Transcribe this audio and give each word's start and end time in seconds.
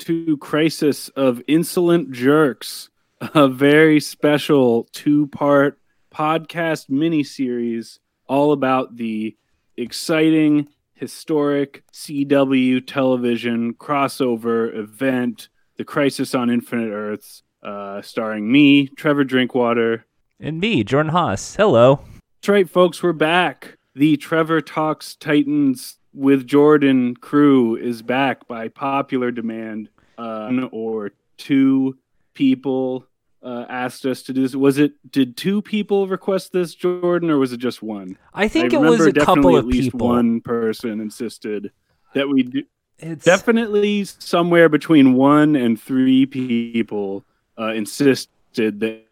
to 0.00 0.36
Crisis 0.38 1.08
of 1.10 1.42
Insolent 1.46 2.12
Jerks, 2.12 2.88
a 3.20 3.48
very 3.48 4.00
special 4.00 4.88
two-part 4.92 5.78
podcast 6.14 6.88
miniseries 6.88 7.98
all 8.26 8.52
about 8.52 8.96
the 8.96 9.36
exciting, 9.76 10.68
historic 10.94 11.84
CW 11.92 12.86
television 12.86 13.74
crossover 13.74 14.76
event, 14.76 15.48
The 15.76 15.84
Crisis 15.84 16.34
on 16.34 16.50
Infinite 16.50 16.90
Earths, 16.90 17.42
uh, 17.62 18.02
starring 18.02 18.50
me, 18.50 18.88
Trevor 18.88 19.24
Drinkwater. 19.24 20.04
And 20.40 20.60
me, 20.60 20.84
Jordan 20.84 21.12
Haas. 21.12 21.56
Hello. 21.56 22.00
That's 22.40 22.48
right, 22.48 22.68
folks, 22.68 23.02
we're 23.02 23.12
back. 23.12 23.78
The 23.94 24.16
Trevor 24.16 24.60
Talks 24.60 25.16
Titans 25.16 25.97
with 26.18 26.48
Jordan 26.48 27.14
crew 27.14 27.76
is 27.76 28.02
back 28.02 28.48
by 28.48 28.66
popular 28.68 29.30
demand. 29.30 29.88
Uh, 30.18 30.46
one 30.46 30.68
or 30.72 31.12
two 31.36 31.96
people 32.34 33.06
uh, 33.40 33.64
asked 33.68 34.04
us 34.04 34.24
to 34.24 34.32
do 34.32 34.42
this. 34.42 34.56
Was 34.56 34.78
it? 34.78 34.94
Did 35.12 35.36
two 35.36 35.62
people 35.62 36.08
request 36.08 36.52
this, 36.52 36.74
Jordan, 36.74 37.30
or 37.30 37.38
was 37.38 37.52
it 37.52 37.58
just 37.58 37.84
one? 37.84 38.18
I 38.34 38.48
think 38.48 38.74
I 38.74 38.78
it 38.78 38.80
was 38.80 39.06
a 39.06 39.12
couple 39.12 39.56
of 39.56 39.64
at 39.64 39.70
least 39.70 39.92
people. 39.92 40.08
one 40.08 40.40
person 40.40 41.00
insisted 41.00 41.70
that 42.14 42.28
we 42.28 42.42
do. 42.42 42.64
It's 42.98 43.24
Definitely 43.24 44.04
somewhere 44.04 44.68
between 44.68 45.14
one 45.14 45.54
and 45.54 45.80
three 45.80 46.26
people 46.26 47.24
uh, 47.56 47.74
insisted 47.74 48.80
that 48.80 49.04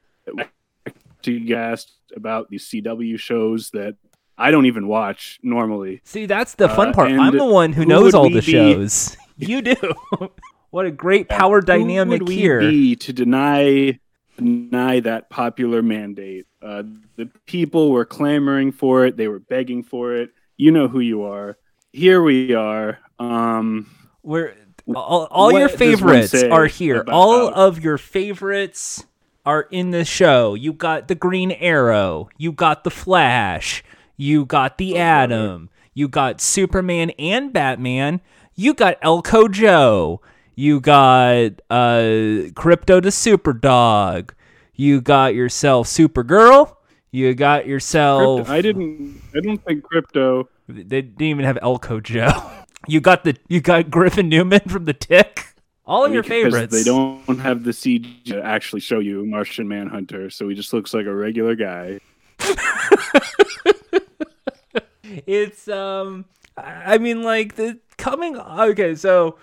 to 1.22 1.41
guest 1.41 1.93
about 2.16 2.50
these 2.50 2.69
CW 2.69 3.16
shows 3.16 3.71
that 3.71 3.97
I 4.39 4.51
don't 4.51 4.67
even 4.67 4.87
watch 4.87 5.39
normally. 5.43 6.01
See, 6.05 6.27
that's 6.27 6.55
the 6.55 6.69
fun 6.69 6.89
Uh, 6.89 6.93
part. 6.93 7.11
I'm 7.13 7.37
the 7.37 7.45
one 7.45 7.73
who 7.73 7.83
who 7.83 7.89
knows 7.89 8.15
all 8.15 8.25
the 8.31 8.41
be- 8.41 8.53
shows. 8.53 9.17
you 9.39 9.63
do. 9.63 9.77
what 10.71 10.87
a 10.87 10.91
great 10.91 11.29
power 11.29 11.61
dynamic 11.61 12.21
would 12.21 12.29
we 12.29 12.37
here. 12.37 12.61
be 12.61 12.97
to 12.97 13.13
deny 13.13 13.99
deny 14.37 15.01
that 15.01 15.31
popular 15.31 15.83
mandate? 15.83 16.47
Uh, 16.63 16.83
the 17.17 17.27
people 17.47 17.91
were 17.91 18.05
clamoring 18.05 18.73
for 18.73 19.07
it. 19.07 19.17
They 19.17 19.29
were 19.29 19.39
begging 19.39 19.83
for 19.83 20.15
it. 20.15 20.31
You 20.57 20.71
know 20.71 20.89
who 20.89 21.01
you 21.01 21.23
are. 21.25 21.57
Here 21.93 22.21
we 22.23 22.55
are. 22.55 22.99
Um, 23.19 23.89
We're 24.23 24.55
all, 24.95 25.25
all 25.31 25.51
your 25.53 25.63
what 25.63 25.79
does 25.79 25.81
one 26.03 26.13
favorites 26.13 26.35
are 26.43 26.67
here. 26.67 27.01
about- 27.01 27.15
all 27.15 27.49
of 27.55 27.83
your 27.83 27.97
favorites 27.99 29.05
are 29.47 29.63
in 29.71 29.91
the 29.93 30.05
show. 30.05 30.55
You 30.55 30.73
got 30.73 31.09
the 31.09 31.15
Green 31.15 31.53
Arrow. 31.53 32.29
You 32.37 32.53
got 32.53 32.85
the 32.85 32.91
Flash. 32.91 33.83
You 34.16 34.44
got 34.44 34.78
the 34.78 34.99
Atom. 34.99 35.71
You 35.94 36.09
got 36.09 36.41
Superman 36.41 37.10
and 37.19 37.53
Batman. 37.53 38.21
You 38.54 38.75
got 38.75 38.99
Elko 39.03 39.49
Joe. 39.49 40.21
You 40.54 40.81
got 40.81 41.60
uh, 41.69 42.50
Krypto 42.53 43.03
the 43.03 43.10
Superdog. 43.10 44.31
You 44.75 45.00
got 45.00 45.34
yourself 45.34 45.87
Supergirl. 45.87 46.77
You 47.10 47.34
got 47.34 47.66
yourself. 47.66 48.47
Krypto, 48.47 48.50
I 48.50 48.60
didn't. 48.62 49.22
I 49.34 49.41
don't 49.41 49.62
think 49.65 49.84
Krypto. 49.84 50.48
They 50.69 50.83
didn't 51.03 51.22
even 51.22 51.44
have 51.44 51.59
Elko 51.62 52.00
Joe. 52.00 52.50
You 52.88 53.00
got 53.00 53.25
the 53.25 53.37
you 53.48 53.60
got 53.60 53.91
Griffin 53.91 54.28
Newman 54.28 54.60
from 54.69 54.84
the 54.84 54.93
Tick. 54.93 55.56
All 55.87 56.04
of 56.04 56.12
your 56.15 56.22
favorites. 56.22 56.72
They 56.72 56.84
don't 56.84 57.41
have 57.41 57.65
the 57.65 57.72
CG 57.72 58.25
to 58.27 58.41
actually 58.41 58.81
show 58.81 59.00
you 59.00 59.27
Martian 59.27 59.66
Manhunter, 59.66 60.31
so 60.31 60.48
he 60.48 60.54
just 60.54 60.72
looks 60.72 60.94
like 60.94 61.06
a 61.06 61.12
regular 61.12 61.56
guy. 61.56 61.98
It's 65.27 65.69
um, 65.69 66.25
I 66.56 66.99
mean, 66.99 67.22
like 67.22 67.56
the 67.56 67.78
coming. 67.97 68.37
Okay, 68.37 68.94
so 68.94 69.38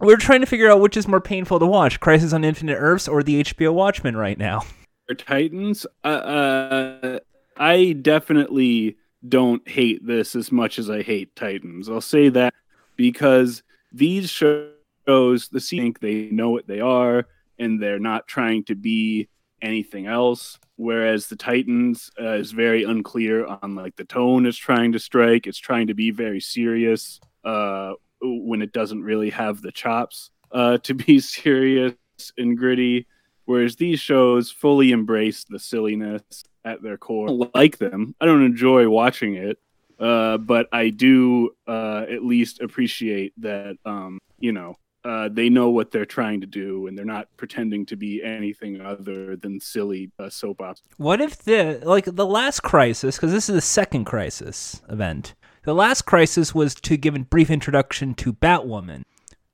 we're 0.00 0.16
trying 0.16 0.40
to 0.40 0.46
figure 0.46 0.70
out 0.70 0.80
which 0.80 0.96
is 0.96 1.08
more 1.08 1.20
painful 1.20 1.58
to 1.58 1.66
watch: 1.66 2.00
Crisis 2.00 2.32
on 2.32 2.44
Infinite 2.44 2.76
Earths 2.76 3.08
or 3.08 3.22
the 3.22 3.42
HBO 3.42 3.72
Watchmen 3.72 4.16
right 4.16 4.38
now. 4.38 4.62
Or 5.08 5.14
Titans. 5.14 5.86
Uh, 6.04 6.08
uh, 6.08 7.18
I 7.56 7.92
definitely 7.92 8.96
don't 9.28 9.66
hate 9.68 10.06
this 10.06 10.36
as 10.36 10.52
much 10.52 10.78
as 10.78 10.90
I 10.90 11.02
hate 11.02 11.34
Titans. 11.36 11.88
I'll 11.88 12.00
say 12.00 12.28
that 12.30 12.54
because 12.96 13.62
these 13.92 14.30
shows, 14.30 14.68
the 15.06 15.60
think 15.60 16.00
they 16.00 16.28
know 16.30 16.50
what 16.50 16.66
they 16.66 16.80
are, 16.80 17.26
and 17.58 17.80
they're 17.80 17.98
not 17.98 18.26
trying 18.26 18.64
to 18.64 18.74
be 18.74 19.28
anything 19.62 20.06
else. 20.06 20.58
Whereas 20.76 21.28
the 21.28 21.36
Titans 21.36 22.10
uh, 22.20 22.34
is 22.34 22.52
very 22.52 22.84
unclear 22.84 23.46
on 23.46 23.74
like 23.74 23.96
the 23.96 24.04
tone 24.04 24.46
it's 24.46 24.58
trying 24.58 24.92
to 24.92 24.98
strike. 24.98 25.46
It's 25.46 25.58
trying 25.58 25.86
to 25.86 25.94
be 25.94 26.10
very 26.10 26.40
serious 26.40 27.20
uh, 27.44 27.92
when 28.20 28.62
it 28.62 28.72
doesn't 28.72 29.02
really 29.02 29.30
have 29.30 29.62
the 29.62 29.72
chops 29.72 30.30
uh, 30.52 30.78
to 30.82 30.94
be 30.94 31.20
serious 31.20 31.94
and 32.36 32.56
gritty. 32.56 33.06
Whereas 33.46 33.76
these 33.76 34.00
shows 34.00 34.50
fully 34.50 34.90
embrace 34.90 35.44
the 35.44 35.60
silliness 35.60 36.22
at 36.64 36.82
their 36.82 36.98
core. 36.98 37.28
I 37.28 37.48
like 37.58 37.78
them. 37.78 38.14
I 38.20 38.26
don't 38.26 38.42
enjoy 38.42 38.88
watching 38.88 39.34
it, 39.34 39.58
uh, 40.00 40.38
but 40.38 40.66
I 40.72 40.90
do 40.90 41.50
uh, 41.68 42.06
at 42.10 42.24
least 42.24 42.60
appreciate 42.60 43.32
that 43.40 43.76
um, 43.84 44.18
you 44.40 44.50
know 44.50 44.76
uh, 45.06 45.28
they 45.32 45.48
know 45.48 45.70
what 45.70 45.92
they're 45.92 46.04
trying 46.04 46.40
to 46.40 46.48
do, 46.48 46.88
and 46.88 46.98
they're 46.98 47.04
not 47.04 47.28
pretending 47.36 47.86
to 47.86 47.96
be 47.96 48.24
anything 48.24 48.80
other 48.80 49.36
than 49.36 49.60
silly 49.60 50.10
uh, 50.18 50.28
soap 50.28 50.60
operas. 50.60 50.82
What 50.96 51.20
if 51.20 51.38
the 51.38 51.80
like 51.84 52.06
the 52.06 52.26
last 52.26 52.64
crisis? 52.64 53.14
Because 53.14 53.30
this 53.30 53.48
is 53.48 53.54
the 53.54 53.60
second 53.60 54.04
crisis 54.04 54.82
event. 54.88 55.34
The 55.62 55.74
last 55.74 56.02
crisis 56.02 56.54
was 56.56 56.74
to 56.74 56.96
give 56.96 57.14
a 57.14 57.20
brief 57.20 57.50
introduction 57.50 58.14
to 58.14 58.32
Batwoman, 58.32 59.02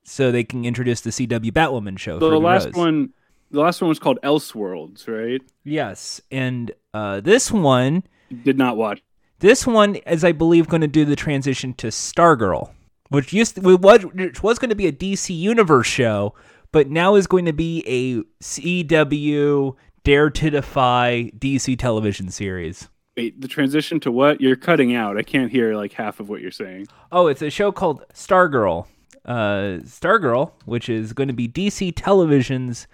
so 0.03 0.31
they 0.31 0.43
can 0.43 0.65
introduce 0.65 1.01
the 1.01 1.11
CW 1.11 1.51
Batwoman 1.51 1.99
show. 1.99 2.19
So 2.19 2.25
the 2.25 2.31
the 2.31 2.39
last 2.39 2.65
Rose. 2.65 2.73
one, 2.73 3.13
the 3.51 3.59
last 3.59 3.79
one 3.79 3.89
was 3.89 3.99
called 3.99 4.17
Elseworlds, 4.23 5.07
right? 5.07 5.41
yes, 5.63 6.19
and 6.31 6.71
uh, 6.95 7.21
this 7.21 7.51
one 7.51 8.03
Did 8.43 8.57
not 8.57 8.75
watch. 8.75 9.03
This 9.37 9.67
one 9.67 9.95
is, 9.95 10.23
I 10.23 10.31
believe, 10.31 10.67
going 10.67 10.81
to 10.81 10.87
do 10.87 11.05
the 11.05 11.15
transition 11.15 11.73
to 11.75 11.87
Stargirl, 11.87 12.71
which 13.13 13.31
used 13.31 13.55
to, 13.55 13.77
was 13.77 14.03
which 14.05 14.41
was 14.41 14.57
going 14.57 14.69
to 14.69 14.75
be 14.75 14.87
a 14.87 14.91
DC 14.91 15.37
Universe 15.37 15.85
show, 15.85 16.33
but 16.71 16.89
now 16.89 17.13
is 17.13 17.27
going 17.27 17.45
to 17.45 17.53
be 17.53 17.83
a 17.85 18.23
CW 18.43 19.75
Dare 20.03 20.29
to 20.31 20.49
Defy 20.49 21.31
DC 21.37 21.77
television 21.77 22.29
series. 22.31 22.89
Wait, 23.15 23.39
the 23.39 23.47
transition 23.47 23.99
to 23.99 24.11
what? 24.11 24.41
You're 24.41 24.55
cutting 24.55 24.95
out. 24.95 25.17
I 25.17 25.21
can't 25.21 25.51
hear 25.51 25.75
like 25.75 25.93
half 25.93 26.19
of 26.19 26.27
what 26.27 26.41
you're 26.41 26.49
saying. 26.49 26.87
Oh, 27.11 27.27
it's 27.27 27.43
a 27.43 27.51
show 27.51 27.71
called 27.71 28.03
Stargirl. 28.15 28.87
Uh, 29.23 29.79
Stargirl, 29.83 30.51
which 30.65 30.89
is 30.89 31.13
going 31.13 31.27
to 31.27 31.35
be 31.35 31.47
DC 31.47 31.93
Television's. 31.95 32.87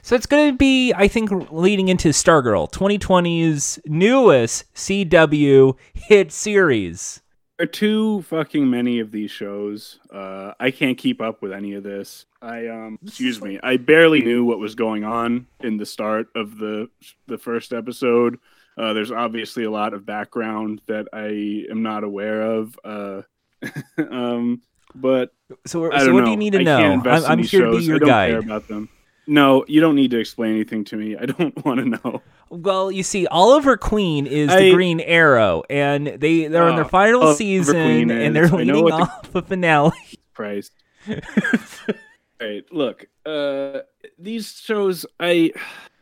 So 0.00 0.16
it's 0.16 0.26
going 0.26 0.50
to 0.50 0.56
be, 0.56 0.94
I 0.94 1.08
think, 1.08 1.30
leading 1.52 1.88
into 1.88 2.08
Stargirl, 2.08 2.72
2020's 2.72 3.78
newest 3.84 4.74
CW 4.74 5.76
hit 5.92 6.32
series. 6.32 7.20
Are 7.60 7.66
too 7.66 8.22
fucking 8.22 8.70
many 8.70 9.00
of 9.00 9.10
these 9.10 9.32
shows. 9.32 9.98
Uh, 10.12 10.52
I 10.60 10.70
can't 10.70 10.96
keep 10.96 11.20
up 11.20 11.42
with 11.42 11.52
any 11.52 11.74
of 11.74 11.82
this. 11.82 12.24
I 12.40 12.68
um, 12.68 12.98
excuse 13.04 13.42
me. 13.42 13.58
I 13.62 13.78
barely 13.78 14.22
knew 14.22 14.44
what 14.44 14.60
was 14.60 14.76
going 14.76 15.02
on 15.04 15.46
in 15.60 15.76
the 15.76 15.86
start 15.86 16.28
of 16.36 16.58
the 16.58 16.88
the 17.26 17.36
first 17.38 17.72
episode. 17.72 18.38
Uh, 18.76 18.92
there's 18.92 19.10
obviously 19.10 19.64
a 19.64 19.70
lot 19.72 19.92
of 19.92 20.06
background 20.06 20.82
that 20.86 21.08
I 21.12 21.64
am 21.68 21.82
not 21.82 22.04
aware 22.04 22.42
of. 22.42 22.78
Uh, 22.84 23.22
um, 24.08 24.62
but 24.94 25.30
So, 25.66 25.90
so 25.90 26.12
what 26.12 26.20
know. 26.20 26.24
do 26.26 26.30
you 26.30 26.36
need 26.36 26.52
to 26.52 26.62
know? 26.62 27.02
I'm, 27.04 27.24
I'm 27.24 27.38
here 27.42 27.66
to 27.66 27.76
be 27.76 27.82
your 27.82 27.96
I 27.96 27.98
don't 27.98 28.08
guide. 28.08 28.30
care 28.30 28.38
about 28.38 28.68
them. 28.68 28.88
No, 29.30 29.64
you 29.68 29.80
don't 29.80 29.94
need 29.94 30.10
to 30.12 30.18
explain 30.18 30.54
anything 30.54 30.84
to 30.86 30.96
me. 30.96 31.14
I 31.16 31.26
don't 31.26 31.64
want 31.64 31.80
to 31.80 31.84
know. 31.84 32.22
Well, 32.48 32.90
you 32.90 33.02
see, 33.02 33.26
Oliver 33.26 33.76
Queen 33.76 34.26
is 34.26 34.48
the 34.48 34.72
Green 34.72 35.00
Arrow, 35.00 35.62
and 35.68 36.06
they 36.06 36.46
they're 36.46 36.68
in 36.68 36.76
their 36.76 36.84
Oh, 36.86 36.88
final 36.88 37.20
Oliver 37.22 37.36
season, 37.36 37.74
Queen 37.74 38.10
and 38.10 38.34
is- 38.36 38.50
they're 38.50 38.58
leading 38.58 38.86
the- 38.86 38.92
off 38.92 39.34
a 39.34 39.42
finale. 39.42 39.92
Christ. 40.34 40.72
right, 42.40 42.64
look, 42.72 43.06
uh, 43.26 43.80
these 44.18 44.52
shows, 44.60 45.04
I, 45.20 45.52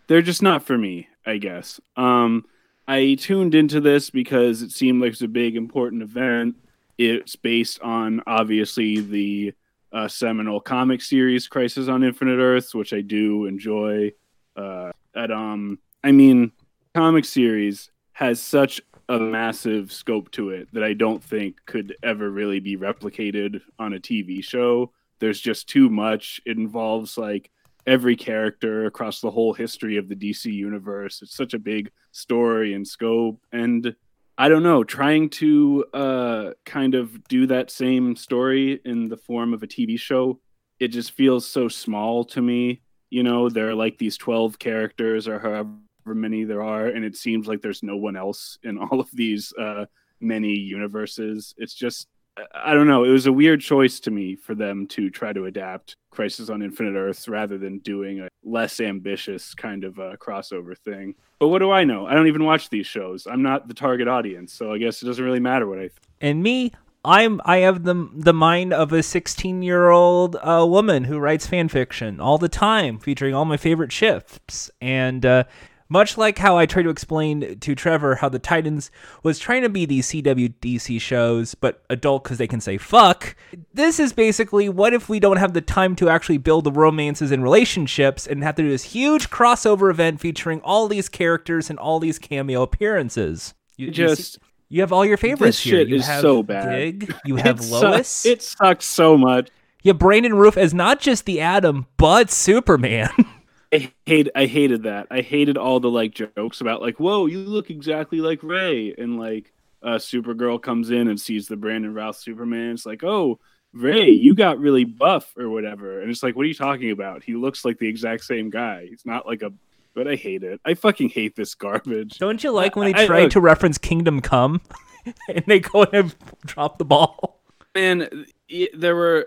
they're 0.07 0.23
just 0.23 0.43
not 0.43 0.63
for 0.65 0.77
me. 0.79 1.09
I 1.29 1.39
guess. 1.39 1.81
Um, 1.97 2.45
I 2.87 3.17
tuned 3.19 3.57
into 3.57 3.81
this 3.81 4.11
because 4.11 4.63
it 4.63 4.71
seemed 4.71 5.03
like 5.03 5.13
it's 5.13 5.23
a 5.23 5.27
big, 5.29 5.57
important 5.57 6.03
event. 6.03 6.55
It's 6.99 7.35
based 7.35 7.81
on 7.81 8.23
obviously 8.29 9.01
the 9.01 9.53
uh, 9.97 10.07
seminal 10.07 10.61
comic 10.61 11.01
series 11.01 11.49
Crisis 11.49 11.89
on 11.89 12.05
Infinite 12.05 12.39
Earths, 12.39 12.75
which 12.75 12.93
I 12.93 13.01
do 13.01 13.47
enjoy. 13.47 14.13
Uh, 14.55 14.93
at 15.15 15.31
um, 15.31 15.79
I 16.05 16.13
mean, 16.13 16.53
comic 16.95 17.25
series 17.25 17.91
has 18.13 18.41
such 18.41 18.83
a 19.09 19.19
massive 19.19 19.91
scope 19.91 20.31
to 20.33 20.51
it 20.51 20.69
that 20.75 20.85
I 20.85 20.93
don't 20.93 21.25
think 21.25 21.65
could 21.65 21.97
ever 22.03 22.31
really 22.31 22.61
be 22.61 22.77
replicated 22.77 23.63
on 23.79 23.95
a 23.95 23.99
TV 23.99 24.45
show. 24.45 24.93
There's 25.19 25.41
just 25.41 25.67
too 25.67 25.89
much. 25.89 26.43
It 26.45 26.59
involves 26.59 27.17
like 27.17 27.51
every 27.87 28.17
character 28.17 28.85
across 28.85 29.23
the 29.23 29.31
whole 29.31 29.55
history 29.55 29.97
of 29.97 30.11
the 30.11 30.17
DC 30.17 30.53
universe. 30.53 31.23
It's 31.23 31.35
such 31.35 31.55
a 31.55 31.59
big 31.59 31.91
story 32.13 32.75
and 32.75 32.87
scope. 32.87 33.41
And 33.51 33.97
I 34.39 34.49
don't 34.49 34.63
know, 34.63 34.85
trying 34.85 35.31
to 35.31 35.85
uh, 35.95 36.51
kind 36.65 36.95
of 36.95 37.25
do 37.25 37.47
that 37.47 37.71
same 37.71 38.17
story 38.17 38.81
in 38.85 39.09
the 39.09 39.17
form 39.17 39.55
of 39.55 39.63
a 39.63 39.67
TV 39.67 39.99
show 39.99 40.41
it 40.79 40.89
just 40.89 41.13
feels 41.13 41.47
so 41.47 41.69
small 41.69 42.25
to 42.25 42.43
me. 42.43 42.83
You 43.11 43.23
know, 43.23 43.49
there 43.49 43.71
are 43.71 43.75
like 43.75 43.99
these 43.99 44.17
12 44.17 44.59
characters 44.59 45.29
or 45.29 45.39
however 45.39 45.71
many 46.07 46.45
there 46.45 46.63
are, 46.63 46.87
and 46.87 47.05
it 47.05 47.17
seems 47.17 47.47
like 47.47 47.63
there's 47.63 47.83
no 47.83 47.97
one 47.97 48.17
else 48.17 48.59
in 48.63 48.79
all 48.79 49.01
of 49.01 49.09
these 49.13 49.53
uh, 49.59 49.87
many 50.21 50.53
universes. 50.53 51.55
It's 51.57 51.75
just, 51.75 52.09
I 52.55 52.75
don't 52.75 52.87
know. 52.87 53.05
It 53.05 53.11
was 53.11 53.27
a 53.27 53.33
weird 53.33 53.61
choice 53.61 53.99
to 54.01 54.11
me 54.11 54.37
for 54.37 54.55
them 54.55 54.87
to 54.89 55.09
try 55.09 55.33
to 55.33 55.47
adapt 55.47 55.97
Crisis 56.11 56.51
on 56.51 56.63
Infinite 56.63 56.99
Earths 56.99 57.29
rather 57.29 57.57
than 57.57 57.79
doing 57.79 58.21
a 58.21 58.29
less 58.45 58.81
ambitious 58.81 59.55
kind 59.55 59.85
of 59.85 59.99
a 59.99 60.17
crossover 60.17 60.77
thing. 60.77 61.15
But 61.39 61.49
what 61.49 61.61
do 61.61 61.71
I 61.71 61.85
know? 61.85 62.07
I 62.07 62.15
don't 62.15 62.27
even 62.27 62.45
watch 62.45 62.69
these 62.69 62.87
shows. 62.87 63.27
I'm 63.27 63.43
not 63.43 63.69
the 63.69 63.75
target 63.75 64.09
audience, 64.09 64.53
so 64.53 64.73
I 64.73 64.79
guess 64.79 65.03
it 65.03 65.07
doesn't 65.07 65.25
really 65.25 65.41
matter 65.41 65.67
what 65.67 65.79
I 65.79 65.89
think. 65.89 66.01
And 66.21 66.43
me, 66.43 66.73
I'm 67.05 67.41
I 67.45 67.59
have 67.59 67.85
the 67.85 68.09
the 68.13 68.35
mind 68.35 68.73
of 68.73 68.93
a 68.93 69.03
16 69.03 69.63
year 69.63 69.91
old 69.91 70.37
uh, 70.37 70.67
woman 70.69 71.05
who 71.05 71.19
writes 71.19 71.47
fan 71.47 71.69
fiction 71.69 72.21
all 72.21 72.37
the 72.37 72.49
time, 72.49 72.99
featuring 72.99 73.35
all 73.35 73.45
my 73.45 73.57
favorite 73.57 73.93
ships. 73.93 74.71
And 74.81 75.25
uh, 75.25 75.45
much 75.89 76.19
like 76.19 76.39
how 76.39 76.57
I 76.59 76.67
try 76.67 76.83
to 76.83 76.91
explain 76.91 77.59
to 77.61 77.75
Trevor 77.75 78.17
how 78.17 78.29
the 78.29 78.39
Titans 78.39 78.91
was 79.23 79.39
trying 79.39 79.63
to 79.63 79.69
be 79.69 79.87
these 79.87 80.09
CWDC 80.09 81.01
shows, 81.01 81.55
but 81.55 81.85
adult 81.91 82.25
because 82.25 82.39
they 82.39 82.47
can 82.47 82.61
say 82.61 82.77
fuck, 82.79 83.37
this 83.73 84.01
is 84.01 84.13
basically 84.13 84.69
what 84.69 84.93
if 84.95 85.09
we 85.09 85.21
don't 85.21 85.37
have 85.37 85.53
the 85.53 85.61
time 85.61 85.97
to 85.97 86.09
actually 86.09 86.39
build 86.39 86.65
the 86.65 86.73
romances 86.73 87.31
and 87.31 87.43
relationships 87.43 88.27
and 88.27 88.43
have 88.43 88.57
to 88.57 88.63
do 88.63 88.71
this 88.71 88.85
huge 88.85 89.31
crossover 89.31 89.91
event 89.91 90.21
featuring 90.21 90.61
all 90.63 90.89
these 90.89 91.09
characters 91.09 91.71
and 91.71 91.79
all 91.79 92.01
these 92.01 92.19
cameo 92.19 92.63
appearances? 92.63 93.55
You, 93.77 93.91
just. 93.91 94.37
You, 94.37 94.41
you 94.69 94.81
have 94.81 94.93
all 94.93 95.05
your 95.05 95.17
favorites 95.17 95.59
this 95.59 95.65
here. 95.65 95.77
shit 95.79 95.89
You 95.89 95.97
is 95.97 96.07
have 96.07 96.21
so 96.23 96.43
bad. 96.43 96.71
Dig, 96.71 97.15
you 97.25 97.37
have 97.37 97.61
it 97.61 97.67
Lois. 97.67 98.27
it 98.27 98.43
sucks 98.43 98.85
so 98.85 99.17
much. 99.17 99.49
Yeah, 99.83 99.93
Brandon 99.93 100.35
Routh 100.35 100.57
as 100.57 100.75
not 100.75 100.99
just 100.99 101.27
the 101.27 101.41
Atom, 101.41 101.87
but 101.97 102.31
Superman. 102.31 103.11
I 103.73 103.91
hate 104.07 104.29
I 104.35 104.47
hated 104.47 104.85
that. 104.85 105.07
I 105.11 105.21
hated 105.23 105.57
all 105.57 105.81
the 105.81 105.91
like 105.91 106.15
jokes 106.15 106.61
about 106.61 106.81
like, 106.83 106.99
whoa, 107.01 107.27
you 107.27 107.39
look 107.41 107.71
exactly 107.71 108.21
like 108.21 108.43
Ray, 108.43 108.95
and 108.97 109.19
like 109.19 109.53
uh 109.83 109.97
Supergirl 109.97 110.61
comes 110.63 110.91
in 110.91 111.09
and 111.09 111.21
sees 111.21 111.47
the 111.49 111.57
Brandon 111.57 111.93
Routh 111.95 112.17
Superman. 112.17 112.73
It's 112.73 112.87
like, 112.87 113.03
oh, 113.05 113.39
Ray, 113.73 114.09
you 114.11 114.35
got 114.35 114.59
really 114.59 114.85
buff 114.85 115.33
or 115.37 115.49
whatever. 115.51 116.01
And 116.01 116.11
it's 116.11 116.23
like, 116.23 116.37
what 116.37 116.43
are 116.45 116.49
you 116.49 116.55
talking 116.55 116.91
about? 116.93 117.23
He 117.25 117.35
looks 117.35 117.65
like 117.65 117.79
the 117.79 117.89
exact 117.89 118.25
same 118.25 118.51
guy. 118.51 118.87
He's 118.89 119.05
not 119.05 119.27
like 119.27 119.43
a 119.43 119.53
but 119.95 120.07
I 120.07 120.15
hate 120.15 120.43
it. 120.43 120.61
I 120.65 120.75
fucking 120.75 121.09
hate 121.09 121.37
this 121.37 121.55
garbage. 121.55 122.19
Don't 122.19 122.45
you 122.45 122.51
like 122.53 122.77
when 122.77 122.93
they 122.93 122.99
I- 122.99 123.05
I- 123.05 123.07
try 123.07 123.23
look. 123.23 123.31
to 123.33 123.41
reference 123.41 123.79
Kingdom 123.79 124.21
Come 124.21 124.61
and 125.29 125.43
they 125.47 125.61
go 125.61 125.85
and 125.85 126.15
drop 126.45 126.79
the 126.79 126.85
ball? 126.85 127.41
Man, 127.75 128.27
there 128.75 128.95
were 128.95 129.27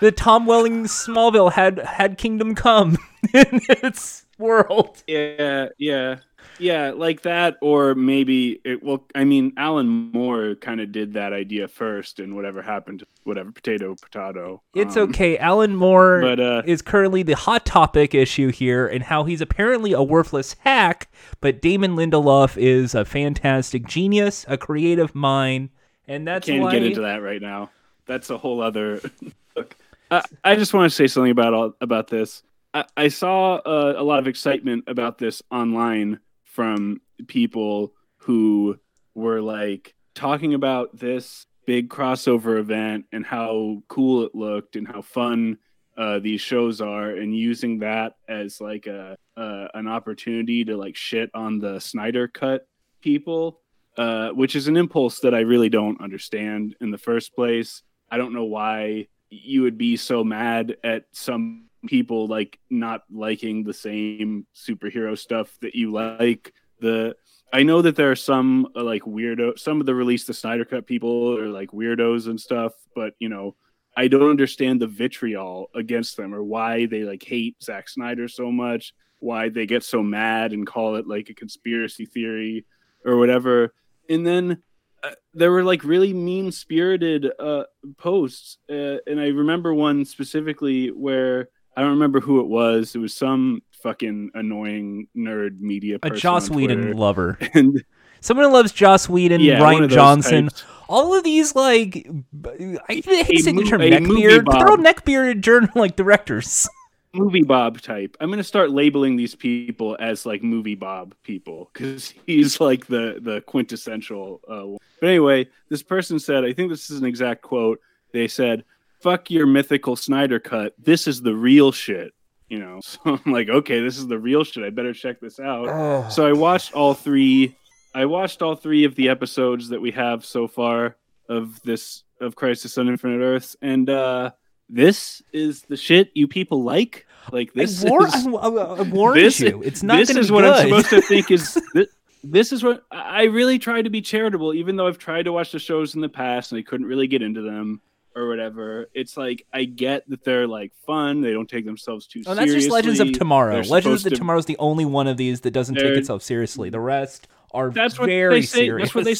The 0.00 0.12
Tom 0.12 0.46
Welling 0.46 0.84
Smallville 0.84 1.52
had 1.52 1.78
had 1.80 2.18
Kingdom 2.18 2.54
Come 2.54 2.96
in 3.34 3.60
its 3.68 4.26
world. 4.38 5.02
Yeah, 5.06 5.68
yeah, 5.78 6.16
yeah, 6.58 6.90
like 6.90 7.22
that, 7.22 7.56
or 7.62 7.94
maybe 7.94 8.60
it. 8.64 8.82
Well, 8.82 9.04
I 9.14 9.24
mean, 9.24 9.52
Alan 9.56 9.86
Moore 10.12 10.56
kind 10.56 10.80
of 10.80 10.90
did 10.92 11.14
that 11.14 11.32
idea 11.32 11.68
first, 11.68 12.18
and 12.18 12.34
whatever 12.34 12.62
happened, 12.62 13.00
to 13.00 13.06
whatever 13.24 13.52
potato, 13.52 13.94
potato. 13.94 14.62
It's 14.74 14.96
Um, 14.96 15.10
okay. 15.10 15.38
Alan 15.38 15.76
Moore 15.76 16.20
but, 16.22 16.40
uh, 16.40 16.62
is 16.64 16.82
currently 16.82 17.22
the 17.22 17.36
hot 17.36 17.64
topic 17.64 18.14
issue 18.14 18.50
here, 18.50 18.86
and 18.86 19.04
how 19.04 19.24
he's 19.24 19.40
apparently 19.40 19.92
a 19.92 20.02
worthless 20.02 20.56
hack, 20.60 21.08
but 21.40 21.62
Damon 21.62 21.94
Lindelof 21.96 22.56
is 22.56 22.94
a 22.94 23.04
fantastic 23.04 23.86
genius, 23.86 24.44
a 24.48 24.56
creative 24.58 25.14
mind, 25.14 25.70
and 26.08 26.26
that's 26.26 26.46
Can't 26.46 26.62
why. 26.62 26.72
get 26.72 26.82
into 26.82 27.02
that 27.02 27.22
right 27.22 27.40
now. 27.40 27.70
That's 28.06 28.30
a 28.30 28.38
whole 28.38 28.60
other. 28.60 29.00
Look, 29.56 29.76
I, 30.10 30.22
I 30.42 30.56
just 30.56 30.74
want 30.74 30.90
to 30.90 30.94
say 30.94 31.06
something 31.06 31.30
about 31.30 31.54
all 31.54 31.72
about 31.80 32.08
this. 32.08 32.42
I, 32.74 32.84
I 32.96 33.08
saw 33.08 33.56
uh, 33.56 33.94
a 33.96 34.02
lot 34.02 34.18
of 34.18 34.26
excitement 34.26 34.84
about 34.86 35.18
this 35.18 35.42
online 35.50 36.20
from 36.44 37.00
people 37.26 37.94
who 38.18 38.78
were 39.14 39.40
like 39.40 39.94
talking 40.14 40.54
about 40.54 40.96
this 40.98 41.46
big 41.66 41.88
crossover 41.88 42.58
event 42.58 43.06
and 43.12 43.24
how 43.24 43.82
cool 43.88 44.24
it 44.24 44.34
looked 44.34 44.76
and 44.76 44.86
how 44.86 45.02
fun 45.02 45.58
uh, 45.96 46.18
these 46.18 46.40
shows 46.40 46.80
are, 46.80 47.10
and 47.10 47.36
using 47.36 47.80
that 47.80 48.14
as 48.26 48.60
like 48.60 48.86
a 48.86 49.14
uh, 49.36 49.68
an 49.74 49.86
opportunity 49.86 50.64
to 50.64 50.76
like 50.76 50.96
shit 50.96 51.30
on 51.34 51.58
the 51.58 51.78
Snyder 51.80 52.28
cut 52.28 52.66
people 53.02 53.62
uh, 53.96 54.30
which 54.30 54.56
is 54.56 54.68
an 54.68 54.76
impulse 54.76 55.20
that 55.20 55.34
I 55.34 55.40
really 55.40 55.68
don't 55.68 56.00
understand 56.00 56.74
in 56.80 56.90
the 56.90 56.98
first 56.98 57.34
place. 57.34 57.82
I 58.10 58.16
don't 58.16 58.32
know 58.32 58.44
why 58.44 59.08
you 59.30 59.62
would 59.62 59.78
be 59.78 59.96
so 59.96 60.24
mad 60.24 60.76
at 60.82 61.04
some 61.12 61.68
people 61.86 62.26
like 62.26 62.58
not 62.70 63.02
liking 63.10 63.64
the 63.64 63.74
same 63.74 64.46
superhero 64.54 65.18
stuff 65.18 65.56
that 65.60 65.74
you 65.74 65.90
like. 65.90 66.52
The 66.80 67.14
I 67.52 67.62
know 67.64 67.82
that 67.82 67.96
there 67.96 68.10
are 68.10 68.16
some 68.16 68.68
uh, 68.74 68.82
like 68.82 69.02
weirdo, 69.02 69.58
some 69.58 69.80
of 69.80 69.86
the 69.86 69.94
release 69.94 70.24
the 70.24 70.34
Snyder 70.34 70.64
Cut 70.64 70.86
people 70.86 71.38
are 71.38 71.48
like 71.48 71.70
weirdos 71.70 72.26
and 72.26 72.40
stuff, 72.40 72.72
but 72.94 73.14
you 73.18 73.28
know, 73.28 73.56
I 73.96 74.08
don't 74.08 74.30
understand 74.30 74.80
the 74.80 74.86
vitriol 74.86 75.70
against 75.74 76.16
them 76.16 76.34
or 76.34 76.42
why 76.42 76.86
they 76.86 77.02
like 77.02 77.22
hate 77.22 77.62
Zack 77.62 77.88
Snyder 77.88 78.26
so 78.26 78.50
much, 78.50 78.94
why 79.18 79.50
they 79.50 79.66
get 79.66 79.84
so 79.84 80.02
mad 80.02 80.52
and 80.52 80.66
call 80.66 80.96
it 80.96 81.06
like 81.06 81.28
a 81.28 81.34
conspiracy 81.34 82.06
theory 82.06 82.64
or 83.04 83.18
whatever. 83.18 83.74
And 84.08 84.26
then 84.26 84.62
uh, 85.02 85.10
there 85.34 85.50
were 85.50 85.64
like 85.64 85.84
really 85.84 86.14
mean 86.14 86.52
spirited 86.52 87.30
uh, 87.38 87.64
posts. 87.98 88.58
Uh, 88.70 88.96
and 89.06 89.20
I 89.20 89.28
remember 89.28 89.74
one 89.74 90.04
specifically 90.04 90.88
where 90.88 91.50
I 91.76 91.80
don't 91.80 91.90
remember 91.90 92.20
who 92.20 92.40
it 92.40 92.46
was. 92.48 92.94
It 92.94 92.98
was 92.98 93.14
some 93.14 93.62
fucking 93.82 94.30
annoying 94.34 95.08
nerd 95.16 95.60
media 95.60 95.98
a. 96.02 96.10
Joss 96.10 96.50
on 96.50 96.56
Whedon 96.56 96.78
Twitter. 96.82 96.94
lover. 96.94 97.38
And 97.54 97.84
Someone 98.20 98.46
who 98.46 98.52
loves 98.52 98.70
Joss 98.70 99.08
Whedon, 99.08 99.40
yeah, 99.40 99.58
Rian 99.58 99.88
Johnson, 99.88 100.44
types. 100.44 100.64
all 100.88 101.12
of 101.12 101.24
these 101.24 101.56
like 101.56 102.06
I 102.46 102.82
hate 102.88 103.06
A 103.08 103.36
saying 103.38 103.56
the 103.56 103.64
term 103.64 103.80
a 103.80 103.90
neckbeard, 103.90 104.44
but 104.44 104.58
they're 104.58 104.68
all 104.68 104.76
neckbearded 104.76 105.40
journal 105.40 105.70
like 105.74 105.96
directors. 105.96 106.68
movie 107.14 107.42
Bob 107.42 107.80
type. 107.80 108.16
I'm 108.20 108.30
gonna 108.30 108.44
start 108.44 108.70
labeling 108.70 109.16
these 109.16 109.34
people 109.34 109.96
as 109.98 110.24
like 110.24 110.44
movie 110.44 110.76
Bob 110.76 111.16
people 111.24 111.68
because 111.72 112.14
he's 112.26 112.60
like 112.60 112.86
the 112.86 113.18
the 113.20 113.40
quintessential. 113.40 114.40
Uh, 114.48 114.66
one. 114.68 114.78
but 115.00 115.08
anyway, 115.08 115.48
this 115.68 115.82
person 115.82 116.20
said, 116.20 116.44
I 116.44 116.52
think 116.52 116.70
this 116.70 116.90
is 116.90 117.00
an 117.00 117.04
exact 117.06 117.42
quote. 117.42 117.80
They 118.12 118.28
said, 118.28 118.62
"Fuck 119.02 119.30
your 119.30 119.46
mythical 119.46 119.96
Snyder 119.96 120.38
cut. 120.40 120.74
This 120.78 121.06
is 121.06 121.22
the 121.22 121.34
real 121.34 121.72
shit." 121.72 122.12
You 122.48 122.58
know, 122.58 122.80
so 122.84 123.00
I'm 123.04 123.32
like, 123.32 123.48
okay, 123.48 123.80
this 123.80 123.98
is 123.98 124.06
the 124.06 124.18
real 124.18 124.44
shit. 124.44 124.64
I 124.64 124.70
better 124.70 124.92
check 124.92 125.20
this 125.20 125.40
out. 125.40 126.10
So 126.10 126.26
I 126.26 126.32
watched 126.32 126.74
all 126.74 126.94
three. 126.94 127.56
I 127.94 128.06
watched 128.06 128.42
all 128.42 128.56
three 128.56 128.84
of 128.84 128.94
the 128.94 129.08
episodes 129.08 129.68
that 129.68 129.80
we 129.80 129.90
have 129.92 130.24
so 130.24 130.48
far 130.48 130.96
of 131.28 131.60
this 131.62 132.04
of 132.20 132.36
Crisis 132.36 132.78
on 132.78 132.88
Infinite 132.88 133.22
Earths, 133.22 133.56
and 133.60 133.88
uh, 133.90 134.30
this 134.68 135.22
is 135.32 135.62
the 135.62 135.76
shit 135.76 136.10
you 136.14 136.26
people 136.28 136.62
like. 136.62 137.06
Like 137.30 137.52
this 137.52 137.84
I, 137.84 137.88
war- 137.88 138.06
is 138.06 138.26
I, 138.26 138.30
I, 138.30 138.48
I 138.48 138.82
warned 138.82 139.16
this, 139.16 139.38
you. 139.40 139.62
It's 139.62 139.82
not 139.82 139.98
this 139.98 140.10
is 140.10 140.32
what 140.32 140.42
good. 140.42 140.54
I'm 140.54 140.62
supposed 140.68 140.90
to 140.90 141.00
think 141.02 141.30
is 141.30 141.54
this, 141.74 141.88
this 142.24 142.52
is 142.52 142.64
what 142.64 142.82
I 142.90 143.24
really 143.24 143.58
try 143.58 143.82
to 143.82 143.90
be 143.90 144.00
charitable, 144.00 144.54
even 144.54 144.76
though 144.76 144.88
I've 144.88 144.98
tried 144.98 145.24
to 145.24 145.32
watch 145.32 145.52
the 145.52 145.58
shows 145.58 145.94
in 145.94 146.00
the 146.00 146.08
past 146.08 146.52
and 146.52 146.58
I 146.58 146.62
couldn't 146.62 146.86
really 146.86 147.06
get 147.06 147.22
into 147.22 147.42
them 147.42 147.80
or 148.14 148.28
whatever. 148.28 148.88
It's 148.94 149.16
like 149.16 149.46
I 149.52 149.64
get 149.64 150.08
that 150.10 150.24
they're 150.24 150.46
like 150.46 150.72
fun; 150.86 151.20
they 151.20 151.32
don't 151.32 151.48
take 151.48 151.64
themselves 151.64 152.06
too 152.06 152.22
Oh, 152.26 152.34
that's 152.34 152.52
just 152.52 152.70
Legends 152.70 153.00
of 153.00 153.12
Tomorrow. 153.12 153.54
They're 153.54 153.62
Legends 153.64 154.04
of 154.06 154.12
to- 154.12 154.18
Tomorrow 154.18 154.38
is 154.38 154.46
the 154.46 154.56
only 154.58 154.84
one 154.84 155.06
of 155.06 155.16
these 155.16 155.40
that 155.42 155.50
doesn't 155.52 155.74
take 155.76 155.96
itself 155.96 156.22
seriously. 156.22 156.70
The 156.70 156.80
rest 156.80 157.28
are 157.52 157.70
That's 157.70 157.98
what 157.98 158.06
very 158.08 158.34
they 158.40 158.42
say. 158.42 158.66
serious. 158.66 158.88
That's 158.88 158.94
what 158.94 159.04
they. 159.04 159.14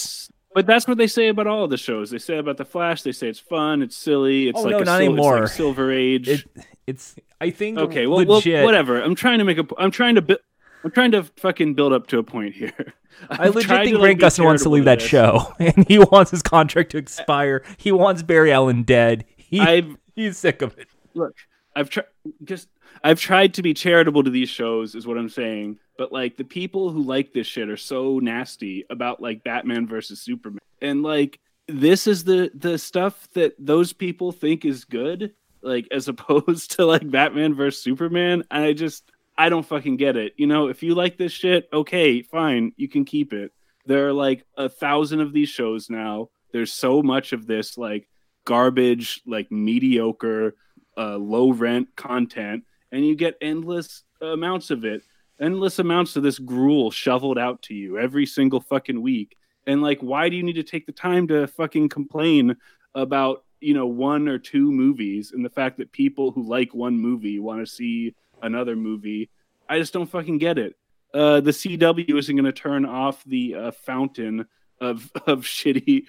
But 0.54 0.66
that's 0.66 0.86
what 0.86 0.98
they 0.98 1.06
say 1.06 1.28
about 1.28 1.46
all 1.46 1.64
of 1.64 1.70
the 1.70 1.78
shows. 1.78 2.10
They 2.10 2.18
say 2.18 2.36
about 2.36 2.58
the 2.58 2.66
Flash. 2.66 3.00
They 3.02 3.12
say 3.12 3.28
it's 3.28 3.38
fun, 3.40 3.80
it's 3.80 3.96
silly, 3.96 4.48
it's 4.48 4.58
Oh, 4.58 4.64
like 4.64 4.72
no, 4.72 4.78
a 4.80 4.84
not 4.84 4.98
sil- 5.00 5.06
anymore. 5.06 5.40
like 5.40 5.48
Silver 5.48 5.90
Age. 5.90 6.28
It, 6.28 6.44
it's. 6.86 7.14
I 7.40 7.48
think. 7.50 7.78
okay, 7.78 8.06
well, 8.06 8.24
well, 8.26 8.40
whatever. 8.62 9.00
I'm 9.00 9.14
trying 9.14 9.38
to 9.38 9.44
make 9.44 9.58
a. 9.58 9.66
I'm 9.78 9.90
trying 9.90 10.16
to. 10.16 10.22
bu- 10.22 10.36
I'm 10.84 10.90
trying 10.90 11.12
to 11.12 11.24
fucking 11.36 11.74
build 11.74 11.92
up 11.92 12.06
to 12.08 12.18
a 12.18 12.22
point 12.22 12.54
here. 12.54 12.94
I 13.30 13.48
legit 13.48 13.84
think 13.84 13.98
Grant 13.98 14.20
Gustin 14.20 14.44
wants 14.44 14.62
to 14.62 14.68
leave 14.68 14.84
that 14.84 14.98
this. 14.98 15.08
show, 15.08 15.54
and 15.60 15.86
he 15.86 15.98
wants 15.98 16.30
his 16.30 16.42
contract 16.42 16.90
to 16.92 16.98
expire. 16.98 17.62
He 17.76 17.92
wants 17.92 18.22
Barry 18.22 18.52
Allen 18.52 18.82
dead. 18.82 19.24
He, 19.36 19.60
I've 19.60 19.96
he's 20.16 20.38
sick 20.38 20.62
of 20.62 20.76
it. 20.78 20.88
look, 21.14 21.34
I've 21.76 21.90
tried 21.90 22.06
just 22.44 22.68
I've 23.04 23.20
tried 23.20 23.54
to 23.54 23.62
be 23.62 23.74
charitable 23.74 24.24
to 24.24 24.30
these 24.30 24.48
shows, 24.48 24.94
is 24.94 25.06
what 25.06 25.18
I'm 25.18 25.28
saying. 25.28 25.78
But 25.98 26.12
like 26.12 26.36
the 26.36 26.44
people 26.44 26.90
who 26.90 27.02
like 27.02 27.32
this 27.32 27.46
shit 27.46 27.68
are 27.68 27.76
so 27.76 28.18
nasty 28.18 28.84
about 28.90 29.20
like 29.20 29.44
Batman 29.44 29.86
versus 29.86 30.20
Superman, 30.20 30.60
and 30.80 31.02
like 31.02 31.38
this 31.68 32.06
is 32.06 32.24
the 32.24 32.50
the 32.54 32.78
stuff 32.78 33.28
that 33.34 33.54
those 33.58 33.92
people 33.92 34.32
think 34.32 34.64
is 34.64 34.84
good, 34.84 35.34
like 35.62 35.86
as 35.90 36.08
opposed 36.08 36.72
to 36.72 36.86
like 36.86 37.08
Batman 37.10 37.54
versus 37.54 37.82
Superman. 37.82 38.42
And 38.50 38.64
I 38.64 38.72
just 38.72 39.11
I 39.36 39.48
don't 39.48 39.66
fucking 39.66 39.96
get 39.96 40.16
it. 40.16 40.34
You 40.36 40.46
know, 40.46 40.68
if 40.68 40.82
you 40.82 40.94
like 40.94 41.16
this 41.16 41.32
shit, 41.32 41.68
okay, 41.72 42.22
fine, 42.22 42.72
you 42.76 42.88
can 42.88 43.04
keep 43.04 43.32
it. 43.32 43.52
There 43.86 44.08
are 44.08 44.12
like 44.12 44.44
a 44.56 44.68
thousand 44.68 45.20
of 45.20 45.32
these 45.32 45.48
shows 45.48 45.90
now. 45.90 46.28
There's 46.52 46.72
so 46.72 47.02
much 47.02 47.32
of 47.32 47.46
this 47.46 47.78
like 47.78 48.08
garbage, 48.44 49.22
like 49.26 49.50
mediocre 49.50 50.54
uh, 50.96 51.16
low 51.16 51.52
rent 51.52 51.88
content, 51.96 52.64
and 52.92 53.06
you 53.06 53.16
get 53.16 53.38
endless 53.40 54.02
amounts 54.20 54.70
of 54.70 54.84
it, 54.84 55.02
endless 55.40 55.78
amounts 55.78 56.16
of 56.16 56.22
this 56.22 56.38
gruel 56.38 56.90
shoveled 56.90 57.38
out 57.38 57.62
to 57.62 57.74
you 57.74 57.98
every 57.98 58.26
single 58.26 58.60
fucking 58.60 59.00
week. 59.00 59.36
And 59.66 59.80
like, 59.80 60.00
why 60.00 60.28
do 60.28 60.36
you 60.36 60.42
need 60.42 60.54
to 60.54 60.62
take 60.62 60.86
the 60.86 60.92
time 60.92 61.28
to 61.28 61.46
fucking 61.46 61.88
complain 61.88 62.56
about 62.94 63.44
you 63.60 63.74
know 63.74 63.86
one 63.86 64.28
or 64.28 64.38
two 64.38 64.70
movies 64.70 65.32
and 65.32 65.44
the 65.44 65.50
fact 65.50 65.78
that 65.78 65.92
people 65.92 66.32
who 66.32 66.42
like 66.42 66.74
one 66.74 66.98
movie 66.98 67.38
want 67.38 67.60
to 67.60 67.66
see 67.66 68.14
another 68.42 68.76
movie? 68.76 69.30
I 69.68 69.78
just 69.78 69.92
don't 69.92 70.10
fucking 70.10 70.38
get 70.38 70.58
it. 70.58 70.76
Uh, 71.14 71.40
the 71.40 71.50
CW 71.50 72.18
isn't 72.18 72.36
going 72.36 72.44
to 72.44 72.52
turn 72.52 72.84
off 72.84 73.22
the 73.24 73.54
uh, 73.54 73.70
fountain 73.70 74.46
of 74.80 75.10
of 75.26 75.40
shitty 75.40 76.04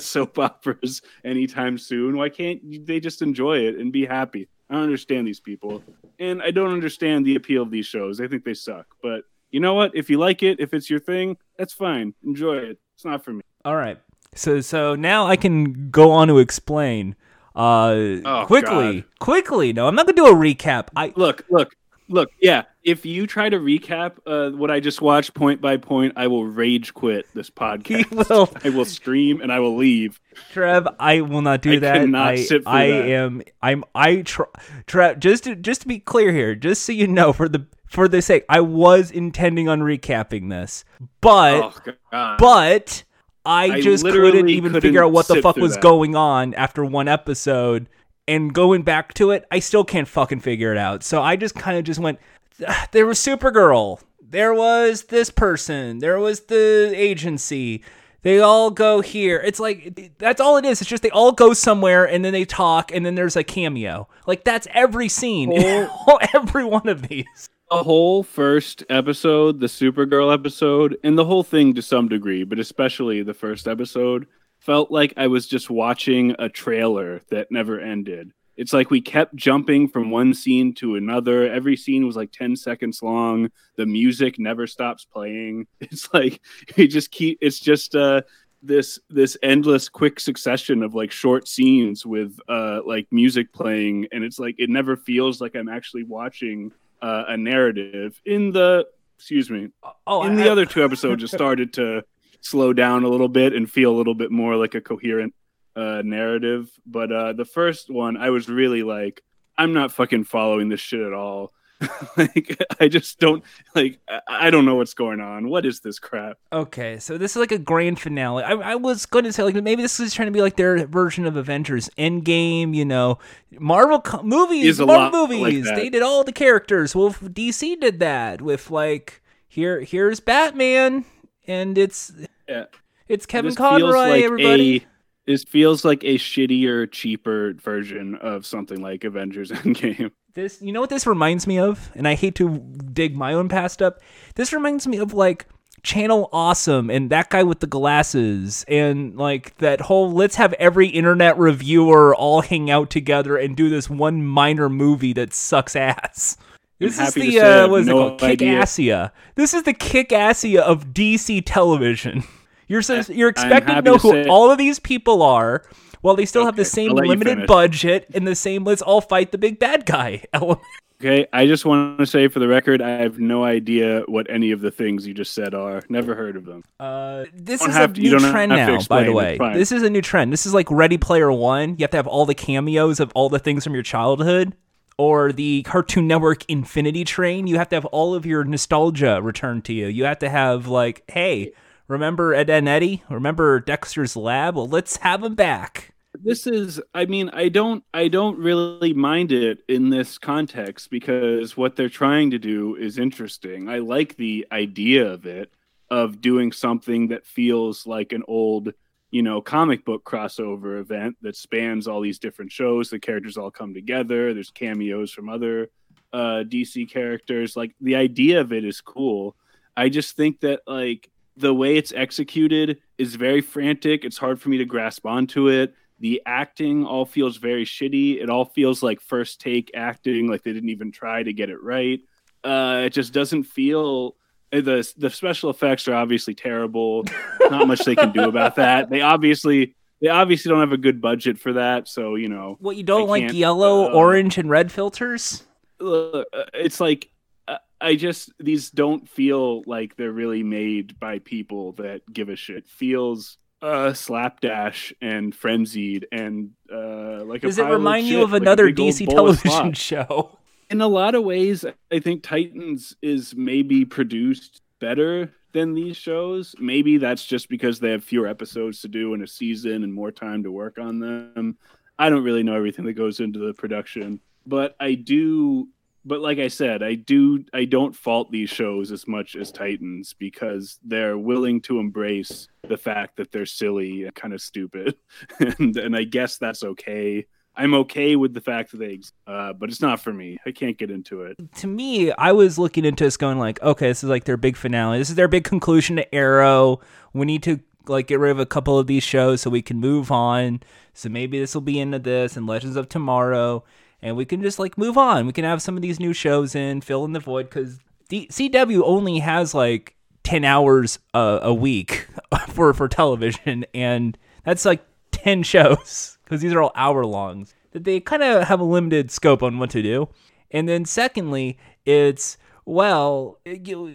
soap 0.00 0.38
operas 0.38 1.02
anytime 1.24 1.76
soon. 1.76 2.16
Why 2.16 2.28
can't 2.28 2.86
they 2.86 3.00
just 3.00 3.20
enjoy 3.22 3.58
it 3.58 3.76
and 3.76 3.92
be 3.92 4.06
happy? 4.06 4.48
I 4.70 4.74
don't 4.74 4.84
understand 4.84 5.26
these 5.26 5.40
people, 5.40 5.82
and 6.18 6.42
I 6.42 6.50
don't 6.50 6.72
understand 6.72 7.24
the 7.24 7.36
appeal 7.36 7.62
of 7.62 7.70
these 7.70 7.86
shows. 7.86 8.20
I 8.20 8.28
think 8.28 8.44
they 8.44 8.54
suck. 8.54 8.86
But 9.02 9.22
you 9.50 9.60
know 9.60 9.74
what? 9.74 9.92
If 9.94 10.10
you 10.10 10.18
like 10.18 10.42
it, 10.42 10.60
if 10.60 10.74
it's 10.74 10.90
your 10.90 11.00
thing, 11.00 11.36
that's 11.56 11.72
fine. 11.72 12.14
Enjoy 12.24 12.56
it. 12.56 12.78
It's 12.94 13.04
not 13.04 13.24
for 13.24 13.32
me. 13.32 13.42
All 13.64 13.76
right. 13.76 13.98
So 14.34 14.60
so 14.60 14.94
now 14.94 15.26
I 15.26 15.36
can 15.36 15.90
go 15.90 16.10
on 16.10 16.28
to 16.28 16.38
explain. 16.38 17.16
Uh, 17.56 18.20
Oh, 18.24 18.44
quickly, 18.46 19.00
God. 19.00 19.04
quickly. 19.18 19.72
No, 19.72 19.88
I'm 19.88 19.94
not 19.94 20.06
gonna 20.06 20.16
do 20.16 20.26
a 20.26 20.34
recap. 20.34 20.88
I 20.94 21.12
Look, 21.16 21.44
look, 21.50 21.74
look. 22.08 22.30
Yeah, 22.40 22.64
if 22.84 23.06
you 23.06 23.26
try 23.26 23.48
to 23.48 23.58
recap 23.58 24.12
uh, 24.26 24.50
what 24.56 24.70
I 24.70 24.78
just 24.80 25.00
watched 25.00 25.32
point 25.34 25.60
by 25.60 25.76
point, 25.78 26.12
I 26.16 26.26
will 26.26 26.44
rage 26.44 26.92
quit 26.94 27.26
this 27.34 27.48
podcast. 27.62 28.28
will. 28.28 28.50
I 28.62 28.68
will 28.68 28.84
stream 28.84 29.40
and 29.40 29.50
I 29.50 29.60
will 29.60 29.76
leave. 29.76 30.20
Trev, 30.52 30.86
I 31.00 31.22
will 31.22 31.40
not 31.42 31.62
do 31.62 31.72
I 31.72 31.78
that. 31.78 31.94
cannot 32.00 32.26
I, 32.28 32.36
sit 32.36 32.62
I 32.66 32.88
that. 32.88 33.08
am. 33.08 33.42
I'm. 33.62 33.84
I. 33.94 34.22
Tr- 34.22 34.42
Trev, 34.86 35.18
just 35.18 35.44
to 35.44 35.56
just 35.56 35.80
to 35.82 35.88
be 35.88 35.98
clear 35.98 36.32
here, 36.32 36.54
just 36.54 36.82
so 36.84 36.92
you 36.92 37.06
know, 37.08 37.32
for 37.32 37.48
the 37.48 37.66
for 37.88 38.06
the 38.08 38.20
sake, 38.20 38.44
I 38.50 38.60
was 38.60 39.10
intending 39.10 39.68
on 39.68 39.80
recapping 39.80 40.50
this, 40.50 40.84
but 41.22 41.54
oh 41.62 41.92
God. 42.10 42.36
but 42.38 43.04
I, 43.46 43.64
I 43.64 43.80
just 43.80 44.04
couldn't 44.04 44.48
even 44.48 44.72
couldn't 44.72 44.82
figure 44.82 45.04
out 45.04 45.12
what 45.12 45.28
the 45.28 45.40
fuck 45.40 45.56
was 45.56 45.74
that. 45.74 45.82
going 45.82 46.16
on 46.16 46.54
after 46.54 46.84
one 46.84 47.08
episode. 47.08 47.88
And 48.28 48.52
going 48.52 48.82
back 48.82 49.14
to 49.14 49.30
it, 49.30 49.46
I 49.52 49.60
still 49.60 49.84
can't 49.84 50.08
fucking 50.08 50.40
figure 50.40 50.72
it 50.72 50.78
out. 50.78 51.04
So 51.04 51.22
I 51.22 51.36
just 51.36 51.54
kind 51.54 51.78
of 51.78 51.84
just 51.84 52.00
went. 52.00 52.18
There 52.92 53.06
was 53.06 53.18
Supergirl. 53.18 54.00
There 54.20 54.52
was 54.52 55.04
this 55.04 55.30
person. 55.30 55.98
There 55.98 56.18
was 56.18 56.40
the 56.40 56.92
agency. 56.94 57.82
They 58.22 58.40
all 58.40 58.72
go 58.72 59.02
here. 59.02 59.40
It's 59.44 59.60
like 59.60 60.16
that's 60.18 60.40
all 60.40 60.56
it 60.56 60.64
is. 60.64 60.80
It's 60.80 60.90
just 60.90 61.04
they 61.04 61.10
all 61.10 61.30
go 61.30 61.52
somewhere 61.52 62.04
and 62.04 62.24
then 62.24 62.32
they 62.32 62.44
talk 62.44 62.90
and 62.92 63.06
then 63.06 63.14
there's 63.14 63.36
a 63.36 63.44
cameo. 63.44 64.08
Like 64.26 64.42
that's 64.42 64.66
every 64.74 65.08
scene. 65.08 65.52
every 66.34 66.64
one 66.64 66.88
of 66.88 67.06
these. 67.06 67.48
The 67.70 67.82
whole 67.82 68.22
first 68.22 68.84
episode, 68.88 69.58
the 69.58 69.66
Supergirl 69.66 70.32
episode, 70.32 70.96
and 71.02 71.18
the 71.18 71.24
whole 71.24 71.42
thing 71.42 71.74
to 71.74 71.82
some 71.82 72.08
degree, 72.08 72.44
but 72.44 72.58
especially 72.58 73.22
the 73.22 73.34
first 73.34 73.66
episode, 73.66 74.26
felt 74.60 74.90
like 74.90 75.12
I 75.16 75.26
was 75.26 75.46
just 75.46 75.68
watching 75.68 76.34
a 76.38 76.48
trailer 76.48 77.22
that 77.30 77.50
never 77.50 77.80
ended. 77.80 78.32
It's 78.56 78.72
like 78.72 78.90
we 78.90 79.00
kept 79.00 79.36
jumping 79.36 79.88
from 79.88 80.10
one 80.10 80.32
scene 80.32 80.72
to 80.74 80.94
another. 80.94 81.50
Every 81.50 81.76
scene 81.76 82.06
was 82.06 82.16
like 82.16 82.32
10 82.32 82.56
seconds 82.56 83.02
long. 83.02 83.50
The 83.76 83.84
music 83.84 84.38
never 84.38 84.66
stops 84.66 85.04
playing. 85.04 85.66
It's 85.80 86.12
like 86.14 86.40
you 86.76 86.88
just 86.88 87.10
keep 87.10 87.38
it's 87.40 87.60
just 87.60 87.94
uh 87.94 88.22
this 88.62 88.98
this 89.10 89.36
endless 89.42 89.88
quick 89.88 90.18
succession 90.18 90.82
of 90.82 90.94
like 90.94 91.12
short 91.12 91.46
scenes 91.46 92.06
with 92.06 92.38
uh 92.48 92.80
like 92.86 93.06
music 93.10 93.52
playing 93.52 94.06
and 94.10 94.24
it's 94.24 94.38
like 94.38 94.54
it 94.58 94.70
never 94.70 94.96
feels 94.96 95.40
like 95.40 95.54
I'm 95.54 95.68
actually 95.68 96.04
watching 96.04 96.72
uh, 97.02 97.24
a 97.28 97.36
narrative 97.36 98.20
in 98.24 98.52
the 98.52 98.86
excuse 99.18 99.50
me 99.50 99.68
Oh, 100.06 100.24
in 100.24 100.32
I- 100.38 100.44
the 100.44 100.50
other 100.52 100.66
two 100.66 100.84
episodes 100.84 101.22
it 101.22 101.28
started 101.28 101.72
to 101.74 102.02
slow 102.40 102.72
down 102.72 103.04
a 103.04 103.08
little 103.08 103.28
bit 103.28 103.52
and 103.54 103.70
feel 103.70 103.90
a 103.90 103.96
little 103.96 104.14
bit 104.14 104.30
more 104.30 104.56
like 104.56 104.74
a 104.74 104.80
coherent 104.80 105.34
uh 105.74 106.02
narrative. 106.04 106.70
But 106.86 107.12
uh 107.12 107.32
the 107.32 107.44
first 107.44 107.90
one 107.90 108.16
i 108.16 108.30
was 108.30 108.48
really 108.48 108.82
like 108.82 109.22
i'm 109.58 109.72
not 109.72 109.92
fucking 109.92 110.24
following 110.24 110.68
this 110.68 110.80
shit 110.80 111.00
at 111.00 111.12
all 111.12 111.52
like 112.16 112.56
i 112.80 112.88
just 112.88 113.18
don't 113.18 113.44
like 113.74 113.98
I, 114.28 114.50
don't 114.50 114.64
know 114.64 114.76
what's 114.76 114.94
going 114.94 115.20
on 115.20 115.48
what 115.48 115.66
is 115.66 115.80
this 115.80 115.98
crap 115.98 116.38
Okay, 116.52 116.98
so 116.98 117.18
this 117.18 117.32
is 117.32 117.36
like 117.36 117.52
a 117.52 117.58
grand 117.58 118.00
finale. 118.00 118.42
I, 118.42 118.52
I 118.52 118.74
was 118.76 119.04
going 119.04 119.24
to 119.26 119.32
say 119.32 119.42
like 119.42 119.54
maybe 119.56 119.82
this 119.82 120.00
is 120.00 120.14
trying 120.14 120.26
to 120.26 120.32
be 120.32 120.40
like 120.40 120.56
their 120.56 120.86
version 120.86 121.26
of 121.26 121.36
Avengers 121.36 121.90
Endgame. 121.98 122.74
You 122.74 122.84
know, 122.86 123.18
Marvel 123.58 124.00
co- 124.00 124.22
movies, 124.22 124.80
Marvel 124.80 125.22
like 125.22 125.30
movies. 125.30 125.64
that. 125.66 125.76
they 125.76 125.90
did 125.90 126.02
all 126.02 126.24
the 126.24 126.32
characters. 126.32 126.94
Well, 126.94 127.10
DC 127.10 127.78
did 127.80 127.98
that 128.00 128.40
with 128.40 128.70
like 128.70 129.22
here 129.48 129.80
here's 129.82 130.20
Batman, 130.20 131.04
and 131.46 131.76
it's 131.76 132.12
Yeah. 132.48 132.64
it's 133.08 133.26
Kevin 133.26 133.50
This 133.50 133.56
Conroy. 133.56 133.90
like 134.08 134.24
everybody. 134.24 134.76
a- 134.78 134.86
this 135.26 135.44
feels 135.44 135.84
like 135.84 136.04
a 136.04 136.16
shittier 136.16 136.90
cheaper 136.90 137.52
version 137.54 138.14
of 138.14 138.46
something 138.46 138.80
like 138.80 139.04
avengers 139.04 139.50
endgame 139.52 140.12
This, 140.36 140.60
you 140.60 140.70
know 140.70 140.82
what 140.82 140.90
this 140.90 141.06
reminds 141.06 141.46
me 141.46 141.58
of? 141.58 141.90
And 141.94 142.06
I 142.06 142.14
hate 142.14 142.34
to 142.34 142.58
dig 142.92 143.16
my 143.16 143.32
own 143.32 143.48
past 143.48 143.80
up. 143.80 144.00
This 144.34 144.52
reminds 144.52 144.86
me 144.86 144.98
of 144.98 145.14
like 145.14 145.46
Channel 145.82 146.28
Awesome 146.30 146.90
and 146.90 147.08
that 147.08 147.30
guy 147.30 147.42
with 147.42 147.60
the 147.60 147.66
glasses 147.66 148.62
and 148.68 149.16
like 149.16 149.56
that 149.58 149.80
whole 149.80 150.12
let's 150.12 150.34
have 150.34 150.52
every 150.54 150.88
internet 150.88 151.38
reviewer 151.38 152.14
all 152.14 152.42
hang 152.42 152.70
out 152.70 152.90
together 152.90 153.38
and 153.38 153.56
do 153.56 153.70
this 153.70 153.88
one 153.88 154.26
minor 154.26 154.68
movie 154.68 155.14
that 155.14 155.32
sucks 155.32 155.74
ass. 155.74 156.36
This 156.78 157.00
is 157.00 157.14
the 157.14 157.40
uh, 157.40 157.68
what 157.68 157.80
is 157.80 157.86
no 157.86 158.08
it 158.08 158.18
called? 158.18 158.20
Kick. 158.20 158.40
Assia. 158.40 159.12
This 159.36 159.54
is 159.54 159.62
the 159.62 159.72
Kickassia 159.72 160.58
of 160.58 160.88
DC 160.88 161.44
television. 161.46 162.24
You're 162.68 162.82
so, 162.82 163.00
you're 163.08 163.28
expected 163.28 163.76
to 163.76 163.82
know 163.82 163.96
to 163.96 164.24
who 164.24 164.28
all 164.28 164.50
of 164.50 164.58
these 164.58 164.80
people 164.80 165.22
are, 165.22 165.62
while 166.06 166.16
they 166.16 166.24
still 166.24 166.44
have 166.44 166.56
the 166.56 166.64
same 166.64 166.90
I'll 166.90 166.96
let 166.96 167.04
you 167.04 167.10
limited 167.10 167.46
budget 167.46 168.06
and 168.14 168.26
the 168.26 168.36
same 168.36 168.62
let's 168.64 168.80
all 168.80 169.00
fight 169.00 169.32
the 169.32 169.38
big 169.38 169.58
bad 169.58 169.84
guy 169.86 170.22
element. 170.32 170.60
Okay, 170.98 171.26
I 171.30 171.46
just 171.46 171.66
want 171.66 171.98
to 171.98 172.06
say 172.06 172.28
for 172.28 172.38
the 172.38 172.48
record, 172.48 172.80
I 172.80 173.02
have 173.02 173.18
no 173.18 173.44
idea 173.44 174.02
what 174.06 174.30
any 174.30 174.50
of 174.50 174.62
the 174.62 174.70
things 174.70 175.06
you 175.06 175.12
just 175.12 175.34
said 175.34 175.52
are. 175.52 175.82
Never 175.90 176.14
heard 176.14 176.36
of 176.36 176.46
them. 176.46 176.64
Uh, 176.80 177.26
this 177.34 177.60
is 177.60 177.76
a 177.76 177.88
to- 177.88 178.00
new 178.00 178.18
trend 178.18 178.50
now, 178.50 178.78
by 178.88 179.02
the 179.02 179.12
way. 179.12 179.36
This 179.52 179.72
is 179.72 179.82
a 179.82 179.90
new 179.90 180.00
trend. 180.00 180.32
This 180.32 180.46
is 180.46 180.54
like 180.54 180.70
Ready 180.70 180.96
Player 180.96 181.30
One. 181.30 181.70
You 181.70 181.82
have 181.82 181.90
to 181.90 181.98
have 181.98 182.06
all 182.06 182.24
the 182.24 182.34
cameos 182.34 182.98
of 182.98 183.12
all 183.14 183.28
the 183.28 183.38
things 183.38 183.64
from 183.64 183.74
your 183.74 183.82
childhood. 183.82 184.54
Or 184.98 185.30
the 185.30 185.62
Cartoon 185.64 186.08
Network 186.08 186.48
Infinity 186.48 187.04
Train. 187.04 187.46
You 187.46 187.58
have 187.58 187.68
to 187.68 187.76
have 187.76 187.84
all 187.86 188.14
of 188.14 188.24
your 188.24 188.44
nostalgia 188.44 189.20
returned 189.20 189.66
to 189.66 189.74
you. 189.74 189.88
You 189.88 190.04
have 190.04 190.20
to 190.20 190.30
have, 190.30 190.68
like, 190.68 191.02
hey, 191.08 191.52
remember 191.86 192.32
Ed 192.32 192.48
and 192.48 192.66
Eddie? 192.66 193.02
Remember 193.10 193.60
Dexter's 193.60 194.16
Lab? 194.16 194.56
Well, 194.56 194.66
let's 194.66 194.96
have 194.98 195.20
them 195.20 195.34
back. 195.34 195.92
This 196.22 196.46
is, 196.46 196.80
I 196.94 197.06
mean, 197.06 197.30
I 197.30 197.48
don't, 197.48 197.84
I 197.92 198.08
don't 198.08 198.38
really 198.38 198.92
mind 198.92 199.32
it 199.32 199.58
in 199.68 199.90
this 199.90 200.18
context 200.18 200.90
because 200.90 201.56
what 201.56 201.76
they're 201.76 201.88
trying 201.88 202.30
to 202.30 202.38
do 202.38 202.76
is 202.76 202.98
interesting. 202.98 203.68
I 203.68 203.78
like 203.78 204.16
the 204.16 204.46
idea 204.52 205.06
of 205.06 205.26
it, 205.26 205.52
of 205.90 206.20
doing 206.20 206.52
something 206.52 207.08
that 207.08 207.26
feels 207.26 207.86
like 207.86 208.12
an 208.12 208.22
old, 208.28 208.72
you 209.10 209.22
know, 209.22 209.40
comic 209.40 209.84
book 209.84 210.04
crossover 210.04 210.80
event 210.80 211.16
that 211.22 211.36
spans 211.36 211.86
all 211.86 212.00
these 212.00 212.18
different 212.18 212.52
shows. 212.52 212.90
The 212.90 212.98
characters 212.98 213.36
all 213.36 213.50
come 213.50 213.74
together. 213.74 214.34
There's 214.34 214.50
cameos 214.50 215.12
from 215.12 215.28
other 215.28 215.70
uh, 216.12 216.44
DC 216.46 216.90
characters. 216.90 217.56
Like 217.56 217.74
the 217.80 217.96
idea 217.96 218.40
of 218.40 218.52
it 218.52 218.64
is 218.64 218.80
cool. 218.80 219.36
I 219.76 219.88
just 219.88 220.16
think 220.16 220.40
that 220.40 220.60
like 220.66 221.10
the 221.36 221.52
way 221.52 221.76
it's 221.76 221.92
executed 221.92 222.80
is 222.98 223.14
very 223.14 223.40
frantic. 223.40 224.04
It's 224.04 224.18
hard 224.18 224.40
for 224.40 224.48
me 224.48 224.58
to 224.58 224.64
grasp 224.64 225.04
onto 225.04 225.48
it. 225.48 225.74
The 225.98 226.22
acting 226.26 226.84
all 226.84 227.06
feels 227.06 227.38
very 227.38 227.64
shitty. 227.64 228.22
It 228.22 228.28
all 228.28 228.44
feels 228.44 228.82
like 228.82 229.00
first 229.00 229.40
take 229.40 229.70
acting, 229.74 230.28
like 230.28 230.42
they 230.42 230.52
didn't 230.52 230.68
even 230.68 230.92
try 230.92 231.22
to 231.22 231.32
get 231.32 231.48
it 231.48 231.62
right. 231.62 232.00
Uh, 232.44 232.82
it 232.84 232.90
just 232.90 233.12
doesn't 233.12 233.44
feel. 233.44 234.16
uh, 234.52 234.60
the 234.60 234.92
The 234.96 235.10
special 235.10 235.50
effects 235.50 235.88
are 235.88 235.94
obviously 235.94 236.34
terrible. 236.34 237.04
Not 237.50 237.66
much 237.66 237.80
they 237.84 237.96
can 237.96 238.12
do 238.12 238.28
about 238.28 238.56
that. 238.56 238.90
They 238.90 239.00
obviously 239.00 239.74
they 240.02 240.08
obviously 240.08 240.50
don't 240.50 240.60
have 240.60 240.72
a 240.72 240.76
good 240.76 241.00
budget 241.00 241.38
for 241.38 241.54
that. 241.54 241.88
So 241.88 242.14
you 242.16 242.28
know, 242.28 242.56
What, 242.60 242.76
you 242.76 242.82
don't 242.82 243.08
like 243.08 243.32
yellow, 243.32 243.86
uh, 243.90 243.94
orange, 243.94 244.36
and 244.38 244.50
red 244.50 244.70
filters? 244.70 245.44
uh, 245.80 246.24
it's 246.54 246.78
like 246.80 247.10
uh, 247.48 247.58
I 247.80 247.96
just 247.96 248.32
these 248.38 248.70
don't 248.70 249.08
feel 249.08 249.62
like 249.66 249.96
they're 249.96 250.12
really 250.12 250.42
made 250.42 251.00
by 251.00 251.20
people 251.20 251.72
that 251.72 252.02
give 252.12 252.28
a 252.28 252.36
shit. 252.36 252.68
Feels 252.68 253.38
uh 253.62 253.92
slapdash 253.92 254.92
and 255.00 255.34
frenzied 255.34 256.06
and 256.12 256.50
uh 256.72 257.24
like 257.24 257.42
a 257.42 257.46
Does 257.46 257.58
it 257.58 257.64
remind 257.64 258.06
you 258.06 258.16
shit, 258.16 258.24
of 258.24 258.32
another 258.34 258.66
old 258.66 258.76
DC 258.76 259.08
television 259.08 259.72
show? 259.74 260.38
In 260.68 260.80
a 260.80 260.88
lot 260.88 261.14
of 261.14 261.22
ways, 261.22 261.64
I 261.92 262.00
think 262.00 262.22
Titans 262.22 262.96
is 263.00 263.34
maybe 263.36 263.84
produced 263.84 264.62
better 264.80 265.32
than 265.52 265.74
these 265.74 265.96
shows. 265.96 266.54
Maybe 266.58 266.98
that's 266.98 267.24
just 267.24 267.48
because 267.48 267.80
they 267.80 267.90
have 267.92 268.04
fewer 268.04 268.26
episodes 268.26 268.80
to 268.82 268.88
do 268.88 269.14
in 269.14 269.22
a 269.22 269.26
season 269.26 269.84
and 269.84 269.94
more 269.94 270.10
time 270.10 270.42
to 270.42 270.50
work 270.50 270.78
on 270.78 270.98
them. 270.98 271.56
I 271.98 272.10
don't 272.10 272.24
really 272.24 272.42
know 272.42 272.54
everything 272.54 272.84
that 272.84 272.92
goes 272.92 273.20
into 273.20 273.38
the 273.38 273.54
production, 273.54 274.20
but 274.44 274.76
I 274.80 274.94
do. 274.94 275.68
But 276.06 276.20
like 276.20 276.38
I 276.38 276.46
said, 276.46 276.84
I 276.84 276.94
do. 276.94 277.44
I 277.52 277.64
don't 277.64 277.94
fault 277.94 278.30
these 278.30 278.48
shows 278.48 278.92
as 278.92 279.08
much 279.08 279.34
as 279.34 279.50
Titans 279.50 280.14
because 280.14 280.78
they're 280.84 281.18
willing 281.18 281.60
to 281.62 281.80
embrace 281.80 282.46
the 282.68 282.76
fact 282.76 283.16
that 283.16 283.32
they're 283.32 283.44
silly 283.44 284.04
and 284.04 284.14
kind 284.14 284.32
of 284.32 284.40
stupid, 284.40 284.94
and 285.40 285.76
and 285.76 285.96
I 285.96 286.04
guess 286.04 286.38
that's 286.38 286.62
okay. 286.62 287.26
I'm 287.56 287.74
okay 287.74 288.16
with 288.16 288.34
the 288.34 288.40
fact 288.40 288.70
that 288.72 288.78
they, 288.78 289.00
uh, 289.26 289.54
but 289.54 289.70
it's 289.70 289.80
not 289.80 289.98
for 289.98 290.12
me. 290.12 290.38
I 290.44 290.52
can't 290.52 290.76
get 290.76 290.90
into 290.90 291.22
it. 291.22 291.36
to 291.56 291.66
me, 291.66 292.12
I 292.12 292.32
was 292.32 292.58
looking 292.58 292.84
into 292.84 293.02
this 293.02 293.16
going 293.16 293.38
like, 293.38 293.60
okay, 293.62 293.88
this 293.88 294.04
is 294.04 294.10
like 294.10 294.24
their 294.24 294.36
big 294.36 294.56
finale. 294.56 294.98
This 294.98 295.08
is 295.08 295.16
their 295.16 295.26
big 295.26 295.44
conclusion 295.44 295.96
to 295.96 296.14
Arrow. 296.14 296.80
We 297.14 297.24
need 297.24 297.42
to 297.44 297.60
like 297.88 298.08
get 298.08 298.20
rid 298.20 298.30
of 298.30 298.38
a 298.38 298.46
couple 298.46 298.78
of 298.78 298.86
these 298.86 299.02
shows 299.02 299.40
so 299.40 299.50
we 299.50 299.62
can 299.62 299.78
move 299.80 300.10
on. 300.10 300.60
So 300.92 301.08
maybe 301.08 301.38
this 301.38 301.54
will 301.54 301.62
be 301.62 301.80
into 301.80 301.98
this 301.98 302.36
and 302.36 302.46
Legends 302.46 302.76
of 302.76 302.88
Tomorrow, 302.88 303.64
and 304.02 304.16
we 304.16 304.24
can 304.24 304.42
just 304.42 304.58
like 304.58 304.76
move 304.78 304.96
on. 304.96 305.26
We 305.26 305.32
can 305.32 305.44
have 305.44 305.62
some 305.62 305.76
of 305.76 305.82
these 305.82 306.00
new 306.00 306.12
shows 306.12 306.54
in, 306.54 306.80
fill 306.80 307.04
in 307.04 307.12
the 307.12 307.20
void 307.20 307.44
because 307.44 307.78
the 308.08 308.28
CW 308.30 308.82
only 308.84 309.18
has 309.18 309.54
like 309.54 309.96
ten 310.22 310.44
hours 310.44 310.98
uh, 311.14 311.40
a 311.42 311.54
week 311.54 312.08
for 312.48 312.72
for 312.74 312.88
television, 312.88 313.64
and 313.74 314.16
that's 314.44 314.64
like 314.64 314.84
ten 315.12 315.42
shows 315.44 316.18
because 316.24 316.40
these 316.40 316.52
are 316.52 316.62
all 316.62 316.72
hour 316.74 317.04
longs. 317.04 317.54
That 317.72 317.84
they 317.84 318.00
kind 318.00 318.22
of 318.22 318.44
have 318.44 318.60
a 318.60 318.64
limited 318.64 319.10
scope 319.10 319.42
on 319.42 319.58
what 319.58 319.70
to 319.70 319.82
do. 319.82 320.08
And 320.50 320.68
then 320.68 320.84
secondly, 320.84 321.58
it's 321.84 322.38
well, 322.66 323.38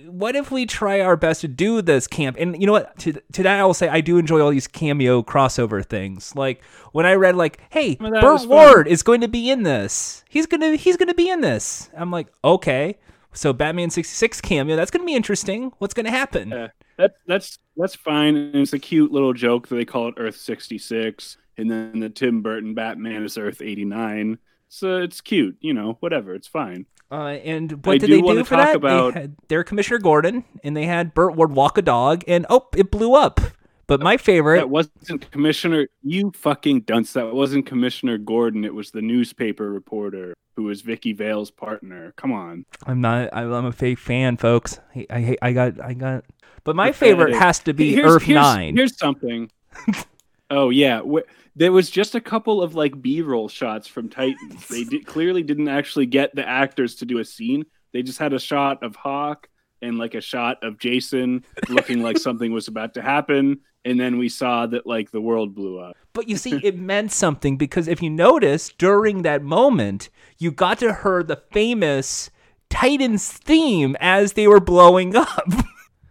what 0.08 0.36
if 0.38 0.50
we 0.50 0.66
try 0.66 1.02
our 1.02 1.18
best 1.18 1.42
to 1.42 1.50
do 1.50 1.82
this 1.82 2.08
camp? 2.08 2.38
And 2.40 2.60
you 2.60 2.66
know 2.66 2.72
what? 2.72 2.98
To, 3.00 3.14
to 3.34 3.44
that, 3.44 3.60
I 3.60 3.66
will 3.66 3.74
say 3.74 3.90
I 3.90 4.00
do 4.00 4.18
enjoy 4.18 4.40
all 4.42 4.50
these 4.50 4.68
cameo 4.68 5.22
crossover 5.24 5.86
things. 5.86 6.34
Like 6.38 6.64
when 6.94 7.06
I 7.06 7.14
read, 7.14 7.36
like, 7.36 7.60
hey, 7.70 7.98
Well, 8.00 8.12
Burt 8.22 8.32
was 8.34 8.46
fun. 8.46 8.50
Ward 8.50 8.88
is 8.88 9.04
going 9.04 9.20
to 9.22 9.28
be 9.28 9.50
in 9.52 9.64
this. 9.64 10.24
He's 10.30 10.46
gonna 10.46 10.78
he's 10.78 10.96
gonna 10.96 11.14
be 11.14 11.30
in 11.30 11.42
this. 11.42 11.90
I'm 11.96 12.12
like, 12.12 12.28
okay. 12.46 12.98
So 13.34 13.52
Batman 13.54 13.90
66 13.90 14.40
cameo, 14.42 14.76
that's 14.78 14.92
gonna 14.92 15.06
be 15.06 15.16
interesting. 15.16 15.74
What's 15.80 15.94
gonna 15.94 16.12
happen? 16.12 16.50
Yeah, 16.50 16.68
that 16.98 17.16
that's 17.28 17.60
that's 17.76 17.96
fine. 17.96 18.38
And 18.38 18.56
it's 18.56 18.74
a 18.74 18.80
cute 18.80 19.12
little 19.12 19.34
joke 19.34 19.68
that 19.68 19.76
they 19.76 19.86
call 19.86 20.08
it 20.08 20.16
Earth 20.18 20.38
sixty 20.38 20.78
six, 20.78 21.38
and 21.58 21.70
then 21.70 22.00
the 22.00 22.10
Tim 22.10 22.42
Burton 22.42 22.74
Batman 22.74 23.24
is 23.24 23.38
Earth 23.38 23.62
eighty 23.62 23.86
nine. 23.86 24.38
So 24.70 25.00
it's 25.00 25.20
cute, 25.20 25.58
you 25.60 25.74
know. 25.74 25.98
Whatever, 26.00 26.34
it's 26.34 26.48
fine. 26.48 26.86
Uh, 27.12 27.26
and 27.44 27.86
what 27.86 27.96
I 27.96 27.98
did 27.98 28.08
do 28.08 28.22
they 28.22 28.22
do 28.22 28.44
for 28.46 28.56
talk 28.56 28.66
that? 28.68 28.76
about- 28.78 29.14
They 29.16 29.22
had 29.22 29.36
their 29.50 29.64
Commissioner 29.66 30.00
Gordon, 30.00 30.46
and 30.64 30.78
they 30.78 30.86
had 30.86 31.14
Burt 31.14 31.36
Ward 31.36 31.52
walk 31.52 31.78
a 31.78 31.82
dog, 31.82 32.24
and 32.28 32.46
oh, 32.50 32.68
it 32.76 32.90
blew 32.90 33.14
up. 33.16 33.42
But 33.88 34.00
my 34.00 34.16
favorite, 34.16 34.60
That 34.60 34.70
wasn't 34.70 35.30
Commissioner. 35.32 35.90
You 36.02 36.32
fucking 36.34 36.82
dunce. 36.82 37.12
That 37.12 37.34
wasn't 37.34 37.66
Commissioner 37.66 38.18
Gordon. 38.18 38.64
It 38.64 38.74
was 38.74 38.92
the 38.92 39.02
newspaper 39.02 39.70
reporter 39.70 40.34
who 40.56 40.64
was 40.64 40.80
Vicki 40.82 41.12
Vale's 41.12 41.52
partner. 41.52 42.14
Come 42.16 42.32
on. 42.32 42.66
I'm 42.86 43.02
not. 43.02 43.30
I- 43.34 43.42
I'm 43.44 43.66
a 43.66 43.74
fake 43.74 44.00
fan, 44.00 44.38
folks. 44.38 44.80
I, 44.96 45.06
I, 45.10 45.38
I 45.42 45.52
got, 45.54 45.82
I 45.84 45.94
got. 45.94 46.24
But 46.64 46.78
my 46.78 46.94
favorite 46.94 47.34
has 47.36 47.60
to 47.60 47.74
be 47.74 47.94
Here's- 47.94 48.10
Earth 48.14 48.24
here's- 48.24 48.42
Nine. 48.42 48.78
Here's 48.78 48.98
something. 48.98 49.52
oh 50.50 50.70
yeah, 50.70 51.02
Wh- 51.02 51.28
there 51.56 51.72
was 51.72 51.90
just 51.90 52.16
a 52.16 52.22
couple 52.22 52.62
of 52.62 52.76
like 52.76 53.02
B-roll 53.02 53.50
shots 53.50 53.88
from 53.88 54.10
Titans. 54.10 54.68
They 54.68 54.84
did, 54.84 55.06
clearly 55.06 55.44
didn't 55.44 55.68
actually 55.68 56.06
get 56.06 56.34
the 56.36 56.48
actors 56.48 56.96
to 56.96 57.06
do 57.06 57.20
a 57.20 57.26
scene. 57.26 57.66
They 57.94 58.04
just 58.04 58.20
had 58.20 58.34
a 58.34 58.40
shot 58.40 58.84
of 58.84 58.96
Hawk 58.96 59.50
and 59.82 59.98
like 59.98 60.14
a 60.14 60.22
shot 60.22 60.64
of 60.64 60.78
Jason 60.78 61.44
looking 61.70 62.02
like 62.02 62.18
something 62.20 62.54
was 62.54 62.68
about 62.68 62.94
to 62.94 63.02
happen, 63.02 63.60
and 63.84 64.00
then 64.00 64.18
we 64.18 64.30
saw 64.30 64.66
that 64.68 64.86
like 64.86 65.12
the 65.12 65.22
world 65.22 65.56
blew 65.56 65.80
up. 65.80 65.98
But 66.14 66.30
you 66.30 66.38
see, 66.38 66.60
it 66.64 66.78
meant 66.78 67.12
something 67.12 67.58
because 67.58 67.88
if 67.88 68.02
you 68.02 68.10
notice 68.10 68.70
during 68.70 69.24
that 69.24 69.44
moment, 69.44 70.10
you 70.38 70.52
got 70.52 70.80
to 70.80 70.94
hear 71.04 71.24
the 71.24 71.42
famous 71.52 72.30
Titans 72.70 73.32
theme 73.32 73.98
as 74.00 74.34
they 74.34 74.48
were 74.48 74.60
blowing 74.60 75.16
up. 75.16 75.50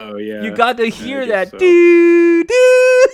Oh 0.01 0.17
yeah, 0.17 0.43
you 0.43 0.55
got 0.55 0.79
to 0.79 0.87
hear 0.87 1.27
that. 1.27 1.51
so. 1.51 1.59
Doo, 1.59 2.45
doo. 2.45 3.07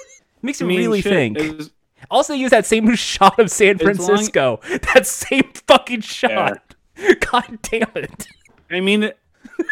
Makes 0.42 0.62
I 0.62 0.64
you 0.64 0.68
mean, 0.68 0.78
really 0.78 1.02
shit, 1.02 1.12
think. 1.12 1.70
Also 2.10 2.34
use 2.34 2.50
that 2.50 2.66
same 2.66 2.94
shot 2.96 3.38
of 3.38 3.50
San 3.50 3.76
As 3.76 3.82
long- 3.82 3.94
Francisco. 4.06 4.60
That 4.94 5.06
same 5.06 5.50
fucking 5.66 6.00
shot. 6.02 6.74
God 7.30 7.58
damn 7.62 7.90
it. 7.94 8.26
I 8.70 8.80
mean, 8.80 9.12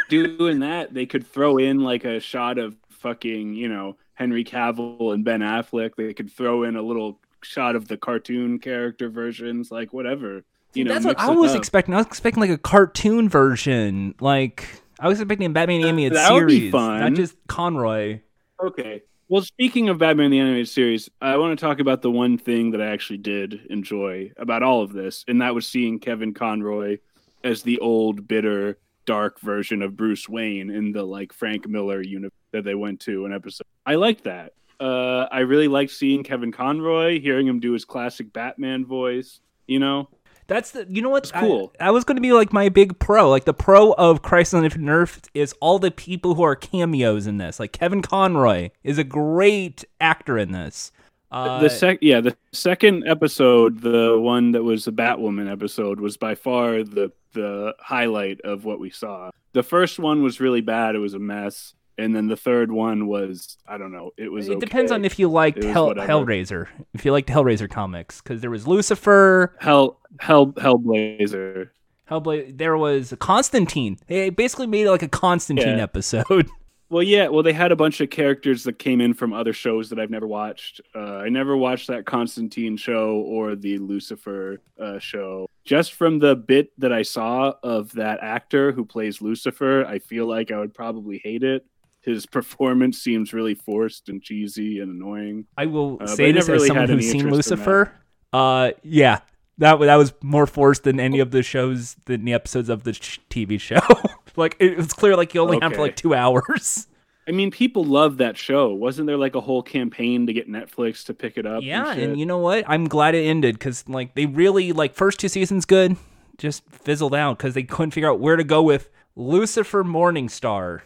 doing 0.08 0.60
that, 0.60 0.94
they 0.94 1.06
could 1.06 1.26
throw 1.26 1.58
in 1.58 1.80
like 1.80 2.04
a 2.04 2.20
shot 2.20 2.58
of 2.58 2.76
fucking, 2.90 3.54
you 3.54 3.68
know, 3.68 3.96
Henry 4.14 4.44
Cavill 4.44 5.12
and 5.14 5.24
Ben 5.24 5.40
Affleck. 5.40 5.96
They 5.96 6.14
could 6.14 6.30
throw 6.30 6.62
in 6.64 6.76
a 6.76 6.82
little 6.82 7.18
shot 7.42 7.76
of 7.76 7.88
the 7.88 7.96
cartoon 7.96 8.58
character 8.58 9.08
versions, 9.08 9.70
like 9.70 9.92
whatever. 9.92 10.42
You 10.74 10.84
know, 10.84 10.92
That's 10.92 11.04
what 11.06 11.18
I 11.18 11.30
was 11.30 11.52
up. 11.52 11.58
expecting. 11.58 11.94
I 11.94 11.98
was 11.98 12.06
expecting 12.06 12.40
like 12.40 12.50
a 12.50 12.58
cartoon 12.58 13.28
version. 13.28 14.14
Like 14.20 14.68
I 15.00 15.08
was 15.08 15.20
expecting 15.20 15.46
a 15.46 15.50
Batman 15.50 15.82
animated 15.82 16.14
That 16.14 16.28
series, 16.28 16.70
fun. 16.72 17.00
not 17.00 17.12
just 17.14 17.36
Conroy. 17.48 18.20
Okay. 18.62 19.02
Well, 19.26 19.40
speaking 19.40 19.88
of 19.88 19.96
Batman 19.96 20.30
the 20.30 20.38
Animated 20.38 20.68
Series, 20.68 21.08
I 21.22 21.38
want 21.38 21.58
to 21.58 21.64
talk 21.64 21.80
about 21.80 22.02
the 22.02 22.10
one 22.10 22.36
thing 22.36 22.72
that 22.72 22.82
I 22.82 22.88
actually 22.88 23.16
did 23.16 23.58
enjoy 23.70 24.32
about 24.36 24.62
all 24.62 24.82
of 24.82 24.92
this, 24.92 25.24
and 25.26 25.40
that 25.40 25.54
was 25.54 25.66
seeing 25.66 25.98
Kevin 25.98 26.34
Conroy 26.34 26.98
as 27.42 27.62
the 27.62 27.78
old, 27.78 28.28
bitter, 28.28 28.76
dark 29.06 29.40
version 29.40 29.80
of 29.80 29.96
Bruce 29.96 30.28
Wayne 30.28 30.68
in 30.68 30.92
the 30.92 31.02
like 31.02 31.32
Frank 31.32 31.66
Miller 31.66 32.02
universe 32.02 32.36
that 32.52 32.64
they 32.64 32.74
went 32.74 33.00
to 33.00 33.24
an 33.24 33.32
episode. 33.32 33.66
I 33.86 33.94
liked 33.94 34.24
that. 34.24 34.52
Uh, 34.78 35.26
I 35.32 35.40
really 35.40 35.68
liked 35.68 35.92
seeing 35.92 36.22
Kevin 36.22 36.52
Conroy, 36.52 37.18
hearing 37.18 37.46
him 37.46 37.60
do 37.60 37.72
his 37.72 37.86
classic 37.86 38.30
Batman 38.30 38.84
voice. 38.84 39.40
You 39.66 39.78
know, 39.78 40.10
That's 40.46 40.72
the 40.72 40.86
you 40.88 41.02
know 41.02 41.10
what's 41.10 41.30
It's 41.30 41.38
cool. 41.38 41.72
I, 41.80 41.88
I 41.88 41.90
was 41.90 42.04
going 42.04 42.16
to 42.16 42.22
be 42.22 42.32
like 42.32 42.52
my 42.52 42.68
big 42.68 42.98
pro. 42.98 43.30
Like 43.30 43.44
the 43.44 43.54
pro 43.54 43.92
of 43.92 44.22
Crisis 44.22 44.54
on 44.54 44.64
Infinite 44.64 44.92
Earth 44.92 45.28
is 45.34 45.54
all 45.60 45.78
the 45.78 45.90
people 45.90 46.34
who 46.34 46.42
are 46.42 46.56
cameos 46.56 47.26
in 47.26 47.38
this. 47.38 47.58
Like 47.58 47.72
Kevin 47.72 48.02
Conroy 48.02 48.70
is 48.82 48.98
a 48.98 49.04
great 49.04 49.84
actor 50.00 50.38
in 50.38 50.52
this. 50.52 50.92
Uh, 51.30 51.58
the 51.58 51.68
sec 51.68 51.98
yeah 52.00 52.20
the 52.20 52.36
second 52.52 53.02
episode 53.08 53.80
the 53.80 54.16
one 54.20 54.52
that 54.52 54.62
was 54.62 54.84
the 54.84 54.92
batwoman 54.92 55.50
episode 55.50 55.98
was 55.98 56.16
by 56.16 56.32
far 56.32 56.84
the 56.84 57.10
the 57.32 57.74
highlight 57.80 58.40
of 58.42 58.64
what 58.64 58.78
we 58.78 58.88
saw 58.88 59.32
the 59.52 59.62
first 59.64 59.98
one 59.98 60.22
was 60.22 60.38
really 60.38 60.60
bad 60.60 60.94
it 60.94 61.00
was 61.00 61.14
a 61.14 61.18
mess 61.18 61.74
and 61.98 62.14
then 62.14 62.26
the 62.26 62.36
third 62.36 62.70
one 62.72 63.06
was 63.06 63.56
i 63.68 63.78
don't 63.78 63.92
know 63.92 64.10
it 64.16 64.30
was 64.30 64.48
it 64.48 64.60
depends 64.60 64.90
on 64.90 65.04
if 65.04 65.18
you 65.18 65.28
liked 65.28 65.62
Hell. 65.62 65.94
Hellraiser. 65.94 66.66
If 66.92 67.04
you 67.04 67.12
liked 67.12 67.28
Hellraiser 67.28 67.70
comics, 67.70 68.20
because 68.20 68.40
there 68.40 68.50
was 68.50 68.66
Lucifer, 68.66 69.56
hell 69.60 70.00
hell 70.20 70.46
hellblazer 70.52 71.70
Hellblazer. 72.10 72.56
There 72.58 72.76
was 72.76 73.14
Constantine. 73.18 73.96
They 74.08 74.28
basically 74.30 74.66
made 74.66 74.86
it 74.86 74.90
like 74.90 75.02
a 75.02 75.08
Constantine 75.08 75.78
Yeah. 75.78 75.82
episode. 75.82 76.48
well 76.90 77.02
yeah 77.02 77.28
well 77.28 77.42
they 77.42 77.52
had 77.52 77.72
a 77.72 77.76
bunch 77.76 78.00
of 78.02 78.10
characters 78.10 78.62
that 78.64 78.78
came 78.78 79.00
in 79.00 79.14
from 79.14 79.32
other 79.32 79.54
shows 79.54 79.88
that 79.88 79.98
i've 79.98 80.10
never 80.10 80.26
watched 80.26 80.82
uh, 80.94 81.16
i 81.16 81.28
never 81.30 81.56
watched 81.56 81.86
that 81.88 82.04
constantine 82.04 82.76
show 82.76 83.16
or 83.20 83.56
the 83.56 83.78
lucifer 83.78 84.60
uh, 84.78 84.98
show 84.98 85.48
just 85.64 85.94
from 85.94 86.18
the 86.18 86.36
bit 86.36 86.78
that 86.78 86.92
i 86.92 87.00
saw 87.00 87.54
of 87.62 87.90
that 87.92 88.18
actor 88.22 88.70
who 88.70 88.84
plays 88.84 89.22
lucifer 89.22 89.84
i 89.86 89.98
feel 89.98 90.26
like 90.26 90.52
i 90.52 90.58
would 90.58 90.74
probably 90.74 91.18
hate 91.24 91.42
it 91.42 91.64
his 92.04 92.26
performance 92.26 92.98
seems 92.98 93.32
really 93.32 93.54
forced 93.54 94.08
and 94.08 94.22
cheesy 94.22 94.78
and 94.80 94.90
annoying 94.90 95.46
I 95.56 95.66
will 95.66 95.98
Uh, 96.00 96.06
say 96.06 96.32
this 96.32 96.44
as 96.44 96.48
really 96.48 96.68
someone 96.68 96.88
who's 96.88 97.10
seen 97.10 97.30
Lucifer. 97.30 97.92
Uh, 98.32 98.72
yeah, 98.82 99.20
that 99.58 99.78
that 99.80 99.96
was 99.96 100.12
more 100.22 100.46
forced 100.46 100.82
than 100.82 100.98
any 101.00 101.20
of 101.20 101.30
the 101.30 101.42
shows 101.42 101.94
than 102.06 102.24
the 102.24 102.32
episodes 102.34 102.68
of 102.68 102.84
the 102.84 102.90
TV 102.92 103.58
show. 103.60 103.80
like 104.36 104.56
it 104.58 104.76
was 104.76 104.92
clear, 104.92 105.16
like 105.16 105.34
you 105.34 105.40
only 105.40 105.58
have 105.62 105.74
for 105.74 105.80
like 105.80 105.96
two 105.96 106.14
hours. 106.14 106.86
i 107.26 107.30
mean 107.30 107.50
people 107.50 107.84
love 107.84 108.18
that 108.18 108.36
show 108.36 108.74
wasn't 108.74 109.06
there 109.06 109.16
like 109.16 109.34
a 109.34 109.40
whole 109.40 109.62
campaign 109.62 110.26
to 110.26 110.32
get 110.34 110.46
netflix 110.46 111.06
to 111.06 111.14
pick 111.14 111.38
it 111.38 111.46
up 111.46 111.62
yeah, 111.62 111.90
and, 111.92 112.00
and 112.02 112.20
you 112.20 112.26
know 112.26 112.36
what? 112.36 112.64
I'm 112.68 112.86
glad 112.86 113.14
it 113.14 113.24
ended 113.24 113.54
because 113.58 113.88
like 113.88 114.14
they 114.14 114.26
really 114.26 114.72
like 114.72 114.94
first 114.94 115.20
two 115.20 115.28
seasons 115.28 115.64
good, 115.64 115.96
just 116.36 116.62
fizzled 116.68 117.14
out 117.14 117.38
because 117.38 117.54
they 117.54 117.62
couldn't 117.62 117.92
figure 117.92 118.10
out 118.10 118.20
where 118.20 118.36
to 118.36 118.44
go 118.44 118.62
with 118.62 118.90
Lucifer 119.16 119.82
Morningstar. 119.84 120.80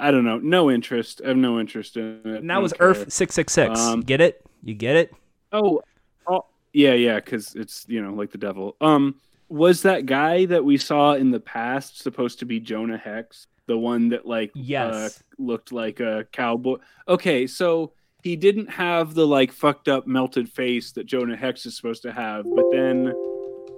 I 0.00 0.10
don't 0.10 0.24
know 0.24 0.38
no 0.38 0.70
interest 0.70 1.20
i 1.24 1.28
have 1.28 1.36
no 1.36 1.58
interest 1.60 1.96
in 1.96 2.20
it 2.24 2.40
And 2.40 2.50
that 2.50 2.60
was 2.62 2.72
care. 2.72 2.88
Earth 2.88 3.12
six 3.12 3.34
six 3.34 3.52
six. 3.52 3.78
Um, 3.80 4.00
Get 4.00 4.20
it? 4.20 4.44
You 4.62 4.74
get 4.74 4.96
it? 4.96 5.12
Oh, 5.52 5.82
oh 6.26 6.46
yeah, 6.72 6.94
yeah, 6.94 7.16
because 7.16 7.54
it's 7.54 7.84
you 7.88 8.02
know 8.02 8.12
like 8.14 8.30
the 8.32 8.38
devil. 8.38 8.76
Um, 8.80 9.16
was 9.48 9.82
that 9.82 10.06
guy 10.06 10.46
that 10.46 10.64
we 10.64 10.76
saw 10.78 11.12
in 11.14 11.30
the 11.30 11.38
past 11.40 12.00
supposed 12.02 12.38
to 12.40 12.44
be 12.46 12.58
Jonah 12.60 12.96
Hex, 12.98 13.46
the 13.66 13.76
one 13.78 14.08
that 14.08 14.26
like 14.26 14.50
Yes. 14.54 14.94
uh, 14.94 15.08
looked 15.38 15.70
like 15.70 16.00
a 16.00 16.26
cowboy? 16.32 16.78
Okay, 17.06 17.46
so 17.46 17.92
he 18.22 18.36
didn't 18.36 18.68
have 18.70 19.14
the 19.14 19.26
like 19.26 19.52
fucked 19.52 19.86
up 19.88 20.06
melted 20.06 20.48
face 20.48 20.92
that 20.92 21.04
Jonah 21.04 21.36
Hex 21.36 21.66
is 21.66 21.76
supposed 21.76 22.02
to 22.02 22.12
have, 22.12 22.44
but 22.56 22.64
then 22.72 23.12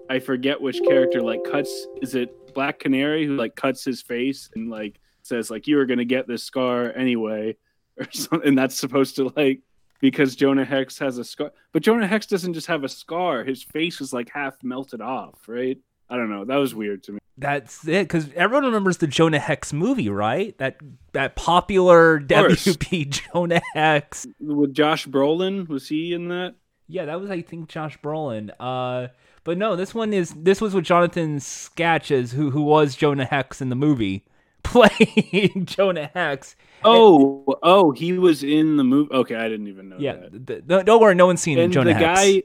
I 0.08 0.20
forget 0.20 0.60
which 0.60 0.80
character 0.88 1.20
like 1.20 1.42
cuts. 1.44 1.86
Is 2.00 2.14
it 2.14 2.54
Black 2.54 2.78
Canary 2.78 3.26
who 3.26 3.36
like 3.36 3.56
cuts 3.56 3.84
his 3.84 4.00
face 4.00 4.48
and 4.54 4.70
like 4.70 5.00
says 5.26 5.50
like 5.50 5.66
you 5.66 5.76
were 5.76 5.86
gonna 5.86 6.04
get 6.04 6.26
this 6.26 6.44
scar 6.44 6.92
anyway, 6.96 7.56
or 7.98 8.06
something? 8.12 8.48
And 8.48 8.58
that's 8.58 8.76
supposed 8.76 9.16
to 9.16 9.32
like 9.36 9.60
because 10.00 10.36
Jonah 10.36 10.64
Hex 10.64 10.98
has 10.98 11.18
a 11.18 11.24
scar. 11.24 11.52
But 11.72 11.82
Jonah 11.82 12.06
Hex 12.06 12.26
doesn't 12.26 12.54
just 12.54 12.66
have 12.66 12.84
a 12.84 12.88
scar; 12.88 13.44
his 13.44 13.62
face 13.62 14.00
is 14.00 14.12
like 14.12 14.30
half 14.30 14.62
melted 14.62 15.00
off, 15.00 15.48
right? 15.48 15.78
I 16.08 16.16
don't 16.16 16.30
know. 16.30 16.44
That 16.44 16.56
was 16.56 16.74
weird 16.74 17.02
to 17.04 17.12
me. 17.12 17.18
That's 17.38 17.86
it, 17.86 18.04
because 18.04 18.32
everyone 18.34 18.64
remembers 18.64 18.98
the 18.98 19.06
Jonah 19.06 19.38
Hex 19.38 19.72
movie, 19.72 20.08
right? 20.08 20.56
That 20.58 20.78
that 21.12 21.36
popular. 21.36 22.20
WB 22.20 23.20
Jonah 23.32 23.60
Hex. 23.74 24.26
With 24.40 24.72
Josh 24.72 25.06
Brolin, 25.06 25.68
was 25.68 25.88
he 25.88 26.14
in 26.14 26.28
that? 26.28 26.54
Yeah, 26.88 27.06
that 27.06 27.20
was 27.20 27.30
I 27.30 27.42
think 27.42 27.68
Josh 27.68 27.98
Brolin. 27.98 28.50
Uh, 28.58 29.08
but 29.44 29.58
no, 29.58 29.76
this 29.76 29.94
one 29.94 30.12
is 30.12 30.34
this 30.36 30.60
was 30.60 30.74
with 30.74 30.84
Jonathan 30.84 31.40
Sketches, 31.40 32.32
who 32.32 32.50
who 32.50 32.62
was 32.62 32.96
Jonah 32.96 33.26
Hex 33.26 33.60
in 33.60 33.68
the 33.68 33.76
movie, 33.76 34.24
playing 34.66 35.64
Jonah 35.66 36.10
Hex. 36.14 36.56
Oh, 36.84 37.44
oh, 37.62 37.90
he 37.90 38.18
was 38.18 38.42
in 38.44 38.76
the 38.76 38.84
movie. 38.84 39.12
Okay, 39.12 39.34
I 39.34 39.48
didn't 39.48 39.68
even 39.68 39.88
know 39.88 39.96
Yeah, 39.98 40.14
that. 40.16 40.46
th- 40.46 40.68
th- 40.68 40.84
don't 40.84 41.00
worry, 41.00 41.14
no 41.14 41.26
one's 41.26 41.40
seen 41.40 41.58
And 41.58 41.72
Jonah 41.72 41.92
the 41.92 41.94
Hex. 41.94 42.20
guy, 42.20 42.42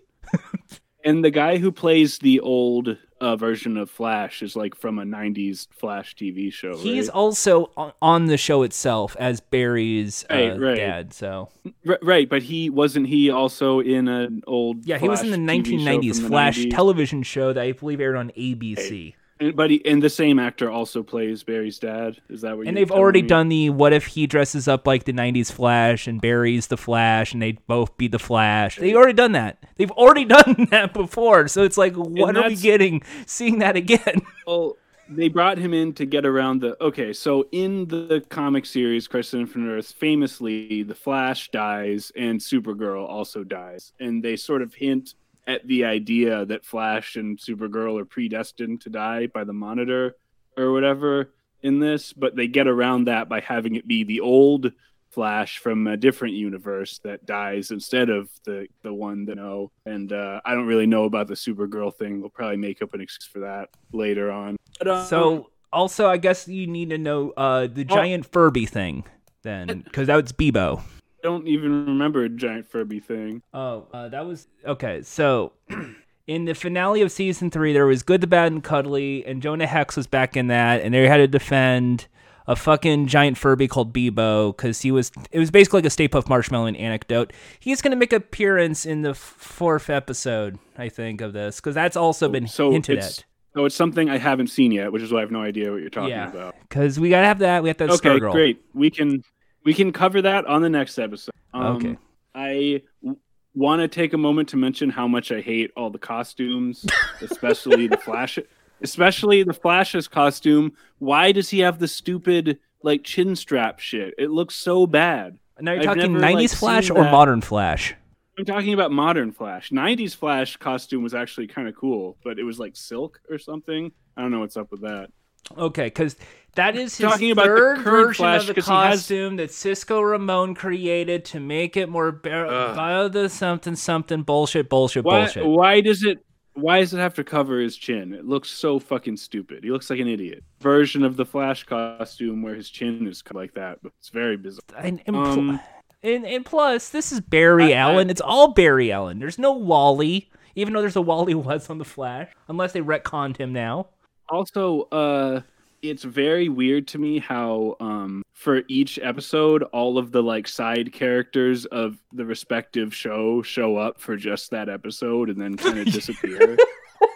and 1.04 1.24
the 1.24 1.32
guy 1.32 1.58
who 1.58 1.72
plays 1.72 2.18
the 2.20 2.40
old 2.40 2.98
uh, 3.20 3.36
version 3.36 3.78
of 3.78 3.88
Flash 3.92 4.42
is 4.42 4.56
like 4.56 4.74
from 4.74 4.98
a 4.98 5.04
'90s 5.04 5.68
Flash 5.72 6.16
TV 6.16 6.52
show. 6.52 6.76
He's 6.76 7.08
right? 7.08 7.14
also 7.16 7.70
on- 8.02 8.26
the 8.26 8.38
show 8.38 8.64
itself 8.64 9.16
as 9.20 9.42
Barry's 9.42 10.26
uh, 10.32 10.34
Right, 10.36 10.60
right. 10.60 10.76
dad. 10.78 11.14
So 11.14 11.50
R- 11.88 12.00
right, 12.02 12.28
but 12.28 12.42
he 12.42 12.72
wasn't 12.72 13.08
he 13.08 13.30
also 13.30 13.80
in 13.80 14.08
an 14.08 14.42
old 14.48 14.88
yeah, 14.88 14.98
he 14.98 15.08
was 15.08 15.22
in 15.22 15.30
the 15.30 15.38
Flash 15.38 15.58
TV 15.58 15.66
show 15.84 15.92
1990s 16.00 16.14
from 16.16 16.24
the 16.24 16.30
Flash 16.30 16.58
90s? 16.60 16.72
television 16.72 17.22
show 17.24 17.54
that 17.54 17.62
I 17.62 17.72
believe 17.74 18.00
aired 18.02 18.16
on 18.16 18.32
ABC. 18.32 19.04
And- 19.06 19.14
But 19.56 19.72
he, 19.72 19.86
and 19.86 20.04
the 20.04 20.10
same 20.10 20.40
actor 20.40 20.70
also 20.70 21.02
plays 21.04 21.44
Barry's 21.44 21.80
dad. 21.80 22.18
Is 22.30 22.42
that 22.42 22.58
what? 22.58 22.68
And 22.68 22.78
they've 22.78 22.92
already 22.92 23.22
me? 23.22 23.28
done 23.28 23.50
the 23.50 23.70
what 23.72 23.94
if 23.94 24.06
he 24.06 24.28
dresses 24.28 24.68
up 24.68 24.86
like 24.86 25.06
the 25.06 25.14
90s 25.14 25.52
Flash 25.52 26.08
and 26.08 26.22
Barry's 26.22 26.68
the 26.68 26.78
Flash 26.78 27.34
and 27.34 27.42
they'd 27.42 27.66
both 27.68 27.98
be 27.98 28.08
the 28.08 28.20
Flash. 28.20 28.78
They've 28.78 28.96
already 28.96 29.14
done 29.14 29.32
that. 29.32 29.64
They've 29.78 29.92
already 29.92 30.26
done 30.26 30.68
that 30.72 30.94
before. 30.94 31.48
So 31.48 31.64
it's 31.64 31.78
like, 31.78 31.96
what 31.96 32.38
are 32.38 32.48
we 32.48 32.56
getting 32.56 33.02
seeing 33.26 33.60
that 33.60 33.76
again? 33.76 34.22
Well, 34.48 34.76
they 35.08 35.28
brought 35.28 35.58
him 35.58 35.74
in 35.74 35.94
to 35.94 36.06
get 36.06 36.26
around 36.26 36.62
the. 36.62 36.82
Okay, 36.84 37.14
so 37.14 37.48
in 37.52 37.88
the 37.88 38.24
comic 38.30 38.66
series 38.66 39.08
Crisis 39.08 39.36
on 39.36 39.42
Infinite 39.42 39.70
Earth, 39.70 39.92
famously, 39.92 40.84
the 40.84 40.96
Flash 40.96 41.52
dies 41.52 42.12
and 42.16 42.40
Supergirl 42.40 43.08
also 43.08 43.44
dies, 43.44 43.94
and 44.00 44.24
they 44.24 44.36
sort 44.36 44.62
of 44.62 44.74
hint 44.74 45.14
at 45.48 45.68
the 45.68 45.86
idea 45.86 46.46
that 46.46 46.66
Flash 46.66 47.16
and 47.16 47.38
Supergirl 47.38 48.00
are 48.00 48.06
predestined 48.06 48.82
to 48.82 48.90
die 48.90 49.28
by 49.28 49.44
the 49.44 49.54
Monitor 49.54 50.16
or 50.58 50.72
whatever 50.72 51.34
in 51.62 51.80
this, 51.80 52.14
but 52.14 52.36
they 52.36 52.48
get 52.48 52.68
around 52.68 53.06
that 53.06 53.30
by 53.30 53.40
having 53.40 53.76
it 53.76 53.88
be 53.88 54.04
the 54.04 54.20
old 54.22 54.72
Flash 55.10 55.58
from 55.58 55.88
a 55.88 55.98
different 55.98 56.36
universe 56.36 57.00
that 57.04 57.26
dies 57.26 57.72
instead 57.72 58.10
of 58.10 58.30
the 58.46 58.68
the 58.82 58.94
one 58.94 59.26
that 59.26 59.36
know. 59.36 59.70
And 59.86 60.14
uh, 60.14 60.40
I 60.46 60.56
don't 60.56 60.68
really 60.68 60.86
know 60.86 61.04
about 61.04 61.28
the 61.28 61.34
Supergirl 61.34 61.94
thing. 61.94 62.22
We'll 62.22 62.30
probably 62.30 62.56
make 62.56 62.82
up 62.82 62.94
an 62.94 63.02
excuse 63.02 63.28
for 63.28 63.40
that 63.40 63.70
later 63.92 64.32
on. 64.32 64.56
But, 64.80 64.88
uh, 64.88 65.06
So 65.06 65.50
also, 65.74 66.08
I 66.08 66.16
guess 66.16 66.48
you 66.48 66.66
need 66.66 66.92
to 66.92 66.98
know 66.98 67.32
uh, 67.32 67.68
the 67.68 67.84
giant 67.84 68.26
Furby 68.26 68.66
thing 68.66 69.04
then, 69.44 69.82
because 69.82 70.08
that 70.08 70.16
was 70.22 70.32
Beebo. 70.32 70.82
I 71.24 71.28
don't 71.28 71.48
even 71.48 71.86
remember 71.86 72.24
a 72.24 72.30
giant 72.30 72.66
Furby 72.70 73.00
thing. 73.00 73.42
Oh, 73.54 73.88
uh, 73.94 74.10
that 74.10 74.26
was 74.26 74.48
okay. 74.66 75.02
So, 75.04 75.54
in 76.28 76.46
the 76.46 76.54
finale 76.56 77.02
of 77.02 77.12
season 77.12 77.52
three, 77.52 77.74
there 77.74 77.86
was 77.86 78.02
Good, 78.04 78.22
the 78.22 78.28
Bad, 78.28 78.52
and 78.52 78.64
Cuddly, 78.64 79.26
and 79.26 79.42
Jonah 79.42 79.68
Hex 79.68 79.96
was 79.96 80.08
back 80.08 80.36
in 80.36 80.48
that, 80.48 80.82
and 80.82 80.94
they 80.94 81.08
had 81.08 81.18
to 81.18 81.28
defend 81.28 82.08
a 82.48 82.56
fucking 82.56 83.06
giant 83.06 83.38
Furby 83.38 83.68
called 83.68 83.94
Beebo 83.94 84.56
because 84.56 84.82
he 84.82 84.92
was. 84.92 85.12
It 85.32 85.38
was 85.38 85.52
basically 85.52 85.78
like 85.80 85.86
a 85.86 85.90
Stay 85.92 86.08
Puft 86.08 86.28
Marshmallow 86.28 86.68
anecdote. 86.68 87.34
He's 87.60 87.82
gonna 87.84 87.96
make 87.96 88.14
appearance 88.14 88.86
in 88.86 89.04
the 89.04 89.14
fourth 89.14 89.90
episode, 89.92 90.58
I 90.78 90.90
think, 90.90 91.22
of 91.22 91.34
this 91.34 91.58
because 91.58 91.76
that's 91.76 91.96
also 91.96 92.30
been 92.30 92.48
So 92.48 92.72
hinted 92.72 92.98
at. 92.98 93.24
so 93.54 93.66
it's 93.66 93.76
something 93.76 94.10
I 94.10 94.18
haven't 94.18 94.48
seen 94.48 94.72
yet, 94.72 94.92
which 94.92 95.04
is 95.04 95.12
why 95.12 95.20
I 95.20 95.22
have 95.22 95.32
no 95.32 95.44
idea 95.44 95.72
what 95.72 95.82
you're 95.82 95.92
talking 95.92 96.10
Yeah, 96.10 96.30
about. 96.32 96.56
because 96.68 97.00
we 97.00 97.10
gotta 97.12 97.28
have 97.28 97.40
that. 97.40 97.62
We 97.62 97.70
have 97.70 97.78
that 97.78 97.92
Okay, 97.92 98.18
great. 98.20 98.62
We 98.74 98.90
can 98.90 99.24
we 99.64 99.74
can 99.74 99.92
cover 99.92 100.22
that 100.22 100.46
on 100.46 100.62
the 100.62 100.70
next 100.70 100.98
episode. 100.98 101.34
Um, 101.54 101.76
Okay. 101.78 101.98
I 102.34 102.82
w- 103.04 103.20
want 103.54 103.82
to 103.82 103.88
take 103.88 104.14
a 104.14 104.18
moment 104.18 104.50
to 104.50 104.58
mention 104.58 104.90
how 104.90 105.08
much 105.08 105.32
I 105.32 105.42
hate 105.42 105.72
all 105.76 105.90
the 105.90 106.00
costumes, 106.00 106.86
especially 107.22 107.88
the 107.88 107.98
Flash, 107.98 108.40
especially 108.82 109.44
the 109.44 109.54
Flash's 109.54 110.08
costume. 110.08 110.74
Why 111.00 111.32
does 111.32 111.50
he 111.50 111.60
have 111.60 111.80
the 111.80 111.88
stupid 111.88 112.60
like 112.84 113.04
chin 113.04 113.36
strap 113.36 113.80
shit? 113.80 114.14
It 114.18 114.30
looks 114.32 114.56
so 114.56 114.88
bad. 114.88 115.38
Now 115.60 115.74
you're 115.74 115.82
I've 115.82 115.98
talking 115.98 116.14
never, 116.14 116.26
90s 116.26 116.36
like, 116.36 116.50
Flash 116.52 116.90
or 116.90 117.04
that. 117.04 117.12
modern 117.12 117.42
Flash? 117.42 117.94
I'm 118.40 118.46
talking 118.46 118.74
about 118.74 118.92
modern 118.92 119.32
Flash. 119.34 119.70
90s 119.70 120.16
Flash 120.16 120.58
costume 120.58 121.04
was 121.04 121.14
actually 121.14 121.48
kind 121.48 121.68
of 121.68 121.76
cool, 121.76 122.18
but 122.24 122.40
it 122.40 122.44
was 122.44 122.58
like 122.58 122.76
silk 122.76 123.20
or 123.30 123.38
something. 123.38 123.92
I 124.18 124.22
don't 124.22 124.32
know 124.32 124.40
what's 124.40 124.58
up 124.58 124.72
with 124.72 124.82
that. 124.82 125.10
Okay, 125.58 125.86
because 125.88 126.16
that 126.56 126.76
is 126.76 126.98
his 126.98 127.10
Talking 127.10 127.32
about 127.32 127.44
the 127.48 127.56
third 127.56 127.78
current 127.80 128.08
version 128.08 128.24
Flash, 128.24 128.42
of 128.50 128.56
the 128.56 128.62
he 128.62 128.72
has- 128.72 129.00
costume 129.00 129.36
that 129.38 129.52
Cisco 129.52 130.02
Ramon 130.02 130.56
created 130.56 131.26
to 131.26 131.40
make 131.40 131.78
it 131.78 131.88
more 131.90 132.12
bar- 132.12 132.48
Ugh. 132.48 132.76
bio 132.76 133.08
the 133.08 133.30
something 133.30 133.76
something 133.76 134.24
bullshit 134.24 134.68
bullshit 134.70 135.04
Why, 135.06 135.20
bullshit. 135.22 135.46
why 135.46 135.82
does 135.82 136.04
it 136.04 136.20
why 136.54 136.82
does 136.82 136.94
it 136.94 136.98
have 136.98 137.14
to 137.16 137.24
cover 137.24 137.60
his 137.62 137.78
chin? 137.78 138.14
It 138.14 138.26
looks 138.26 138.50
so 138.50 138.78
fucking 138.78 139.16
stupid. 139.16 139.64
He 139.64 139.72
looks 139.72 139.90
like 139.90 140.00
an 140.00 140.10
idiot. 140.10 140.44
Version 140.60 141.04
of 141.04 141.16
the 141.16 141.24
Flash 141.26 141.64
costume 141.64 142.42
where 142.42 142.56
his 142.56 142.70
chin 142.70 143.08
is 143.08 143.22
cut 143.22 143.38
like 143.38 143.54
that, 143.54 143.80
but 143.82 143.94
it's 143.98 144.10
very 144.10 144.36
bizarre. 144.36 144.62
And, 144.78 145.02
and, 145.08 145.16
pl- 145.16 145.26
Um, 145.26 145.60
and, 146.04 146.26
and 146.26 146.46
plus, 146.46 146.90
this 146.90 147.14
is 147.14 147.22
Barry 147.22 147.74
I- 147.74 147.78
Allen. 147.78 148.10
I- 148.10 148.12
it's 148.12 148.20
all 148.20 148.50
Barry 148.52 148.92
Allen. 148.92 149.20
There's 149.20 149.40
no 149.40 149.54
Wally, 149.54 150.30
even 150.56 150.74
though 150.74 150.82
there's 150.82 150.98
a 150.98 151.02
Wally 151.02 151.34
was 151.36 151.70
on 151.70 151.78
the 151.78 151.86
Flash, 151.86 152.28
unless 152.50 152.74
they 152.74 152.82
retconned 152.82 153.38
him 153.38 153.54
now. 153.54 153.88
Also, 154.28 154.82
uh 154.92 155.42
it's 155.82 156.04
very 156.04 156.50
weird 156.50 156.88
to 156.88 156.98
me 157.00 157.20
how 157.20 157.76
um 157.80 158.24
for 158.34 158.62
each 158.68 159.00
episode 159.02 159.64
all 159.64 159.98
of 159.98 160.12
the 160.12 160.22
like 160.22 160.48
side 160.48 160.92
characters 160.94 161.66
of 161.66 161.98
the 162.14 162.26
respective 162.26 162.94
show 162.94 163.42
show 163.42 163.78
up 163.78 164.00
for 164.00 164.16
just 164.16 164.52
that 164.52 164.70
episode 164.70 165.30
and 165.30 165.40
then 165.40 165.58
kind 165.58 165.80
of 165.80 165.86
disappear. 165.94 166.58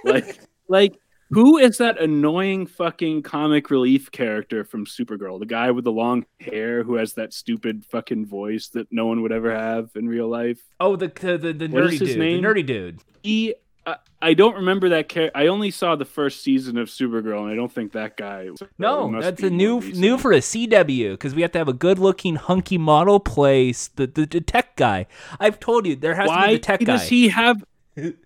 like 0.03 0.39
like 0.67 0.95
who 1.31 1.57
is 1.57 1.79
that 1.79 1.99
annoying 1.99 2.67
fucking 2.67 3.23
comic 3.23 3.71
relief 3.71 4.11
character 4.11 4.63
from 4.63 4.85
Supergirl? 4.85 5.39
The 5.39 5.47
guy 5.47 5.71
with 5.71 5.83
the 5.83 5.91
long 5.91 6.25
hair 6.39 6.83
who 6.83 6.95
has 6.95 7.13
that 7.13 7.33
stupid 7.33 7.83
fucking 7.83 8.27
voice 8.27 8.67
that 8.69 8.87
no 8.91 9.07
one 9.07 9.23
would 9.23 9.31
ever 9.31 9.51
have 9.53 9.89
in 9.95 10.07
real 10.07 10.27
life. 10.27 10.61
Oh, 10.79 10.95
the 10.95 11.07
the 11.07 11.37
the, 11.37 11.53
the 11.53 11.67
nerdy 11.67 11.99
his 11.99 11.99
dude, 11.99 12.19
name? 12.19 12.41
the 12.41 12.47
nerdy 12.47 12.65
dude. 12.65 13.01
He 13.23 13.55
I, 13.85 13.97
I 14.21 14.33
don't 14.33 14.55
remember 14.55 14.89
that 14.89 15.09
character. 15.09 15.37
I 15.37 15.47
only 15.47 15.71
saw 15.71 15.95
the 15.95 16.05
first 16.05 16.41
season 16.41 16.77
of 16.77 16.87
Supergirl, 16.87 17.41
and 17.41 17.51
I 17.51 17.55
don't 17.55 17.71
think 17.71 17.91
that 17.91 18.17
guy. 18.17 18.49
No, 18.77 19.21
that's 19.21 19.43
a 19.43 19.49
new 19.49 19.79
new 19.79 20.17
for 20.17 20.31
a 20.31 20.39
CW 20.39 21.11
because 21.11 21.35
we 21.35 21.41
have 21.41 21.51
to 21.51 21.57
have 21.57 21.67
a 21.67 21.73
good 21.73 21.99
looking 21.99 22.35
hunky 22.35 22.77
model 22.77 23.19
place 23.19 23.89
the, 23.89 24.07
the 24.07 24.25
the 24.25 24.41
tech 24.41 24.75
guy. 24.75 25.05
I've 25.39 25.59
told 25.59 25.85
you 25.85 25.95
there 25.95 26.15
has 26.15 26.29
to 26.29 26.47
be 26.47 26.53
the 26.53 26.59
tech 26.59 26.79
does 26.79 27.01
guy. 27.01 27.07
he 27.07 27.27
have? 27.29 27.63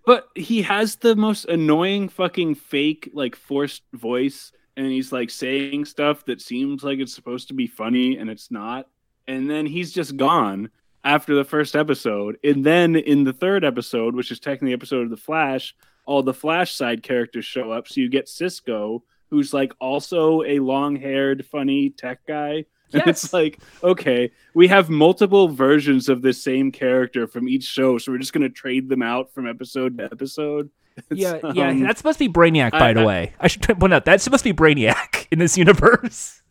But 0.05 0.29
he 0.35 0.63
has 0.63 0.95
the 0.95 1.15
most 1.15 1.45
annoying 1.45 2.09
fucking 2.09 2.55
fake 2.55 3.11
like 3.13 3.35
forced 3.35 3.83
voice, 3.93 4.51
and 4.77 4.87
he's 4.87 5.11
like 5.11 5.29
saying 5.29 5.85
stuff 5.85 6.25
that 6.25 6.41
seems 6.41 6.83
like 6.83 6.99
it's 6.99 7.13
supposed 7.13 7.49
to 7.49 7.53
be 7.53 7.67
funny, 7.67 8.17
and 8.17 8.29
it's 8.29 8.49
not. 8.49 8.87
And 9.27 9.49
then 9.49 9.67
he's 9.67 9.91
just 9.91 10.17
gone 10.17 10.69
after 11.09 11.33
the 11.35 11.43
first 11.43 11.75
episode, 11.75 12.37
and 12.43 12.63
then 12.63 12.95
in 12.95 13.23
the 13.23 13.33
third 13.33 13.65
episode, 13.65 14.13
which 14.15 14.29
is 14.31 14.39
technically 14.39 14.73
episode 14.73 15.03
of 15.05 15.09
the 15.09 15.17
Flash, 15.17 15.75
all 16.05 16.21
the 16.21 16.33
Flash 16.33 16.73
side 16.75 17.01
characters 17.01 17.45
show 17.45 17.71
up. 17.71 17.87
So 17.87 17.99
you 18.01 18.09
get 18.09 18.29
Cisco, 18.29 19.03
who's 19.31 19.51
like 19.53 19.73
also 19.79 20.43
a 20.43 20.59
long-haired, 20.59 21.45
funny 21.47 21.89
tech 21.89 22.19
guy. 22.27 22.65
And 22.91 23.03
it's 23.07 23.31
like, 23.33 23.59
okay, 23.83 24.31
we 24.55 24.67
have 24.67 24.89
multiple 24.89 25.47
versions 25.47 26.09
of 26.09 26.23
the 26.23 26.33
same 26.33 26.71
character 26.71 27.27
from 27.27 27.47
each 27.47 27.63
show, 27.65 27.99
so 27.99 28.11
we're 28.11 28.17
just 28.17 28.33
gonna 28.33 28.49
trade 28.49 28.89
them 28.89 29.03
out 29.03 29.31
from 29.31 29.47
episode 29.47 29.97
to 29.99 30.05
episode. 30.05 30.69
It's, 31.09 31.21
yeah, 31.21 31.37
yeah, 31.53 31.69
um, 31.69 31.79
that's 31.83 31.99
supposed 31.99 32.17
to 32.19 32.27
be 32.27 32.33
Brainiac, 32.33 32.71
by 32.71 32.89
I- 32.89 32.93
the 32.93 33.01
I- 33.01 33.05
way. 33.05 33.33
I 33.39 33.47
should 33.47 33.61
point 33.79 33.93
out 33.93 34.05
that's 34.05 34.23
supposed 34.23 34.43
to 34.43 34.53
be 34.53 34.57
Brainiac 34.57 35.27
in 35.31 35.37
this 35.39 35.55
universe. 35.57 36.41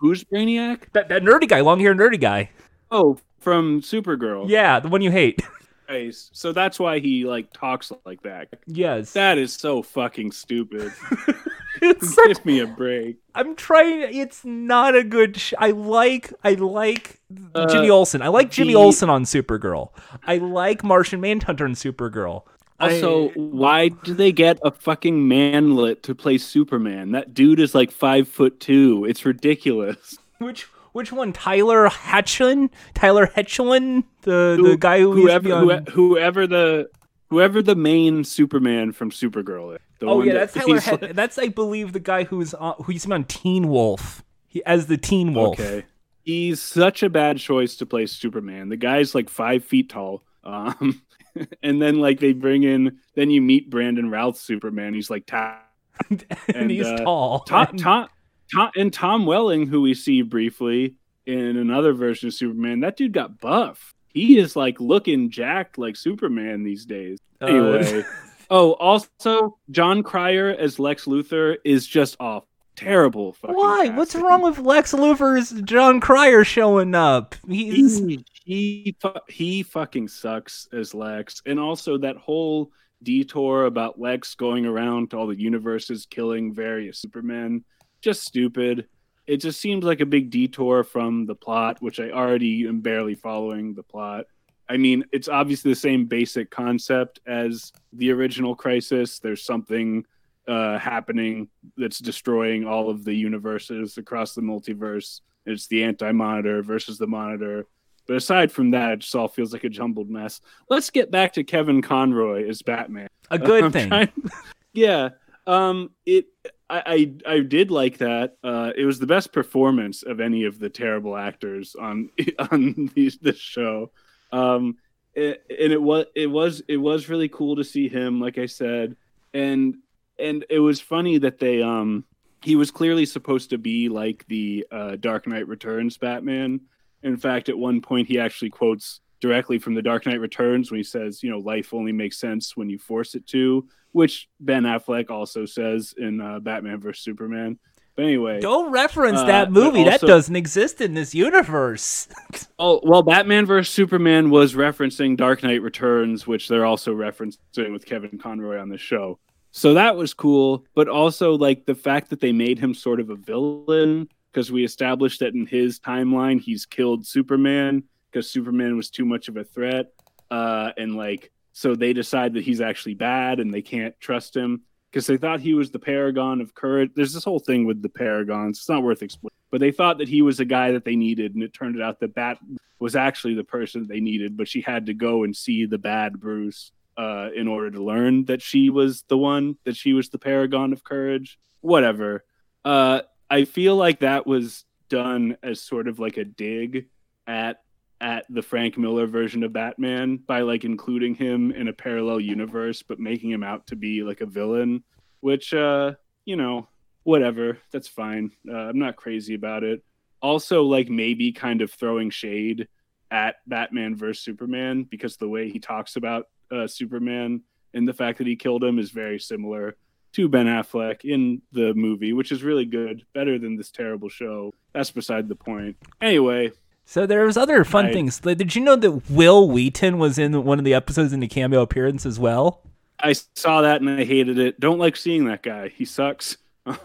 who's 0.00 0.22
Brainiac? 0.24 0.84
That 0.92 1.08
that 1.10 1.22
nerdy 1.22 1.48
guy, 1.48 1.60
long 1.60 1.80
hair 1.80 1.94
nerdy 1.94 2.20
guy. 2.20 2.50
Oh, 2.90 3.18
from 3.40 3.80
Supergirl. 3.82 4.48
Yeah, 4.48 4.80
the 4.80 4.88
one 4.88 5.02
you 5.02 5.10
hate. 5.10 5.42
Nice. 5.86 6.30
So 6.32 6.52
that's 6.52 6.78
why 6.78 6.98
he 6.98 7.26
like 7.26 7.52
talks 7.52 7.92
like 8.06 8.22
that. 8.22 8.48
yes, 8.66 9.12
That 9.12 9.36
is 9.36 9.52
so 9.52 9.82
fucking 9.82 10.32
stupid. 10.32 10.90
such, 12.00 12.26
Give 12.26 12.46
me 12.46 12.60
a 12.60 12.66
break. 12.66 13.18
I'm 13.34 13.54
trying. 13.54 14.00
It's 14.16 14.46
not 14.46 14.94
a 14.96 15.04
good. 15.04 15.36
Sh- 15.36 15.52
I 15.58 15.72
like. 15.72 16.32
I 16.42 16.54
like 16.54 17.20
Uh, 17.54 17.66
Jimmy 17.66 17.90
Olsen. 17.90 18.22
I 18.22 18.28
like 18.28 18.50
Jimmy 18.50 18.72
the- 18.72 18.78
Olsen 18.78 19.10
on 19.10 19.24
Supergirl. 19.24 19.90
I 20.26 20.38
like 20.38 20.82
Martian 20.82 21.20
Manhunter 21.20 21.66
on 21.66 21.72
Supergirl. 21.74 22.44
Also, 22.80 23.28
I- 23.28 23.32
why 23.34 23.88
do 23.88 24.14
they 24.14 24.32
get 24.32 24.58
a 24.64 24.70
fucking 24.70 25.28
manlet 25.28 26.02
to 26.04 26.14
play 26.14 26.38
Superman? 26.38 27.12
That 27.12 27.34
dude 27.34 27.60
is 27.60 27.74
like 27.74 27.90
five 27.90 28.26
foot 28.26 28.58
two. 28.58 29.04
It's 29.06 29.26
ridiculous. 29.26 30.16
which 30.38 30.66
Which 30.94 31.12
one? 31.12 31.32
Tyler 31.32 31.88
Hoechlin? 31.88 32.70
Tyler 32.94 33.26
Hoechlin? 33.26 34.04
The 34.22 34.56
Who- 34.58 34.70
the 34.70 34.76
guy 34.76 35.00
who 35.00 35.12
whoever 35.12 35.52
on... 35.52 35.86
whoever 35.86 36.46
the 36.46 36.88
whoever 37.30 37.60
the 37.62 37.74
main 37.74 38.22
Superman 38.22 38.92
from 38.92 39.10
Supergirl 39.10 39.74
is. 39.74 39.80
The 39.98 40.06
Oh 40.06 40.18
one 40.18 40.26
yeah, 40.28 40.32
that- 40.34 40.52
that's 40.52 40.66
Tyler. 40.66 40.80
Het- 40.80 41.02
like- 41.02 41.14
that's 41.14 41.36
I 41.38 41.48
believe 41.48 41.92
the 41.92 42.00
guy 42.00 42.22
who's 42.24 42.54
on, 42.54 42.76
who 42.84 42.92
used 42.92 43.06
to 43.06 43.12
on 43.12 43.24
Teen 43.24 43.68
Wolf. 43.68 44.22
He, 44.46 44.64
as 44.64 44.86
the 44.86 44.96
Teen 44.96 45.34
Wolf. 45.34 45.58
Okay. 45.58 45.84
He's 46.22 46.62
such 46.62 47.02
a 47.02 47.10
bad 47.10 47.38
choice 47.38 47.76
to 47.78 47.86
play 47.86 48.06
Superman. 48.06 48.68
The 48.68 48.76
guy's 48.76 49.14
like 49.16 49.28
five 49.28 49.64
feet 49.64 49.90
tall. 49.90 50.22
Um, 50.44 51.02
and 51.62 51.82
then 51.82 51.98
like 52.00 52.20
they 52.20 52.32
bring 52.32 52.62
in, 52.62 52.98
then 53.16 53.30
you 53.30 53.42
meet 53.42 53.68
Brandon 53.68 54.10
Routh's 54.10 54.40
Superman. 54.40 54.94
He's 54.94 55.10
like 55.10 55.26
Tom, 55.26 55.56
and, 56.10 56.24
And, 56.54 56.70
he's 56.70 56.86
uh, 56.86 56.98
tall. 56.98 57.40
Tom, 57.40 57.76
Tom, 57.76 58.08
Tom, 58.52 58.70
and 58.76 58.92
Tom 58.92 59.26
Welling, 59.26 59.66
who 59.66 59.80
we 59.80 59.94
see 59.94 60.22
briefly 60.22 60.96
in 61.26 61.56
another 61.56 61.92
version 61.92 62.28
of 62.28 62.34
Superman. 62.34 62.80
That 62.80 62.96
dude 62.96 63.12
got 63.12 63.40
buff. 63.40 63.94
He 64.08 64.38
is 64.38 64.54
like 64.54 64.80
looking 64.80 65.30
jacked 65.30 65.78
like 65.78 65.96
Superman 65.96 66.62
these 66.62 66.84
days. 66.84 67.18
Uh, 67.40 67.46
Anyway. 67.46 68.04
oh, 68.50 68.72
also 68.72 69.58
Jon 69.70 70.02
Cryer 70.02 70.50
as 70.50 70.78
Lex 70.78 71.06
Luthor 71.06 71.56
is 71.64 71.86
just 71.86 72.16
off. 72.20 72.44
Terrible. 72.76 73.34
Fucking 73.34 73.54
Why? 73.54 73.88
What's 73.90 74.16
wrong 74.16 74.42
with 74.42 74.58
Lex 74.58 74.92
Luthor's 74.92 75.52
Jon 75.62 76.00
Cryer 76.00 76.42
showing 76.42 76.94
up? 76.94 77.36
He's 77.46 77.98
he 78.00 78.24
he, 78.44 78.96
he 79.28 79.62
fucking 79.62 80.08
sucks 80.08 80.68
as 80.72 80.92
Lex, 80.92 81.40
and 81.46 81.60
also 81.60 81.98
that 81.98 82.16
whole 82.16 82.72
detour 83.02 83.66
about 83.66 84.00
Lex 84.00 84.34
going 84.34 84.66
around 84.66 85.10
to 85.10 85.16
all 85.16 85.26
the 85.26 85.38
universes 85.38 86.06
killing 86.06 86.52
various 86.52 86.98
Supermen, 86.98 87.64
just 88.04 88.22
stupid. 88.24 88.86
It 89.26 89.38
just 89.38 89.60
seems 89.60 89.84
like 89.84 90.00
a 90.00 90.06
big 90.06 90.30
detour 90.30 90.84
from 90.84 91.24
the 91.26 91.34
plot, 91.34 91.78
which 91.80 91.98
I 91.98 92.10
already 92.10 92.68
am 92.68 92.80
barely 92.80 93.14
following 93.14 93.74
the 93.74 93.82
plot. 93.82 94.26
I 94.68 94.76
mean, 94.76 95.04
it's 95.12 95.28
obviously 95.28 95.72
the 95.72 95.76
same 95.76 96.06
basic 96.06 96.50
concept 96.50 97.20
as 97.26 97.72
the 97.92 98.10
original 98.12 98.54
Crisis. 98.54 99.18
There's 99.18 99.42
something 99.44 100.04
uh, 100.46 100.78
happening 100.78 101.48
that's 101.76 101.98
destroying 101.98 102.66
all 102.66 102.90
of 102.90 103.04
the 103.04 103.14
universes 103.14 103.96
across 103.98 104.34
the 104.34 104.42
multiverse. 104.42 105.20
It's 105.46 105.66
the 105.68 105.84
Anti 105.84 106.12
Monitor 106.12 106.62
versus 106.62 106.98
the 106.98 107.06
Monitor. 107.06 107.66
But 108.06 108.16
aside 108.16 108.52
from 108.52 108.70
that, 108.72 108.92
it 108.92 108.98
just 109.00 109.14
all 109.14 109.28
feels 109.28 109.54
like 109.54 109.64
a 109.64 109.70
jumbled 109.70 110.10
mess. 110.10 110.42
Let's 110.68 110.90
get 110.90 111.10
back 111.10 111.32
to 111.34 111.44
Kevin 111.44 111.80
Conroy 111.80 112.46
as 112.48 112.60
Batman. 112.60 113.08
a 113.30 113.38
good 113.38 113.72
thing. 113.72 113.88
trying- 113.88 114.12
yeah. 114.74 115.10
Um. 115.46 115.90
It. 116.06 116.26
I, 116.70 117.12
I. 117.26 117.34
I 117.34 117.40
did 117.40 117.70
like 117.70 117.98
that. 117.98 118.36
Uh. 118.42 118.72
It 118.76 118.84
was 118.84 118.98
the 118.98 119.06
best 119.06 119.32
performance 119.32 120.02
of 120.02 120.20
any 120.20 120.44
of 120.44 120.58
the 120.58 120.70
terrible 120.70 121.16
actors 121.16 121.74
on 121.74 122.10
on 122.50 122.90
these 122.94 123.18
this 123.18 123.38
show. 123.38 123.90
Um. 124.32 124.78
It, 125.14 125.44
and 125.48 125.72
it 125.72 125.80
was 125.80 126.06
it 126.16 126.26
was 126.26 126.62
it 126.66 126.76
was 126.76 127.08
really 127.08 127.28
cool 127.28 127.56
to 127.56 127.64
see 127.64 127.88
him. 127.88 128.20
Like 128.20 128.38
I 128.38 128.46
said, 128.46 128.96
and 129.32 129.76
and 130.18 130.44
it 130.50 130.58
was 130.58 130.80
funny 130.80 131.18
that 131.18 131.38
they 131.38 131.62
um 131.62 132.04
he 132.44 132.56
was 132.56 132.70
clearly 132.70 133.06
supposed 133.06 133.50
to 133.50 133.58
be 133.58 133.88
like 133.88 134.26
the 134.28 134.66
uh, 134.70 134.96
Dark 134.96 135.26
Knight 135.26 135.48
Returns 135.48 135.96
Batman. 135.96 136.60
In 137.02 137.16
fact, 137.16 137.48
at 137.48 137.56
one 137.56 137.80
point 137.80 138.06
he 138.06 138.18
actually 138.18 138.50
quotes 138.50 139.00
directly 139.24 139.58
from 139.58 139.74
the 139.74 139.80
Dark 139.82 140.04
Knight 140.04 140.20
Returns 140.20 140.70
when 140.70 140.78
he 140.78 140.84
says, 140.84 141.22
"You 141.22 141.30
know, 141.30 141.38
life 141.38 141.72
only 141.72 141.92
makes 141.92 142.18
sense 142.18 142.56
when 142.56 142.68
you 142.68 142.78
force 142.78 143.14
it 143.14 143.26
to," 143.28 143.66
which 143.92 144.28
Ben 144.40 144.64
Affleck 144.64 145.10
also 145.10 145.46
says 145.46 145.94
in 145.96 146.20
uh, 146.20 146.40
Batman 146.40 146.78
vs 146.80 147.02
Superman. 147.02 147.58
But 147.96 148.04
anyway, 148.06 148.40
Don't 148.40 148.70
reference 148.72 149.18
Uh, 149.20 149.26
that 149.26 149.52
movie. 149.52 149.84
that 149.84 150.00
doesn't 150.00 150.34
exist 150.36 150.80
in 150.80 150.94
this 150.94 151.14
universe. 151.14 152.08
oh 152.58 152.80
well, 152.82 153.02
Batman 153.02 153.46
vs 153.46 153.72
Superman 153.72 154.30
was 154.30 154.54
referencing 154.54 155.16
Dark 155.16 155.42
Knight 155.42 155.62
Returns, 155.62 156.26
which 156.26 156.48
they're 156.48 156.66
also 156.66 156.92
referencing 156.94 157.72
with 157.72 157.86
Kevin 157.86 158.18
Conroy 158.18 158.58
on 158.60 158.68
the 158.68 158.78
show. 158.78 159.18
So 159.52 159.72
that 159.74 159.96
was 159.96 160.12
cool, 160.12 160.66
but 160.74 160.88
also 160.88 161.34
like 161.36 161.64
the 161.66 161.76
fact 161.76 162.10
that 162.10 162.20
they 162.20 162.32
made 162.32 162.58
him 162.58 162.74
sort 162.74 162.98
of 163.00 163.08
a 163.10 163.14
villain 163.16 164.08
because 164.32 164.50
we 164.50 164.64
established 164.64 165.20
that 165.20 165.32
in 165.34 165.46
his 165.46 165.78
timeline 165.78 166.40
he's 166.40 166.66
killed 166.66 167.06
Superman 167.06 167.84
because 168.14 168.30
Superman 168.30 168.76
was 168.76 168.90
too 168.90 169.04
much 169.04 169.26
of 169.26 169.36
a 169.36 169.42
threat, 169.42 169.92
uh, 170.30 170.70
and 170.78 170.96
like 170.96 171.32
so 171.52 171.74
they 171.74 171.92
decide 171.92 172.34
that 172.34 172.44
he's 172.44 172.60
actually 172.60 172.94
bad 172.94 173.40
and 173.40 173.52
they 173.52 173.62
can't 173.62 173.98
trust 174.00 174.36
him 174.36 174.62
because 174.90 175.06
they 175.06 175.16
thought 175.16 175.40
he 175.40 175.54
was 175.54 175.72
the 175.72 175.78
paragon 175.78 176.40
of 176.40 176.54
courage. 176.54 176.92
There's 176.94 177.12
this 177.12 177.24
whole 177.24 177.40
thing 177.40 177.66
with 177.66 177.82
the 177.82 177.88
paragons. 177.88 178.58
It's 178.58 178.68
not 178.68 178.84
worth 178.84 179.02
explaining, 179.02 179.34
but 179.50 179.60
they 179.60 179.72
thought 179.72 179.98
that 179.98 180.08
he 180.08 180.22
was 180.22 180.38
a 180.38 180.44
guy 180.44 180.70
that 180.70 180.84
they 180.84 180.94
needed, 180.94 181.34
and 181.34 181.42
it 181.42 181.52
turned 181.52 181.82
out 181.82 181.98
that 182.00 182.14
Bat 182.14 182.38
was 182.78 182.94
actually 182.94 183.34
the 183.34 183.44
person 183.44 183.86
they 183.88 184.00
needed, 184.00 184.36
but 184.36 184.46
she 184.46 184.60
had 184.60 184.86
to 184.86 184.94
go 184.94 185.24
and 185.24 185.34
see 185.34 185.66
the 185.66 185.78
bad 185.78 186.20
Bruce 186.20 186.70
uh, 186.96 187.30
in 187.34 187.48
order 187.48 187.72
to 187.72 187.82
learn 187.82 188.26
that 188.26 188.42
she 188.42 188.70
was 188.70 189.02
the 189.08 189.18
one, 189.18 189.56
that 189.64 189.76
she 189.76 189.92
was 189.92 190.08
the 190.10 190.18
paragon 190.18 190.72
of 190.72 190.84
courage. 190.84 191.38
Whatever. 191.60 192.24
Uh, 192.64 193.00
I 193.28 193.44
feel 193.44 193.74
like 193.74 194.00
that 194.00 194.26
was 194.26 194.64
done 194.88 195.36
as 195.42 195.60
sort 195.60 195.88
of 195.88 195.98
like 195.98 196.16
a 196.16 196.24
dig 196.24 196.86
at 197.26 197.63
at 198.04 198.26
the 198.28 198.42
Frank 198.42 198.76
Miller 198.76 199.06
version 199.06 199.42
of 199.42 199.54
Batman 199.54 200.18
by 200.18 200.42
like 200.42 200.64
including 200.64 201.14
him 201.14 201.50
in 201.52 201.68
a 201.68 201.72
parallel 201.72 202.20
universe 202.20 202.82
but 202.82 203.00
making 203.00 203.30
him 203.30 203.42
out 203.42 203.66
to 203.68 203.76
be 203.76 204.02
like 204.02 204.20
a 204.20 204.26
villain, 204.26 204.84
which 205.20 205.54
uh, 205.54 205.92
you 206.26 206.36
know, 206.36 206.68
whatever, 207.04 207.58
that's 207.72 207.88
fine. 207.88 208.30
Uh, 208.46 208.56
I'm 208.68 208.78
not 208.78 208.96
crazy 208.96 209.34
about 209.34 209.64
it. 209.64 209.82
Also 210.20 210.64
like 210.64 210.90
maybe 210.90 211.32
kind 211.32 211.62
of 211.62 211.72
throwing 211.72 212.10
shade 212.10 212.68
at 213.10 213.36
Batman 213.46 213.96
versus 213.96 214.22
Superman 214.22 214.84
because 214.84 215.16
the 215.16 215.28
way 215.28 215.48
he 215.48 215.58
talks 215.58 215.96
about 215.96 216.26
uh, 216.52 216.66
Superman 216.66 217.42
and 217.72 217.88
the 217.88 217.94
fact 217.94 218.18
that 218.18 218.26
he 218.26 218.36
killed 218.36 218.62
him 218.62 218.78
is 218.78 218.90
very 218.90 219.18
similar 219.18 219.76
to 220.12 220.28
Ben 220.28 220.46
Affleck 220.46 221.04
in 221.04 221.40
the 221.52 221.72
movie, 221.72 222.12
which 222.12 222.32
is 222.32 222.42
really 222.42 222.66
good, 222.66 223.06
better 223.14 223.38
than 223.38 223.56
this 223.56 223.70
terrible 223.70 224.10
show. 224.10 224.52
That's 224.74 224.90
beside 224.90 225.26
the 225.28 225.34
point. 225.34 225.76
Anyway, 226.00 226.52
So 226.84 227.06
there 227.06 227.24
was 227.24 227.36
other 227.36 227.64
fun 227.64 227.86
I- 227.86 227.92
things. 227.92 228.24
Like, 228.24 228.38
Did 228.38 228.54
you 228.54 228.62
know 228.62 228.76
that 228.76 229.10
Wil 229.10 229.48
Wheaton 229.48 229.98
was 229.98 230.18
in 230.18 230.44
one 230.44 230.58
of 230.58 230.64
the 230.64 230.74
episodes 230.74 231.12
in 231.12 231.22
a 231.22 231.28
cameo 231.28 231.62
appearance 231.62 232.04
as 232.06 232.18
well? 232.18 232.60
I 233.00 233.12
saw 233.12 233.62
that 233.62 233.80
and 233.80 233.90
I 233.90 234.04
hated 234.04 234.38
it. 234.38 234.60
Don't 234.60 234.78
like 234.78 234.96
seeing 234.96 235.24
that 235.26 235.42
guy. 235.42 235.68
He 235.68 235.84
sucks. 235.84 236.36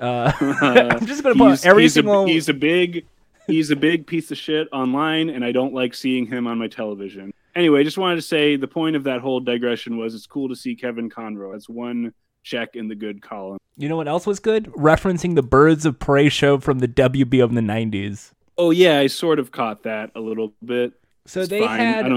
Uh, 0.00 0.32
I'm 0.40 1.06
just 1.06 1.22
gonna 1.22 1.36
put 1.36 1.64
every 1.64 1.84
he's 1.84 1.94
single. 1.94 2.24
A, 2.24 2.28
he's 2.28 2.48
a 2.48 2.54
big, 2.54 3.06
he's 3.46 3.70
a 3.70 3.76
big 3.76 4.04
piece 4.04 4.32
of 4.32 4.36
shit 4.36 4.66
online, 4.72 5.30
and 5.30 5.44
I 5.44 5.52
don't 5.52 5.72
like 5.72 5.94
seeing 5.94 6.26
him 6.26 6.48
on 6.48 6.58
my 6.58 6.66
television. 6.66 7.32
Anyway, 7.54 7.84
just 7.84 7.98
wanted 7.98 8.16
to 8.16 8.22
say 8.22 8.56
the 8.56 8.66
point 8.66 8.96
of 8.96 9.04
that 9.04 9.20
whole 9.20 9.38
digression 9.38 9.96
was 9.96 10.16
it's 10.16 10.26
cool 10.26 10.48
to 10.48 10.56
see 10.56 10.74
Kevin 10.74 11.08
Conroy. 11.08 11.52
That's 11.52 11.68
one 11.68 12.12
check 12.42 12.74
in 12.74 12.88
the 12.88 12.96
good 12.96 13.22
column. 13.22 13.58
You 13.76 13.88
know 13.88 13.96
what 13.96 14.08
else 14.08 14.26
was 14.26 14.40
good? 14.40 14.64
Referencing 14.72 15.36
the 15.36 15.42
Birds 15.42 15.86
of 15.86 16.00
Prey 16.00 16.28
show 16.28 16.58
from 16.58 16.80
the 16.80 16.88
WB 16.88 17.42
of 17.42 17.54
the 17.54 17.60
90s. 17.60 18.32
Oh 18.58 18.70
yeah, 18.70 18.98
I 18.98 19.06
sort 19.06 19.38
of 19.38 19.50
caught 19.50 19.82
that 19.84 20.10
a 20.14 20.20
little 20.20 20.52
bit. 20.64 20.92
So 21.26 21.40
It's 21.40 21.48
they 21.48 21.60
fine. 21.60 21.78
had 21.80 22.04
I 22.04 22.08
don't 22.08 22.16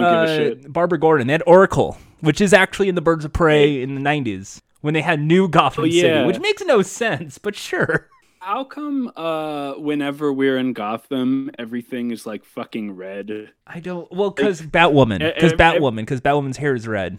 give 0.50 0.64
a 0.64 0.66
uh. 0.66 0.70
Barbara 0.70 1.00
Gordon. 1.00 1.28
They 1.28 1.34
had 1.34 1.44
Oracle, 1.46 1.98
which 2.22 2.42
is 2.42 2.54
actually 2.54 2.90
in 2.90 2.96
the 2.96 3.02
Birds 3.02 3.24
of 3.24 3.32
Prey 3.34 3.82
in 3.82 3.94
the 3.96 4.02
90s 4.02 4.62
when 4.82 4.94
they 4.94 5.02
had 5.02 5.20
New 5.22 5.48
Gotham 5.48 5.84
Oh, 5.84 5.88
yeah. 5.88 6.02
City, 6.02 6.26
which 6.26 6.40
makes 6.40 6.62
no 6.64 6.82
sense, 6.82 7.38
but 7.38 7.56
sure. 7.56 8.10
How 8.40 8.64
come 8.64 9.12
uh 9.16 9.74
whenever 9.74 10.32
we're 10.34 10.58
in 10.58 10.74
Gotham, 10.74 11.50
everything 11.58 12.12
is 12.12 12.26
like 12.28 12.44
fucking 12.46 12.92
red? 12.92 13.52
I 13.66 13.80
don't. 13.80 14.12
Well, 14.12 14.30
because 14.32 14.62
Batwoman. 14.62 15.22
e- 15.28 15.34
Because 15.34 15.54
Batwoman. 15.54 15.98
Because 15.98 16.22
Batwoman's 16.22 16.58
hair 16.58 16.76
is 16.76 16.88
red. 16.88 17.18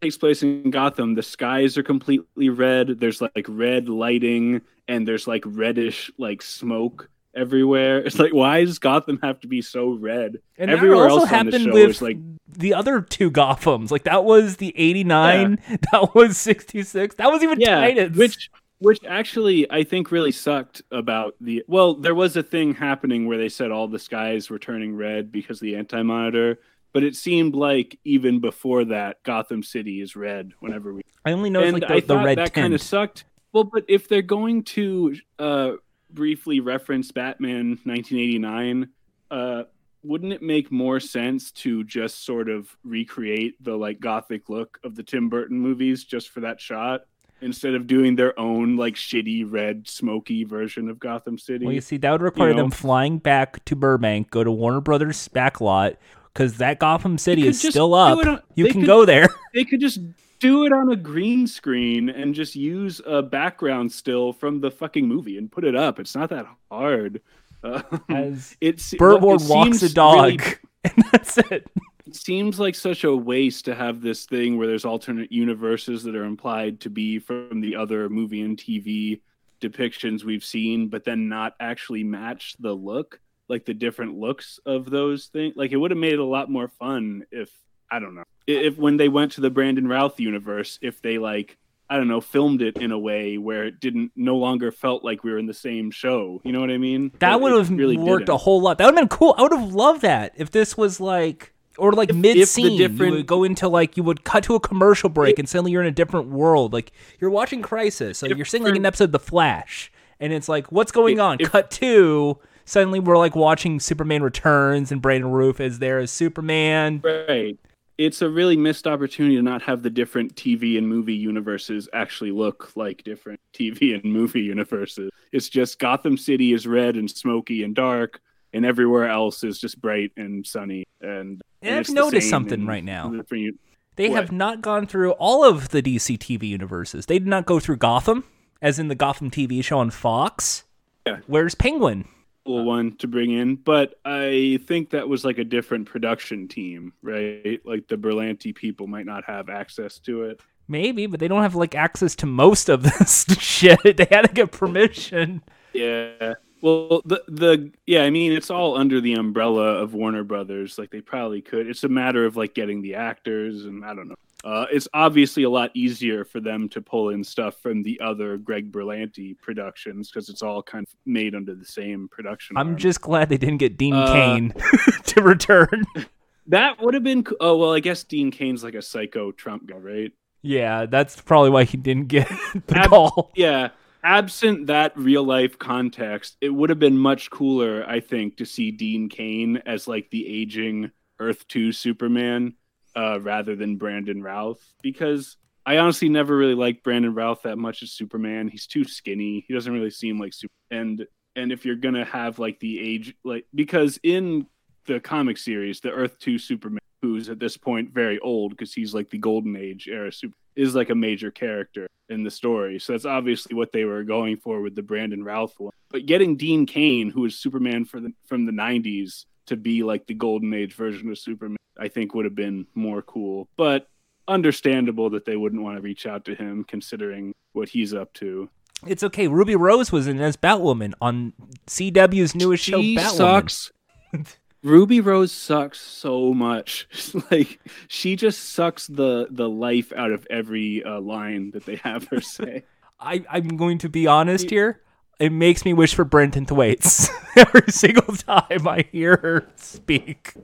takes 0.00 0.16
place 0.16 0.42
in 0.42 0.70
Gotham, 0.70 1.14
the 1.16 1.22
skies 1.22 1.76
are 1.76 1.82
completely 1.82 2.48
red. 2.50 3.00
There's 3.00 3.20
like 3.20 3.44
red 3.48 3.88
lighting 3.88 4.62
and 4.86 5.06
there's 5.08 5.26
like 5.26 5.42
reddish 5.46 6.10
like 6.18 6.40
smoke 6.40 7.10
everywhere. 7.38 7.98
It's 8.06 8.18
like 8.18 8.34
why 8.34 8.64
does 8.64 8.78
Gotham 8.78 9.18
have 9.22 9.40
to 9.40 9.48
be 9.48 9.62
so 9.62 9.90
red? 9.90 10.38
And 10.56 10.70
Everywhere 10.70 11.08
else 11.08 11.22
on 11.22 11.28
the 11.28 11.34
happened 11.36 11.64
show 11.64 11.72
with 11.72 12.02
like 12.02 12.18
the 12.48 12.74
other 12.74 13.00
two 13.00 13.30
Gothams. 13.30 13.90
Like 13.90 14.04
that 14.04 14.24
was 14.24 14.56
the 14.56 14.72
89. 14.76 15.58
That 15.92 16.14
was 16.14 16.36
66. 16.38 17.16
That 17.16 17.30
was 17.30 17.42
even 17.42 17.60
yeah, 17.60 17.80
Titans. 17.80 18.16
which 18.16 18.50
which 18.78 18.98
actually 19.06 19.70
I 19.70 19.84
think 19.84 20.10
really 20.10 20.32
sucked 20.32 20.82
about 20.90 21.34
the 21.40 21.64
well, 21.68 21.94
there 21.94 22.14
was 22.14 22.36
a 22.36 22.42
thing 22.42 22.74
happening 22.74 23.26
where 23.26 23.38
they 23.38 23.48
said 23.48 23.70
all 23.70 23.88
the 23.88 23.98
skies 23.98 24.50
were 24.50 24.58
turning 24.58 24.96
red 24.96 25.32
because 25.32 25.58
of 25.58 25.62
the 25.62 25.76
anti-monitor, 25.76 26.58
but 26.92 27.02
it 27.02 27.16
seemed 27.16 27.54
like 27.54 27.98
even 28.04 28.40
before 28.40 28.84
that 28.86 29.22
Gotham 29.22 29.62
City 29.62 30.00
is 30.00 30.16
red 30.16 30.52
whenever 30.60 30.94
we 30.94 31.02
I 31.24 31.32
only 31.32 31.50
know 31.50 31.60
like 31.60 31.86
the, 31.86 31.92
I 31.92 32.00
the 32.00 32.06
thought 32.06 32.24
red 32.24 32.38
that 32.38 32.54
kind 32.54 32.74
of 32.74 32.82
sucked. 32.82 33.24
Well, 33.52 33.64
but 33.64 33.84
if 33.88 34.08
they're 34.08 34.22
going 34.22 34.62
to 34.64 35.16
uh, 35.38 35.72
briefly 36.10 36.60
referenced 36.60 37.14
Batman 37.14 37.78
1989, 37.84 38.88
uh, 39.30 39.64
wouldn't 40.04 40.32
it 40.32 40.42
make 40.42 40.70
more 40.70 41.00
sense 41.00 41.50
to 41.52 41.84
just 41.84 42.24
sort 42.24 42.48
of 42.48 42.74
recreate 42.84 43.62
the 43.62 43.76
like 43.76 44.00
gothic 44.00 44.48
look 44.48 44.78
of 44.84 44.94
the 44.94 45.02
Tim 45.02 45.28
Burton 45.28 45.58
movies 45.58 46.04
just 46.04 46.30
for 46.30 46.40
that 46.40 46.60
shot? 46.60 47.02
instead 47.40 47.72
of 47.74 47.86
doing 47.86 48.16
their 48.16 48.36
own 48.36 48.76
like 48.76 48.96
shitty 48.96 49.44
red 49.48 49.86
smoky 49.88 50.42
version 50.42 50.88
of 50.88 50.98
Gotham 50.98 51.38
City. 51.38 51.64
Well, 51.66 51.72
you 51.72 51.80
see, 51.80 51.96
that 51.98 52.10
would 52.10 52.20
require 52.20 52.48
You 52.48 52.56
know? 52.56 52.62
them 52.62 52.70
flying 52.72 53.18
back 53.18 53.64
to 53.66 53.76
Burbank, 53.76 54.28
go 54.32 54.42
to 54.42 54.50
Warner 54.50 54.80
Brothers 54.80 55.28
back 55.28 55.60
lot, 55.60 55.94
because 56.34 56.56
that 56.56 56.80
Gotham 56.80 57.16
City 57.16 57.46
is 57.46 57.60
still 57.60 57.94
up. 57.94 58.18
on- 58.26 58.42
you 58.56 58.64
can 58.64 58.80
could- 58.80 58.86
go 58.88 59.04
there. 59.04 59.28
they 59.54 59.64
could 59.64 59.78
just 59.80 60.00
do 60.38 60.64
it 60.64 60.72
on 60.72 60.90
a 60.90 60.96
green 60.96 61.46
screen 61.46 62.08
and 62.08 62.34
just 62.34 62.54
use 62.54 63.00
a 63.06 63.22
background 63.22 63.90
still 63.92 64.32
from 64.32 64.60
the 64.60 64.70
fucking 64.70 65.06
movie 65.06 65.36
and 65.38 65.50
put 65.50 65.64
it 65.64 65.74
up. 65.74 65.98
It's 65.98 66.14
not 66.14 66.30
that 66.30 66.46
hard. 66.70 67.20
Uh, 67.62 67.82
As 68.08 68.56
it's 68.60 68.94
Birdboard 68.94 69.42
it 69.44 69.50
walks 69.50 69.76
a 69.76 69.80
seems 69.80 69.92
dog, 69.94 70.40
really- 70.40 70.54
and 70.84 71.04
that's 71.10 71.38
it. 71.38 71.66
it 72.06 72.14
seems 72.14 72.60
like 72.60 72.74
such 72.76 73.02
a 73.04 73.14
waste 73.14 73.64
to 73.64 73.74
have 73.74 74.00
this 74.00 74.26
thing 74.26 74.56
where 74.56 74.66
there's 74.68 74.84
alternate 74.84 75.32
universes 75.32 76.04
that 76.04 76.14
are 76.14 76.24
implied 76.24 76.80
to 76.80 76.90
be 76.90 77.18
from 77.18 77.60
the 77.60 77.74
other 77.74 78.08
movie 78.08 78.42
and 78.42 78.56
TV 78.56 79.20
depictions 79.60 80.22
we've 80.22 80.44
seen, 80.44 80.88
but 80.88 81.04
then 81.04 81.28
not 81.28 81.54
actually 81.58 82.04
match 82.04 82.54
the 82.60 82.72
look, 82.72 83.18
like 83.48 83.64
the 83.64 83.74
different 83.74 84.16
looks 84.16 84.60
of 84.64 84.88
those 84.88 85.26
things. 85.26 85.54
Like 85.56 85.72
it 85.72 85.76
would 85.76 85.90
have 85.90 85.98
made 85.98 86.12
it 86.12 86.20
a 86.20 86.24
lot 86.24 86.48
more 86.48 86.68
fun 86.68 87.24
if 87.32 87.50
I 87.90 87.98
don't 87.98 88.14
know 88.14 88.22
if 88.48 88.76
when 88.76 88.96
they 88.96 89.08
went 89.08 89.32
to 89.32 89.40
the 89.40 89.50
Brandon 89.50 89.86
Routh 89.86 90.18
universe, 90.18 90.78
if 90.82 91.00
they 91.02 91.18
like 91.18 91.56
I 91.90 91.96
don't 91.96 92.08
know 92.08 92.20
filmed 92.20 92.60
it 92.60 92.76
in 92.76 92.92
a 92.92 92.98
way 92.98 93.38
where 93.38 93.64
it 93.64 93.80
didn't 93.80 94.12
no 94.14 94.36
longer 94.36 94.70
felt 94.72 95.04
like 95.04 95.24
we 95.24 95.30
were 95.30 95.38
in 95.38 95.46
the 95.46 95.54
same 95.54 95.90
show. 95.90 96.40
You 96.44 96.52
know 96.52 96.60
what 96.60 96.70
I 96.70 96.76
mean? 96.78 97.12
That 97.20 97.40
would 97.40 97.52
have 97.52 97.70
really 97.70 97.96
worked 97.96 98.26
didn't. 98.26 98.34
a 98.34 98.38
whole 98.38 98.60
lot. 98.60 98.76
That 98.78 98.84
would 98.86 98.94
have 98.98 99.08
been 99.08 99.16
cool. 99.16 99.34
I 99.38 99.42
would 99.42 99.52
have 99.52 99.72
loved 99.72 100.02
that 100.02 100.32
if 100.36 100.50
this 100.50 100.76
was 100.76 101.00
like, 101.00 101.52
or 101.78 101.92
like 101.92 102.10
If- 102.10 102.16
if 102.16 102.22
the 102.22 102.34
mid 102.36 102.48
scene, 102.48 102.64
different... 102.64 102.78
you 102.80 102.88
different- 102.88 103.12
would 103.16 103.26
go 103.26 103.44
into 103.44 103.68
like 103.68 103.96
you 103.96 104.02
would 104.02 104.24
cut 104.24 104.44
to 104.44 104.54
a 104.54 104.60
commercial 104.60 105.08
break, 105.08 105.38
and 105.38 105.48
suddenly 105.48 105.72
you're 105.72 105.80
in 105.82 105.88
a 105.88 105.92
different 105.92 106.28
world. 106.28 106.72
Like 106.74 106.92
you're 107.20 107.30
watching 107.30 107.62
Crisis, 107.62 108.20
like 108.22 108.32
If 108.32 108.36
you're 108.36 108.44
seeing 108.44 108.64
like 108.64 108.76
an 108.76 108.84
episode 108.84 109.04
of 109.04 109.12
The 109.12 109.18
Flash, 109.18 109.90
and 110.20 110.32
it's 110.32 110.48
like, 110.48 110.70
what's 110.70 110.92
going 110.92 111.16
If- 111.16 111.22
on? 111.22 111.38
cut 111.38 111.70
to 111.70 112.38
suddenly 112.66 113.00
we're 113.00 113.16
like 113.16 113.34
watching 113.34 113.80
Superman 113.80 114.22
Returns, 114.22 114.92
and 114.92 115.00
Brandon 115.00 115.30
Routh 115.30 115.58
is 115.58 115.78
there 115.78 115.98
as 116.00 116.10
Superman. 116.10 117.00
Right. 117.02 117.56
It's 117.98 118.22
a 118.22 118.28
really 118.30 118.56
missed 118.56 118.86
opportunity 118.86 119.34
to 119.36 119.42
not 119.42 119.60
have 119.62 119.82
the 119.82 119.90
different 119.90 120.36
TV 120.36 120.78
and 120.78 120.88
movie 120.88 121.14
universes 121.14 121.88
actually 121.92 122.30
look 122.30 122.70
like 122.76 123.02
different 123.02 123.40
TV 123.54 123.94
and 123.94 124.04
movie 124.04 124.42
universes. 124.42 125.10
It's 125.32 125.48
just 125.48 125.78
Gotham 125.78 126.16
City 126.16 126.52
is 126.52 126.66
red 126.66 126.96
and 126.96 127.10
smoky 127.10 127.64
and 127.64 127.74
dark, 127.74 128.20
and 128.52 128.64
everywhere 128.64 129.08
else 129.08 129.42
is 129.44 129.58
just 129.58 129.80
bright 129.80 130.12
and 130.16 130.46
sunny. 130.46 130.84
And, 131.00 131.42
And 131.60 131.74
I've 131.74 131.90
noticed 131.90 132.30
something 132.30 132.66
right 132.66 132.84
now. 132.84 133.10
different 133.10 133.58
They 133.96 134.08
What? 134.08 134.20
have 134.22 134.32
not 134.32 134.62
gone 134.62 134.86
through 134.86 135.10
all 135.12 135.44
of 135.44 135.70
the 135.70 135.82
DC 135.82 136.16
TV 136.18 136.44
universes. 136.48 137.06
They 137.06 137.18
did 137.18 137.26
not 137.26 137.46
go 137.46 137.58
through 137.58 137.78
Gotham, 137.78 138.22
as 138.62 138.78
in 138.78 138.86
the 138.86 138.94
Gotham 138.94 139.28
TV 139.28 139.62
show 139.62 139.80
on 139.80 139.90
Fox. 139.90 140.62
Yeah. 141.04 141.18
Where's 141.26 141.56
Penguin? 141.56 142.06
Cool 142.48 142.64
one 142.64 142.96
to 142.96 143.06
bring 143.06 143.30
in, 143.30 143.56
but 143.56 144.00
I 144.06 144.58
think 144.66 144.90
that 144.90 145.06
was 145.06 145.22
like 145.22 145.36
a 145.36 145.44
different 145.44 145.86
production 145.86 146.48
team, 146.48 146.94
right? 147.02 147.60
Like 147.62 147.88
the 147.88 147.96
Berlanti 147.96 148.54
people 148.54 148.86
might 148.86 149.04
not 149.04 149.24
have 149.24 149.50
access 149.50 149.98
to 150.00 150.22
it. 150.22 150.40
Maybe, 150.66 151.06
but 151.06 151.20
they 151.20 151.28
don't 151.28 151.42
have 151.42 151.54
like 151.54 151.74
access 151.74 152.14
to 152.16 152.26
most 152.26 152.70
of 152.70 152.82
this 152.98 153.26
shit. 153.38 153.78
They 153.82 154.06
had 154.10 154.22
to 154.22 154.32
get 154.32 154.50
permission. 154.50 155.42
Yeah. 155.74 156.34
Well, 156.62 157.02
the 157.04 157.22
the 157.28 157.70
yeah, 157.86 158.04
I 158.04 158.10
mean, 158.10 158.32
it's 158.32 158.50
all 158.50 158.78
under 158.78 159.00
the 159.00 159.12
umbrella 159.12 159.74
of 159.74 159.92
Warner 159.92 160.24
Brothers. 160.24 160.78
Like 160.78 160.90
they 160.90 161.02
probably 161.02 161.42
could. 161.42 161.68
It's 161.68 161.84
a 161.84 161.88
matter 161.88 162.24
of 162.24 162.36
like 162.36 162.54
getting 162.54 162.80
the 162.80 162.94
actors, 162.94 163.66
and 163.66 163.84
I 163.84 163.94
don't 163.94 164.08
know. 164.08 164.16
Uh, 164.48 164.66
it's 164.72 164.88
obviously 164.94 165.42
a 165.42 165.50
lot 165.50 165.70
easier 165.74 166.24
for 166.24 166.40
them 166.40 166.68
to 166.70 166.80
pull 166.80 167.10
in 167.10 167.22
stuff 167.22 167.56
from 167.60 167.82
the 167.82 168.00
other 168.00 168.38
Greg 168.38 168.72
Berlanti 168.72 169.38
productions 169.38 170.10
because 170.10 170.30
it's 170.30 170.40
all 170.42 170.62
kind 170.62 170.86
of 170.86 170.94
made 171.04 171.34
under 171.34 171.54
the 171.54 171.66
same 171.66 172.08
production. 172.08 172.56
I'm 172.56 172.68
arm. 172.68 172.76
just 172.78 173.02
glad 173.02 173.28
they 173.28 173.36
didn't 173.36 173.58
get 173.58 173.76
Dean 173.76 173.92
Uh, 173.94 174.12
Cain 174.12 174.54
to 175.04 175.22
return. 175.22 175.84
that 176.46 176.80
would 176.80 176.94
have 176.94 177.02
been. 177.02 177.24
co- 177.24 177.36
Oh 177.40 177.58
well, 177.58 177.74
I 177.74 177.80
guess 177.80 178.04
Dean 178.04 178.30
Cain's 178.30 178.64
like 178.64 178.74
a 178.74 178.80
psycho 178.82 179.32
Trump 179.32 179.66
guy, 179.66 179.76
right? 179.76 180.12
Yeah, 180.40 180.86
that's 180.86 181.20
probably 181.20 181.50
why 181.50 181.64
he 181.64 181.76
didn't 181.76 182.08
get 182.08 182.28
the 182.68 182.78
Ab- 182.78 182.88
call. 182.90 183.32
Yeah. 183.36 183.68
Absent 184.04 184.68
that 184.68 184.96
real 184.96 185.24
life 185.24 185.58
context, 185.58 186.36
it 186.40 186.50
would 186.50 186.70
have 186.70 186.78
been 186.78 186.96
much 186.96 187.30
cooler, 187.30 187.84
I 187.86 188.00
think, 188.00 188.36
to 188.38 188.46
see 188.46 188.70
Dean 188.70 189.08
Cain 189.10 189.60
as 189.66 189.88
like 189.88 190.08
the 190.10 190.26
aging 190.26 190.92
Earth 191.18 191.46
2 191.48 191.72
Superman 191.72 192.54
uh, 192.98 193.20
rather 193.20 193.54
than 193.54 193.76
Brandon 193.76 194.22
Routh. 194.22 194.60
Because 194.82 195.36
I 195.64 195.78
honestly 195.78 196.08
never 196.08 196.36
really 196.36 196.54
liked 196.54 196.82
Brandon 196.82 197.14
Routh 197.14 197.42
that 197.42 197.58
much 197.58 197.82
as 197.82 197.92
Superman. 197.92 198.48
He's 198.48 198.66
too 198.66 198.84
skinny. 198.84 199.44
He 199.46 199.54
doesn't 199.54 199.72
really 199.72 199.90
seem 199.90 200.18
like 200.18 200.32
super 200.32 200.52
and 200.70 201.06
and 201.36 201.52
if 201.52 201.64
you're 201.64 201.76
gonna 201.76 202.04
have 202.04 202.38
like 202.38 202.58
the 202.58 202.80
age 202.80 203.14
like 203.24 203.46
because 203.54 203.98
in 204.02 204.46
the 204.86 204.98
comic 204.98 205.38
series, 205.38 205.80
the 205.80 205.90
Earth 205.90 206.18
2 206.18 206.38
Superman, 206.38 206.80
who's 207.02 207.28
at 207.28 207.38
this 207.38 207.56
point 207.56 207.92
very 207.92 208.18
old 208.18 208.50
because 208.50 208.72
he's 208.72 208.94
like 208.94 209.10
the 209.10 209.18
golden 209.18 209.54
age 209.54 209.86
era 209.86 210.10
super 210.10 210.34
is 210.56 210.74
like 210.74 210.90
a 210.90 210.94
major 210.94 211.30
character 211.30 211.86
in 212.08 212.24
the 212.24 212.30
story. 212.30 212.80
So 212.80 212.92
that's 212.92 213.04
obviously 213.04 213.54
what 213.54 213.70
they 213.70 213.84
were 213.84 214.02
going 214.02 214.38
for 214.38 214.60
with 214.60 214.74
the 214.74 214.82
Brandon 214.82 215.22
Routh 215.22 215.54
one. 215.58 215.72
But 215.90 216.06
getting 216.06 216.36
Dean 216.36 216.66
Cain, 216.66 217.10
who 217.10 217.24
is 217.26 217.38
Superman 217.38 217.84
for 217.84 218.00
the, 218.00 218.12
from 218.26 218.44
the 218.44 218.52
90s, 218.52 219.24
to 219.46 219.56
be 219.56 219.82
like 219.82 220.06
the 220.06 220.14
golden 220.14 220.52
age 220.52 220.74
version 220.74 221.10
of 221.10 221.18
Superman, 221.18 221.56
I 221.78 221.88
think 221.88 222.14
would 222.14 222.24
have 222.24 222.34
been 222.34 222.66
more 222.74 223.02
cool. 223.02 223.48
But 223.56 223.88
understandable 224.26 225.10
that 225.10 225.24
they 225.24 225.36
wouldn't 225.36 225.62
want 225.62 225.76
to 225.76 225.82
reach 225.82 226.06
out 226.06 226.24
to 226.26 226.34
him 226.34 226.64
considering 226.64 227.34
what 227.52 227.70
he's 227.70 227.94
up 227.94 228.12
to. 228.14 228.48
It's 228.86 229.02
okay. 229.02 229.26
Ruby 229.26 229.56
Rose 229.56 229.90
was 229.90 230.06
in 230.06 230.20
as 230.20 230.36
Batwoman 230.36 230.92
on 231.00 231.32
CW's 231.66 232.34
newest 232.34 232.62
show, 232.64 232.80
She 232.80 232.96
sucks. 232.98 233.72
Ruby 234.62 235.00
Rose 235.00 235.32
sucks 235.32 235.80
so 235.80 236.32
much. 236.34 236.88
like 237.30 237.60
she 237.88 238.16
just 238.16 238.50
sucks 238.50 238.86
the 238.86 239.28
the 239.30 239.48
life 239.48 239.92
out 239.96 240.12
of 240.12 240.26
every 240.30 240.84
uh, 240.84 241.00
line 241.00 241.50
that 241.52 241.64
they 241.64 241.76
have 241.76 242.08
her 242.08 242.20
say. 242.20 242.64
I, 243.00 243.24
I'm 243.30 243.56
going 243.56 243.78
to 243.78 243.88
be 243.88 244.06
honest 244.06 244.50
here. 244.50 244.82
It 245.20 245.30
makes 245.30 245.64
me 245.64 245.72
wish 245.72 245.94
for 245.94 246.04
Brenton 246.04 246.46
Thwaites 246.46 247.08
every 247.36 247.72
single 247.72 248.14
time 248.16 248.66
I 248.66 248.84
hear 248.90 249.16
her 249.16 249.48
speak. 249.56 250.34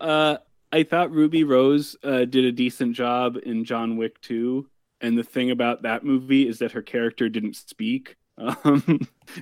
Uh, 0.00 0.38
I 0.72 0.82
thought 0.82 1.10
Ruby 1.10 1.44
Rose 1.44 1.96
uh, 2.02 2.24
did 2.24 2.44
a 2.44 2.52
decent 2.52 2.94
job 2.94 3.36
in 3.42 3.64
John 3.64 3.96
Wick 3.96 4.20
2. 4.20 4.68
And 5.00 5.16
the 5.16 5.24
thing 5.24 5.50
about 5.50 5.82
that 5.82 6.04
movie 6.04 6.48
is 6.48 6.58
that 6.58 6.72
her 6.72 6.82
character 6.82 7.28
didn't 7.28 7.56
speak. 7.56 8.16
Um, 8.64 9.00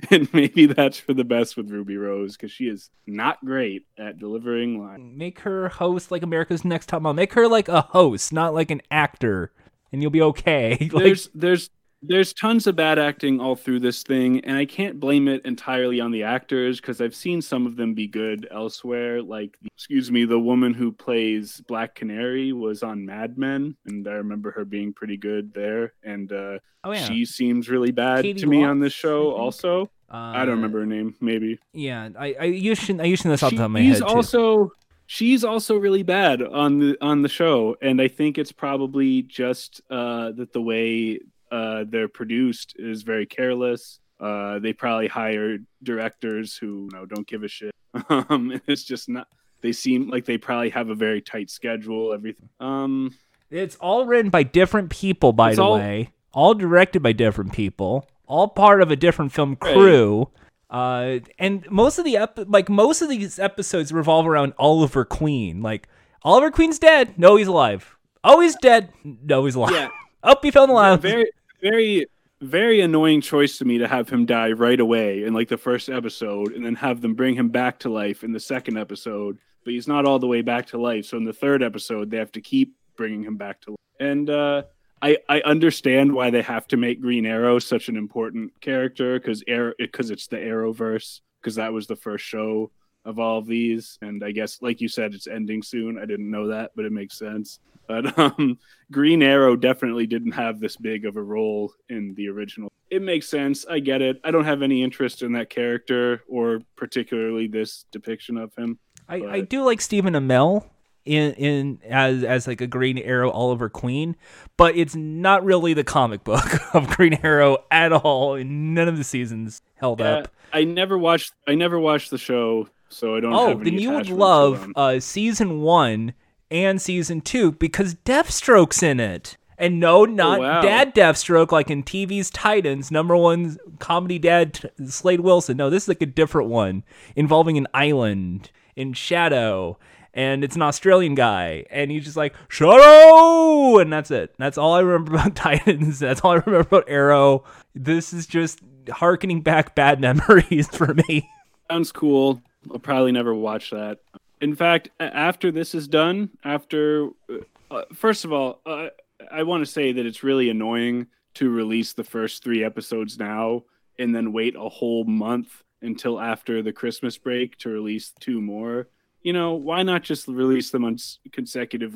and 0.09 0.27
maybe 0.33 0.65
that's 0.65 0.97
for 0.99 1.13
the 1.13 1.23
best 1.23 1.55
with 1.55 1.69
Ruby 1.69 1.97
Rose 1.97 2.35
because 2.35 2.51
she 2.51 2.65
is 2.67 2.89
not 3.05 3.37
great 3.45 3.85
at 3.95 4.17
delivering 4.17 4.81
lines. 4.81 5.15
Make 5.15 5.41
her 5.41 5.69
host 5.69 6.09
like 6.09 6.23
America's 6.23 6.65
Next 6.65 6.89
Top 6.89 7.03
Model. 7.03 7.13
Make 7.13 7.33
her 7.33 7.47
like 7.47 7.69
a 7.69 7.81
host, 7.81 8.33
not 8.33 8.55
like 8.55 8.71
an 8.71 8.81
actor, 8.89 9.51
and 9.91 10.01
you'll 10.01 10.09
be 10.09 10.23
okay. 10.23 10.77
like, 10.91 11.03
There's 11.03 11.29
there's 11.35 11.69
there's 12.07 12.33
tons 12.33 12.67
of 12.67 12.75
bad 12.75 12.97
acting 12.99 13.39
all 13.39 13.55
through 13.55 13.81
this 13.81 14.03
thing, 14.03 14.39
and 14.41 14.57
I 14.57 14.65
can't 14.65 14.99
blame 14.99 15.27
it 15.27 15.45
entirely 15.45 15.99
on 15.99 16.11
the 16.11 16.23
actors 16.23 16.79
because 16.79 17.01
I've 17.01 17.15
seen 17.15 17.41
some 17.41 17.65
of 17.65 17.75
them 17.75 17.93
be 17.93 18.07
good 18.07 18.47
elsewhere. 18.51 19.21
Like, 19.21 19.57
excuse 19.75 20.11
me, 20.11 20.25
the 20.25 20.39
woman 20.39 20.73
who 20.73 20.91
plays 20.91 21.61
Black 21.67 21.95
Canary 21.95 22.53
was 22.53 22.83
on 22.83 23.05
Mad 23.05 23.37
Men, 23.37 23.75
and 23.85 24.07
I 24.07 24.13
remember 24.13 24.51
her 24.51 24.65
being 24.65 24.93
pretty 24.93 25.17
good 25.17 25.53
there. 25.53 25.93
And 26.03 26.31
uh, 26.31 26.59
oh 26.83 26.91
yeah, 26.91 27.03
she 27.03 27.25
seems 27.25 27.69
really 27.69 27.91
bad 27.91 28.25
Caity 28.25 28.39
to 28.39 28.47
me 28.47 28.61
Lotz, 28.61 28.69
on 28.69 28.79
this 28.79 28.93
show. 28.93 29.31
Also, 29.31 29.83
uh, 30.11 30.17
I 30.17 30.45
don't 30.45 30.55
remember 30.55 30.79
her 30.79 30.85
name. 30.85 31.15
Maybe 31.19 31.59
Yeah, 31.73 32.09
I 32.17 32.35
I 32.39 32.45
used 32.45 32.85
to, 32.87 32.93
I 32.93 33.07
know 33.07 33.15
this 33.15 33.43
off 33.43 33.51
the 33.51 33.57
top 33.57 33.65
of 33.65 33.71
my 33.71 33.81
she's 33.81 33.99
head 33.99 34.07
too. 34.07 34.13
also 34.13 34.71
she's 35.07 35.43
also 35.43 35.77
really 35.77 36.03
bad 36.03 36.41
on 36.41 36.79
the 36.79 36.97
on 37.01 37.21
the 37.21 37.29
show 37.29 37.77
and 37.81 38.01
i 38.01 38.09
think 38.09 38.37
it's 38.37 38.51
probably 38.51 39.21
just 39.21 39.81
uh 39.89 40.31
that 40.33 40.51
the 40.51 40.61
way 40.61 41.17
uh 41.51 41.83
they're 41.87 42.07
produced 42.09 42.73
is 42.77 43.03
very 43.03 43.25
careless 43.25 43.99
uh 44.19 44.59
they 44.59 44.73
probably 44.73 45.07
hired 45.07 45.65
directors 45.83 46.55
who 46.57 46.89
you 46.91 46.97
know 46.97 47.05
don't 47.05 47.27
give 47.27 47.43
a 47.43 47.47
shit 47.47 47.71
um 48.09 48.59
it's 48.67 48.83
just 48.83 49.07
not 49.09 49.27
they 49.61 49.71
seem 49.71 50.09
like 50.09 50.25
they 50.25 50.37
probably 50.37 50.69
have 50.69 50.89
a 50.89 50.95
very 50.95 51.21
tight 51.21 51.49
schedule 51.49 52.13
everything 52.13 52.49
um 52.59 53.13
It's 53.49 53.75
all 53.77 54.05
written 54.05 54.29
by 54.29 54.43
different 54.43 54.89
people, 54.89 55.31
by 55.33 55.55
the 55.55 55.61
all- 55.63 55.75
way. 55.79 56.11
All 56.33 56.53
directed 56.53 57.01
by 57.01 57.13
different 57.13 57.53
people. 57.53 58.07
All 58.27 58.49
part 58.49 58.81
of 58.81 58.91
a 58.91 58.95
different 58.95 59.31
film 59.31 59.57
Right. 59.61 59.73
crew. 59.73 60.29
Uh, 60.69 61.19
and 61.39 61.65
most 61.71 61.97
of 61.97 62.03
the 62.05 62.17
ep- 62.17 62.37
like 62.47 62.69
most 62.69 63.01
of 63.01 63.07
these 63.09 63.39
episodes 63.39 63.91
revolve 63.93 64.27
around 64.27 64.53
Oliver 64.59 65.05
Queen. 65.05 65.61
Like 65.63 65.87
Oliver 66.23 66.51
Queen's 66.51 66.77
dead. 66.77 67.17
No, 67.17 67.37
he's 67.37 67.47
alive. 67.47 67.97
Oh, 68.23 68.41
he's 68.41 68.55
dead. 68.57 68.91
No, 69.03 69.45
he's 69.45 69.55
alive. 69.55 69.71
Yeah. 69.73 69.89
Oh, 70.23 70.35
he 70.41 70.51
fell 70.51 70.63
in 70.65 70.69
the 70.69 70.75
lava. 70.75 70.97
very 71.01 71.31
very 71.61 72.05
very 72.39 72.81
annoying 72.81 73.19
choice 73.19 73.57
to 73.57 73.65
me 73.65 73.79
to 73.79 73.87
have 73.87 74.07
him 74.09 74.25
die 74.25 74.51
right 74.51 74.79
away 74.79 75.23
in 75.23 75.33
like 75.33 75.47
the 75.47 75.57
first 75.57 75.89
episode 75.89 76.53
and 76.53 76.63
then 76.63 76.75
have 76.75 77.01
them 77.01 77.15
bring 77.15 77.35
him 77.35 77.49
back 77.49 77.79
to 77.79 77.89
life 77.89 78.23
in 78.23 78.31
the 78.31 78.39
second 78.39 78.77
episode 78.77 79.39
but 79.67 79.73
he's 79.73 79.87
not 79.87 80.05
all 80.05 80.17
the 80.17 80.27
way 80.27 80.41
back 80.41 80.65
to 80.67 80.77
life. 80.77 81.03
So 81.07 81.17
in 81.17 81.25
the 81.25 81.33
third 81.33 81.61
episode 81.61 82.09
they 82.09 82.15
have 82.15 82.31
to 82.31 82.41
keep 82.41 82.73
bringing 82.95 83.21
him 83.21 83.35
back 83.35 83.59
to 83.61 83.71
life. 83.71 83.77
And 83.99 84.29
uh 84.29 84.63
I 85.01 85.17
I 85.27 85.41
understand 85.41 86.13
why 86.13 86.29
they 86.29 86.41
have 86.41 86.67
to 86.69 86.77
make 86.77 87.01
Green 87.01 87.25
Arrow 87.25 87.59
such 87.59 87.89
an 87.89 87.97
important 87.97 88.59
character 88.61 89.19
because 89.19 89.43
because 89.77 90.09
it's 90.09 90.27
the 90.27 90.37
Arrowverse 90.37 91.19
because 91.41 91.55
that 91.55 91.73
was 91.73 91.85
the 91.85 91.97
first 91.97 92.23
show 92.23 92.71
of 93.07 93.17
all 93.19 93.39
of 93.39 93.47
these, 93.47 93.97
and 94.01 94.23
I 94.23 94.31
guess 94.31 94.61
like 94.61 94.81
you 94.81 94.87
said, 94.87 95.13
it's 95.13 95.27
ending 95.27 95.63
soon. 95.63 95.97
I 95.97 96.05
didn't 96.05 96.29
know 96.29 96.47
that, 96.47 96.71
but 96.75 96.85
it 96.85 96.91
makes 96.91 97.17
sense. 97.17 97.59
But 97.87 98.17
um, 98.19 98.59
Green 98.91 99.23
Arrow 99.23 99.55
definitely 99.55 100.05
didn't 100.07 100.33
have 100.33 100.59
this 100.59 100.75
big 100.75 101.05
of 101.05 101.15
a 101.15 101.23
role 101.23 101.73
in 101.89 102.13
the 102.15 102.27
original. 102.27 102.71
It 102.91 103.01
makes 103.01 103.27
sense. 103.29 103.65
I 103.69 103.79
get 103.79 104.01
it. 104.01 104.19
I 104.23 104.31
don't 104.31 104.43
have 104.45 104.61
any 104.61 104.83
interest 104.83 105.21
in 105.21 105.31
that 105.33 105.49
character 105.49 106.21
or 106.27 106.59
particularly 106.75 107.47
this 107.47 107.85
depiction 107.91 108.37
of 108.37 108.53
him. 108.55 108.77
I, 109.09 109.19
But- 109.21 109.29
I 109.29 109.41
do 109.41 109.63
like 109.63 109.79
Stephen 109.81 110.13
Amell 110.13 110.65
in 111.05 111.31
in 111.35 111.79
as 111.87 112.25
as 112.25 112.47
like 112.47 112.59
a 112.59 112.67
Green 112.67 112.97
Arrow 112.97 113.31
Oliver 113.31 113.69
Queen, 113.69 114.17
but 114.57 114.75
it's 114.75 114.93
not 114.95 115.45
really 115.45 115.73
the 115.73 115.85
comic 115.85 116.25
book 116.25 116.43
of 116.75 116.87
Green 116.89 117.17
Arrow 117.23 117.59
at 117.71 117.93
all. 117.93 118.35
In 118.35 118.73
none 118.73 118.89
of 118.89 118.97
the 118.97 119.05
seasons 119.05 119.61
held 119.75 120.01
Yeah, 120.01 120.17
up. 120.17 120.27
I 120.51 120.65
never 120.65 120.97
watched. 120.97 121.31
I 121.47 121.55
never 121.55 121.79
watched 121.79 122.09
the 122.11 122.17
show, 122.17 122.67
so 122.89 123.15
I 123.15 123.19
don't. 123.19 123.33
Oh, 123.33 123.47
have 123.49 123.61
any 123.61 123.71
then 123.71 123.79
you 123.79 123.91
would 123.91 124.09
love 124.09 124.71
uh, 124.75 124.99
season 124.99 125.61
one 125.61 126.13
and 126.49 126.81
season 126.81 127.21
two 127.21 127.51
because 127.53 127.95
Deathstroke's 127.95 128.81
in 128.83 128.99
it. 128.99 129.37
And 129.59 129.79
no, 129.79 130.05
not 130.05 130.37
Oh, 130.37 130.43
wow. 130.43 130.61
Dad 130.61 130.93
Deathstroke 130.93 131.51
like 131.51 131.71
in 131.71 131.81
TV's 131.83 132.29
Titans, 132.29 132.91
number 132.91 133.17
one 133.17 133.57
comedy 133.79 134.19
dad 134.19 134.69
Slade 134.87 135.21
Wilson. 135.21 135.57
No, 135.57 135.69
this 135.71 135.83
is 135.83 135.87
like 135.89 136.01
a 136.01 136.05
different 136.05 136.49
one 136.49 136.83
involving 137.15 137.57
an 137.57 137.67
island 137.73 138.51
in 138.75 138.93
Shadow. 138.93 139.79
And 140.13 140.43
it's 140.43 140.55
an 140.55 140.63
Australian 140.63 141.13
guy, 141.13 141.65
and 141.69 141.91
he's 141.91 142.03
just 142.05 142.17
like 142.17 142.33
Shadow, 142.49 143.77
and 143.79 143.93
that's 143.93 144.09
it. 144.09 144.33
That's 144.39 144.57
all 144.57 144.73
I 144.73 144.79
remember 144.79 145.13
about 145.15 145.35
Titans. 145.35 145.99
That's 145.99 146.21
all 146.21 146.31
I 146.31 146.35
remember 146.35 146.59
about 146.61 146.85
Arrow. 146.89 147.43
This 147.75 148.13
is 148.13 148.25
just 148.25 148.59
harkening 148.89 149.41
back 149.41 149.75
bad 149.75 149.99
memories 150.01 150.67
for 150.69 150.93
me. 151.07 151.29
Sounds 151.69 151.91
cool. 151.91 152.41
I'll 152.71 152.79
probably 152.79 153.11
never 153.11 153.33
watch 153.33 153.71
that. 153.71 153.99
In 154.41 154.55
fact, 154.55 154.89
after 154.99 155.51
this 155.51 155.73
is 155.73 155.87
done, 155.87 156.29
after 156.43 157.09
uh, 157.29 157.37
uh, 157.71 157.83
first 157.93 158.25
of 158.25 158.31
all, 158.31 158.61
uh, 158.65 158.87
I 159.31 159.43
want 159.43 159.65
to 159.65 159.71
say 159.71 159.91
that 159.91 160.05
it's 160.05 160.23
really 160.23 160.49
annoying 160.49 161.07
to 161.35 161.49
release 161.49 161.93
the 161.93 162.03
first 162.03 162.43
three 162.43 162.63
episodes 162.63 163.17
now 163.17 163.63
and 163.99 164.15
then 164.15 164.33
wait 164.33 164.55
a 164.55 164.69
whole 164.69 165.03
month 165.03 165.63
until 165.81 166.19
after 166.19 166.61
the 166.61 166.73
Christmas 166.73 167.17
break 167.17 167.57
to 167.59 167.69
release 167.69 168.13
two 168.19 168.41
more. 168.41 168.87
You 169.21 169.33
know, 169.33 169.53
why 169.53 169.83
not 169.83 170.03
just 170.03 170.27
release 170.27 170.71
them 170.71 170.85
on 170.85 170.97
consecutive? 171.31 171.95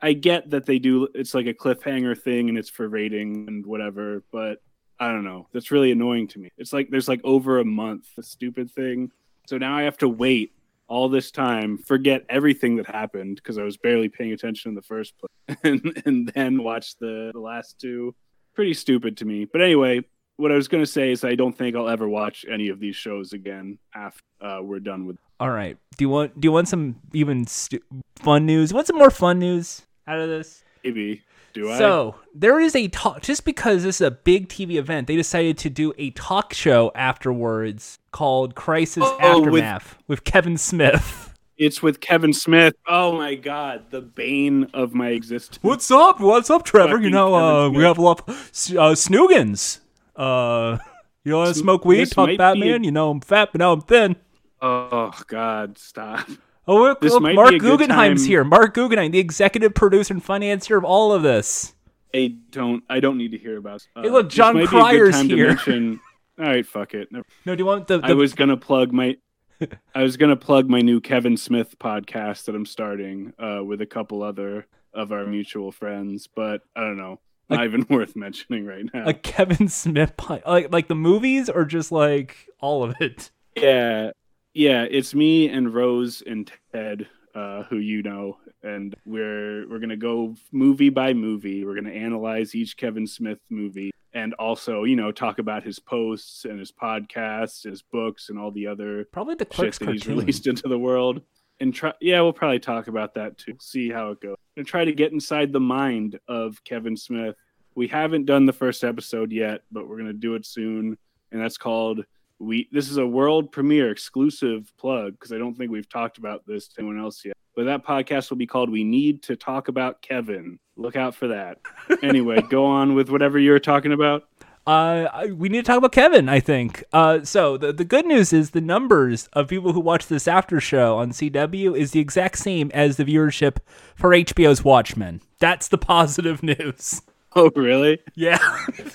I 0.00 0.14
get 0.14 0.50
that 0.50 0.66
they 0.66 0.78
do. 0.78 1.08
It's 1.14 1.34
like 1.34 1.46
a 1.46 1.54
cliffhanger 1.54 2.18
thing, 2.20 2.48
and 2.48 2.58
it's 2.58 2.70
for 2.70 2.88
rating 2.88 3.46
and 3.46 3.64
whatever. 3.64 4.24
But 4.32 4.60
I 4.98 5.12
don't 5.12 5.24
know. 5.24 5.48
That's 5.52 5.70
really 5.70 5.92
annoying 5.92 6.28
to 6.28 6.38
me. 6.38 6.50
It's 6.58 6.72
like 6.72 6.90
there's 6.90 7.08
like 7.08 7.20
over 7.24 7.60
a 7.60 7.64
month. 7.64 8.06
The 8.16 8.22
stupid 8.22 8.70
thing. 8.70 9.12
So 9.46 9.58
now 9.58 9.76
I 9.76 9.82
have 9.82 9.98
to 9.98 10.08
wait 10.08 10.52
all 10.88 11.08
this 11.08 11.30
time, 11.30 11.78
forget 11.78 12.24
everything 12.28 12.76
that 12.76 12.86
happened 12.86 13.36
because 13.36 13.58
I 13.58 13.62
was 13.62 13.76
barely 13.76 14.08
paying 14.08 14.32
attention 14.32 14.70
in 14.70 14.74
the 14.74 14.82
first 14.82 15.14
place, 15.18 15.58
and, 15.64 16.02
and 16.04 16.28
then 16.34 16.62
watch 16.62 16.96
the, 16.98 17.30
the 17.32 17.40
last 17.40 17.80
two. 17.80 18.14
Pretty 18.54 18.74
stupid 18.74 19.16
to 19.16 19.24
me. 19.24 19.46
But 19.50 19.62
anyway, 19.62 20.02
what 20.36 20.52
I 20.52 20.54
was 20.54 20.68
going 20.68 20.82
to 20.82 20.90
say 20.90 21.10
is 21.10 21.24
I 21.24 21.34
don't 21.34 21.56
think 21.56 21.76
I'll 21.76 21.88
ever 21.88 22.08
watch 22.08 22.44
any 22.50 22.68
of 22.68 22.78
these 22.78 22.96
shows 22.96 23.32
again 23.32 23.78
after 23.94 24.20
uh, 24.40 24.60
we're 24.62 24.80
done 24.80 25.06
with. 25.06 25.16
All 25.40 25.50
right. 25.50 25.76
Do 25.96 26.04
you 26.04 26.08
want 26.08 26.38
do 26.38 26.46
you 26.46 26.52
want 26.52 26.68
some 26.68 26.96
even 27.14 27.46
stu- 27.46 27.82
fun 28.16 28.44
news? 28.46 28.70
You 28.70 28.74
want 28.74 28.86
some 28.86 28.98
more 28.98 29.10
fun 29.10 29.38
news 29.38 29.82
out 30.06 30.20
of 30.20 30.28
this? 30.28 30.62
Maybe 30.84 31.22
do 31.52 31.70
I? 31.70 31.78
So 31.78 32.16
there 32.34 32.58
is 32.60 32.74
a 32.76 32.88
talk. 32.88 33.22
Just 33.22 33.44
because 33.44 33.82
this 33.82 33.96
is 33.96 34.06
a 34.06 34.10
big 34.10 34.48
TV 34.48 34.76
event, 34.76 35.06
they 35.06 35.16
decided 35.16 35.58
to 35.58 35.70
do 35.70 35.92
a 35.98 36.10
talk 36.10 36.52
show 36.54 36.90
afterwards 36.94 37.98
called 38.10 38.54
Crisis 38.54 39.04
Oh, 39.06 39.40
with- 39.40 39.62
Aftermath 39.64 39.98
with, 40.08 40.24
Kevin 40.24 40.56
Smith. 40.56 41.34
it's 41.58 41.82
with 41.82 42.00
Kevin 42.00 42.32
Smith. 42.32 42.74
Oh 42.86 43.12
my 43.16 43.34
God, 43.34 43.84
the 43.90 44.00
bane 44.00 44.64
of 44.74 44.94
my 44.94 45.08
existence. 45.08 45.58
What's 45.62 45.90
up? 45.90 46.20
What's 46.20 46.50
up, 46.50 46.64
Trevor? 46.64 47.00
You 47.00 47.10
know, 47.10 47.34
uh, 47.34 47.68
we 47.70 47.82
have 47.84 47.98
a 47.98 48.02
lot 48.02 48.20
of 48.28 48.34
uh, 48.34 48.94
snoogans. 48.94 49.80
Uh, 50.16 50.78
you 51.24 51.34
want 51.34 51.48
to 51.48 51.54
Sm- 51.54 51.60
smoke 51.60 51.84
weed? 51.84 52.00
this 52.00 52.10
Talk 52.10 52.28
be 52.28 52.36
Batman? 52.36 52.82
a- 52.82 52.84
You 52.86 52.92
know, 52.92 53.10
I'm 53.10 53.20
fat, 53.20 53.50
but 53.52 53.60
now 53.60 53.72
I'm 53.72 53.80
thin. 53.80 54.16
Oh 54.60 55.12
God, 55.26 55.78
stop. 55.78 56.26
Oh, 56.66 56.76
look, 56.76 57.02
look 57.02 57.22
Mark 57.22 57.58
Guggenheim's 57.58 58.24
here. 58.24 58.44
Mark 58.44 58.74
Guggenheim, 58.74 59.10
the 59.10 59.18
executive 59.18 59.74
producer 59.74 60.14
and 60.14 60.22
financier 60.24 60.76
of 60.76 60.84
all 60.84 61.12
of 61.12 61.22
this. 61.22 61.74
I 62.14 62.36
don't. 62.50 62.84
I 62.88 63.00
don't 63.00 63.18
need 63.18 63.32
to 63.32 63.38
hear 63.38 63.56
about. 63.56 63.86
Uh, 63.96 64.02
Hey, 64.02 64.10
look, 64.10 64.28
Jon 64.28 64.54
might 64.54 64.60
be 64.60 64.66
a 64.66 64.68
good 64.70 64.80
Cryer's 64.80 65.20
here. 65.22 65.48
mention- 65.48 66.00
All 66.38 66.46
right, 66.46 66.66
fuck 66.66 66.94
it. 66.94 67.08
No, 67.12 67.22
do 67.44 67.54
you 67.56 67.66
want 67.66 67.86
the? 67.88 67.98
the 67.98 68.06
I 68.06 68.12
was 68.14 68.34
gonna 68.34 68.56
plug 68.56 68.92
my. 68.92 69.16
I 69.94 70.02
was 70.02 70.16
gonna 70.16 70.36
plug 70.36 70.68
my 70.68 70.80
new 70.80 71.00
Kevin 71.00 71.36
Smith 71.36 71.78
podcast 71.78 72.46
that 72.46 72.54
I'm 72.54 72.64
starting 72.66 73.32
uh, 73.38 73.62
with 73.64 73.80
a 73.80 73.86
couple 73.86 74.22
other 74.22 74.66
of 74.94 75.12
our 75.12 75.26
mutual 75.26 75.72
friends, 75.72 76.28
but 76.34 76.62
I 76.74 76.80
don't 76.80 76.96
know. 76.96 77.20
Not 77.50 77.64
even 77.64 77.86
worth 77.90 78.16
mentioning 78.16 78.64
right 78.66 78.84
now. 78.94 79.04
a 79.06 79.12
Kevin 79.12 79.68
Smith 79.68 80.12
like 80.46 80.72
like 80.72 80.88
the 80.88 80.94
movies 80.94 81.48
or 81.50 81.64
just 81.64 81.92
like 81.92 82.36
all 82.60 82.82
of 82.82 82.94
it? 83.00 83.30
Yeah, 83.56 84.12
yeah. 84.54 84.84
It's 84.90 85.14
me 85.14 85.48
and 85.48 85.72
Rose 85.72 86.22
and 86.26 86.50
Ted, 86.72 87.06
uh, 87.34 87.64
who 87.64 87.76
you 87.78 88.02
know, 88.02 88.38
and 88.62 88.94
we're 89.04 89.68
we're 89.68 89.78
gonna 89.78 89.96
go 89.96 90.34
movie 90.52 90.90
by 90.90 91.12
movie. 91.14 91.64
We're 91.64 91.74
gonna 91.74 91.90
analyze 91.90 92.54
each 92.54 92.76
Kevin 92.76 93.06
Smith 93.06 93.38
movie, 93.50 93.90
and 94.14 94.34
also, 94.34 94.84
you 94.84 94.96
know, 94.96 95.10
talk 95.12 95.38
about 95.38 95.62
his 95.64 95.78
posts 95.78 96.44
and 96.44 96.58
his 96.58 96.70
podcasts, 96.72 97.64
his 97.64 97.82
books, 97.82 98.28
and 98.28 98.38
all 98.38 98.50
the 98.50 98.66
other 98.66 99.04
Probably 99.12 99.34
the 99.34 99.46
shit 99.50 99.78
that 99.78 99.88
he's 99.90 100.02
cartoon. 100.02 100.18
released 100.18 100.46
into 100.46 100.68
the 100.68 100.78
world. 100.78 101.22
And 101.60 101.72
try, 101.72 101.92
yeah, 102.00 102.20
we'll 102.20 102.32
probably 102.32 102.58
talk 102.58 102.88
about 102.88 103.14
that 103.14 103.38
too. 103.38 103.56
See 103.60 103.88
how 103.88 104.10
it 104.10 104.20
goes. 104.20 104.36
And 104.56 104.66
try 104.66 104.84
to 104.84 104.92
get 104.92 105.12
inside 105.12 105.52
the 105.52 105.60
mind 105.60 106.18
of 106.26 106.62
Kevin 106.64 106.96
Smith. 106.96 107.36
We 107.74 107.86
haven't 107.86 108.26
done 108.26 108.46
the 108.46 108.52
first 108.52 108.82
episode 108.84 109.30
yet, 109.32 109.62
but 109.70 109.88
we're 109.88 109.96
gonna 109.98 110.12
do 110.12 110.34
it 110.34 110.44
soon, 110.44 110.98
and 111.30 111.40
that's 111.40 111.56
called 111.56 112.04
we. 112.38 112.68
This 112.72 112.90
is 112.90 112.96
a 112.96 113.06
world 113.06 113.52
premiere 113.52 113.90
exclusive 113.90 114.72
plug 114.78 115.12
because 115.12 115.32
I 115.32 115.38
don't 115.38 115.54
think 115.54 115.70
we've 115.70 115.88
talked 115.88 116.18
about 116.18 116.46
this 116.46 116.68
to 116.68 116.80
anyone 116.80 117.00
else 117.00 117.24
yet. 117.24 117.34
But 117.54 117.64
that 117.66 117.84
podcast 117.84 118.30
will 118.30 118.36
be 118.36 118.46
called 118.46 118.70
"We 118.70 118.84
Need 118.84 119.22
to 119.24 119.36
Talk 119.36 119.68
About 119.68 120.02
Kevin." 120.02 120.58
Look 120.76 120.96
out 120.96 121.14
for 121.14 121.28
that. 121.28 121.58
anyway, 122.02 122.42
go 122.42 122.64
on 122.64 122.94
with 122.94 123.10
whatever 123.10 123.38
you're 123.38 123.58
talking 123.58 123.92
about. 123.92 124.24
Uh, 124.66 125.26
we 125.34 125.48
need 125.48 125.58
to 125.58 125.62
talk 125.64 125.78
about 125.78 125.92
Kevin. 125.92 126.28
I 126.28 126.40
think. 126.40 126.84
Uh, 126.92 127.24
so 127.24 127.56
the 127.56 127.72
the 127.72 127.84
good 127.84 128.06
news 128.06 128.32
is 128.32 128.50
the 128.50 128.60
numbers 128.60 129.28
of 129.32 129.48
people 129.48 129.72
who 129.72 129.80
watch 129.80 130.06
this 130.06 130.28
after 130.28 130.60
show 130.60 130.98
on 130.98 131.10
CW 131.10 131.76
is 131.76 131.90
the 131.90 132.00
exact 132.00 132.38
same 132.38 132.70
as 132.72 132.96
the 132.96 133.04
viewership 133.04 133.58
for 133.94 134.10
HBO's 134.10 134.64
Watchmen. 134.64 135.20
That's 135.40 135.68
the 135.68 135.78
positive 135.94 136.42
news. 136.42 137.02
Oh, 137.34 137.50
really? 137.54 137.98
Yeah. 138.14 138.38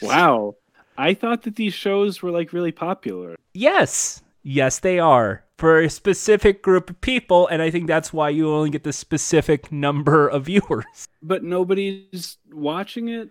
Wow. 0.02 0.56
I 0.98 1.14
thought 1.14 1.44
that 1.44 1.56
these 1.56 1.74
shows 1.74 2.22
were 2.22 2.32
like 2.32 2.54
really 2.54 2.72
popular. 2.72 3.36
yes. 3.54 4.22
Yes, 4.44 4.80
they 4.80 4.98
are 4.98 5.44
for 5.58 5.82
a 5.82 5.90
specific 5.90 6.62
group 6.62 6.90
of 6.90 7.02
people, 7.02 7.48
and 7.48 7.62
I 7.62 7.70
think 7.70 7.86
that's 7.86 8.14
why 8.14 8.30
you 8.30 8.50
only 8.50 8.70
get 8.70 8.86
the 8.86 8.94
specific 8.94 9.74
number 9.74 10.26
of 10.26 10.46
viewers. 10.46 10.86
but 11.22 11.44
nobody's 11.44 12.38
watching 12.54 13.10
it. 13.10 13.30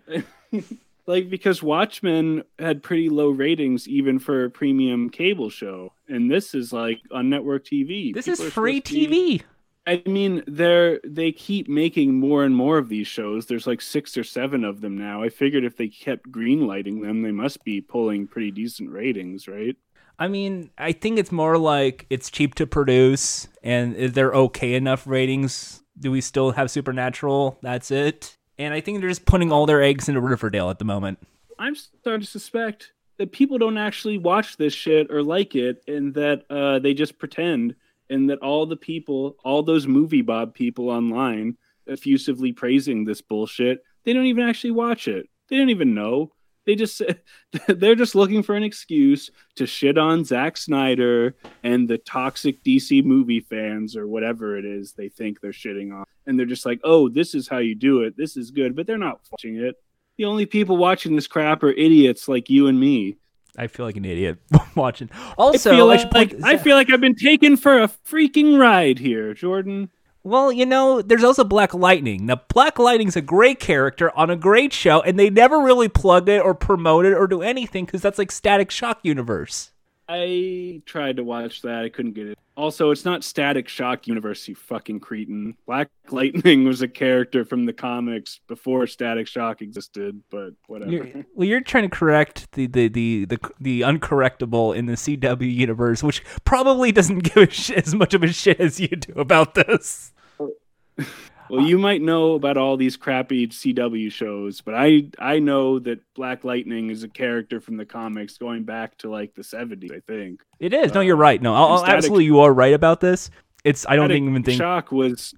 like 1.07 1.27
because 1.27 1.63
Watchmen 1.63 2.43
had 2.59 2.83
pretty 2.83 3.09
low 3.09 3.29
ratings 3.29 3.87
even 3.87 4.19
for 4.19 4.43
a 4.45 4.49
premium 4.51 5.09
cable 5.09 5.49
show, 5.49 5.91
and 6.07 6.29
this 6.29 6.53
is 6.53 6.71
like 6.71 6.99
on 7.11 7.31
network 7.31 7.65
TV. 7.65 8.13
This 8.13 8.25
People 8.25 8.45
is 8.45 8.53
free 8.53 8.79
TV. 8.81 9.09
be- 9.09 9.41
I 9.87 10.03
mean, 10.05 10.43
they're 10.45 10.99
they 11.03 11.31
keep 11.31 11.69
making 11.69 12.13
more 12.13 12.43
and 12.43 12.53
more 12.53 12.77
of 12.77 12.89
these 12.89 13.07
shows. 13.07 13.45
There's 13.45 13.65
like 13.65 13.81
six 13.81 14.17
or 14.17 14.23
seven 14.23 14.65
of 14.65 14.81
them 14.81 14.97
now. 14.97 15.23
I 15.23 15.29
figured 15.29 15.63
if 15.63 15.77
they 15.77 15.87
kept 15.87 16.29
greenlighting 16.29 17.01
them, 17.01 17.21
they 17.21 17.31
must 17.31 17.63
be 17.63 17.79
pulling 17.79 18.27
pretty 18.27 18.51
decent 18.51 18.91
ratings, 18.91 19.47
right? 19.47 19.77
I 20.19 20.27
mean, 20.27 20.71
I 20.77 20.91
think 20.91 21.17
it's 21.17 21.31
more 21.31 21.57
like 21.57 22.05
it's 22.09 22.29
cheap 22.29 22.55
to 22.55 22.67
produce 22.67 23.47
and 23.63 23.95
they're 23.95 24.33
okay 24.33 24.73
enough 24.73 25.07
ratings. 25.07 25.83
Do 25.97 26.11
we 26.11 26.21
still 26.21 26.51
have 26.51 26.69
Supernatural? 26.69 27.57
That's 27.61 27.89
it. 27.89 28.37
And 28.57 28.73
I 28.73 28.81
think 28.81 28.99
they're 28.99 29.09
just 29.09 29.25
putting 29.25 29.51
all 29.51 29.65
their 29.65 29.81
eggs 29.81 30.09
into 30.09 30.19
Riverdale 30.19 30.69
at 30.69 30.79
the 30.79 30.85
moment. 30.85 31.19
I'm 31.59 31.75
starting 31.75 32.21
to 32.21 32.27
suspect 32.27 32.91
that 33.17 33.31
people 33.31 33.57
don't 33.57 33.77
actually 33.77 34.17
watch 34.17 34.57
this 34.57 34.73
shit 34.73 35.11
or 35.11 35.23
like 35.23 35.55
it, 35.55 35.83
and 35.87 36.13
that 36.13 36.45
uh, 36.49 36.79
they 36.79 36.93
just 36.93 37.17
pretend, 37.17 37.75
and 38.09 38.29
that 38.29 38.39
all 38.39 38.65
the 38.65 38.77
people, 38.77 39.35
all 39.43 39.63
those 39.63 39.87
movie 39.87 40.21
Bob 40.21 40.53
people 40.53 40.89
online, 40.89 41.57
effusively 41.87 42.51
praising 42.51 43.05
this 43.05 43.21
bullshit, 43.21 43.83
they 44.03 44.13
don't 44.13 44.25
even 44.25 44.47
actually 44.47 44.71
watch 44.71 45.07
it. 45.07 45.27
They 45.49 45.57
don't 45.57 45.69
even 45.69 45.93
know. 45.93 46.31
They 46.65 46.75
just 46.75 47.01
they're 47.67 47.95
just 47.95 48.13
looking 48.13 48.43
for 48.43 48.53
an 48.53 48.63
excuse 48.63 49.31
to 49.55 49.65
shit 49.65 49.97
on 49.97 50.25
Zack 50.25 50.57
Snyder 50.57 51.35
and 51.63 51.87
the 51.87 51.97
toxic 51.97 52.61
DC 52.63 53.03
movie 53.03 53.39
fans 53.39 53.95
or 53.95 54.05
whatever 54.05 54.57
it 54.57 54.65
is 54.65 54.91
they 54.91 55.07
think 55.07 55.39
they're 55.39 55.51
shitting 55.51 55.93
on, 55.93 56.05
and 56.25 56.37
they're 56.37 56.45
just 56.45 56.65
like, 56.65 56.81
"Oh, 56.83 57.07
this 57.07 57.33
is 57.33 57.47
how 57.47 57.59
you 57.59 57.73
do 57.73 58.01
it. 58.01 58.17
This 58.17 58.35
is 58.35 58.51
good," 58.51 58.75
but 58.75 58.85
they're 58.85 58.97
not 58.97 59.21
watching 59.31 59.55
it 59.55 59.75
The 60.17 60.25
only 60.25 60.45
people 60.45 60.75
watching 60.75 61.15
this 61.15 61.27
crap 61.27 61.63
are 61.63 61.71
idiots 61.71 62.27
like 62.27 62.49
you 62.49 62.67
and 62.67 62.79
me. 62.79 63.15
I 63.57 63.67
feel 63.67 63.85
like 63.85 63.97
an 63.97 64.05
idiot 64.05 64.37
watching. 64.75 65.09
Also, 65.37 65.71
I 65.71 65.75
feel 65.75 65.89
I 65.89 65.95
uh, 65.95 66.09
like, 66.13 66.35
I 66.43 66.57
feel 66.57 66.75
like 66.75 66.91
I've 66.91 67.01
been 67.01 67.15
taken 67.15 67.57
for 67.57 67.81
a 67.81 67.87
freaking 67.87 68.59
ride 68.59 68.99
here, 68.99 69.33
Jordan. 69.33 69.89
Well, 70.23 70.51
you 70.51 70.65
know, 70.65 71.01
there's 71.01 71.23
also 71.23 71.43
Black 71.43 71.73
Lightning. 71.73 72.25
Now, 72.25 72.41
Black 72.49 72.77
Lightning's 72.77 73.15
a 73.15 73.21
great 73.21 73.59
character 73.59 74.15
on 74.15 74.29
a 74.29 74.35
great 74.35 74.73
show, 74.73 75.01
and 75.01 75.17
they 75.17 75.29
never 75.29 75.61
really 75.61 75.87
plug 75.87 76.27
it 76.27 76.41
or 76.41 76.53
promote 76.53 77.05
it 77.05 77.13
or 77.13 77.27
do 77.27 77.41
anything 77.41 77.85
because 77.85 78.01
that's 78.01 78.17
like 78.17 78.31
Static 78.31 78.69
Shock 78.69 78.99
universe. 79.03 79.71
I 80.09 80.81
tried 80.85 81.17
to 81.17 81.23
watch 81.23 81.61
that. 81.63 81.83
I 81.83 81.89
couldn't 81.89 82.13
get 82.13 82.27
it. 82.27 82.39
Also, 82.55 82.89
it's 82.89 83.05
not 83.05 83.23
Static 83.23 83.67
Shock 83.67 84.07
Universe, 84.07 84.47
you 84.47 84.55
fucking 84.55 84.99
cretin. 84.99 85.55
Black 85.67 85.89
Lightning 86.09 86.63
was 86.63 86.81
a 86.81 86.87
character 86.87 87.45
from 87.45 87.65
the 87.65 87.73
comics 87.73 88.39
before 88.47 88.87
Static 88.87 89.27
Shock 89.27 89.61
existed, 89.61 90.21
but 90.31 90.51
whatever. 90.65 90.91
You're, 90.91 91.25
well, 91.35 91.47
you're 91.47 91.61
trying 91.61 91.83
to 91.83 91.95
correct 91.95 92.51
the 92.53 92.65
the, 92.65 92.87
the 92.87 93.25
the 93.25 93.39
the 93.59 93.81
uncorrectable 93.81 94.75
in 94.75 94.87
the 94.87 94.93
CW 94.93 95.53
universe, 95.53 96.01
which 96.01 96.23
probably 96.45 96.91
doesn't 96.91 97.19
give 97.33 97.37
a 97.37 97.49
shit, 97.51 97.85
as 97.85 97.93
much 97.93 98.13
of 98.15 98.23
a 98.23 98.27
shit 98.29 98.59
as 98.59 98.79
you 98.79 98.87
do 98.87 99.13
about 99.13 99.53
this. 99.53 100.13
Well, 101.49 101.65
you 101.65 101.77
might 101.77 102.01
know 102.01 102.33
about 102.33 102.57
all 102.57 102.77
these 102.77 102.97
crappy 102.97 103.47
CW 103.47 104.11
shows, 104.11 104.61
but 104.61 104.73
I 104.75 105.09
I 105.19 105.39
know 105.39 105.79
that 105.79 105.99
Black 106.13 106.43
Lightning 106.43 106.89
is 106.89 107.03
a 107.03 107.07
character 107.07 107.59
from 107.61 107.77
the 107.77 107.85
comics 107.85 108.37
going 108.37 108.63
back 108.63 108.97
to 108.99 109.09
like 109.09 109.33
the 109.35 109.41
70s, 109.41 109.91
I 109.95 109.99
think. 110.01 110.41
It 110.59 110.73
is. 110.73 110.93
No, 110.93 111.01
you're 111.01 111.15
right. 111.15 111.41
No, 111.41 111.53
I'll, 111.53 111.65
I'll- 111.67 111.77
Static- 111.79 111.95
absolutely, 111.97 112.25
you 112.25 112.39
are 112.41 112.53
right 112.53 112.73
about 112.73 112.99
this. 113.01 113.29
It's. 113.63 113.85
I 113.87 113.95
don't 113.95 114.09
think 114.09 114.27
even 114.29 114.43
think. 114.43 114.57
Shock 114.57 114.91
was 114.91 115.33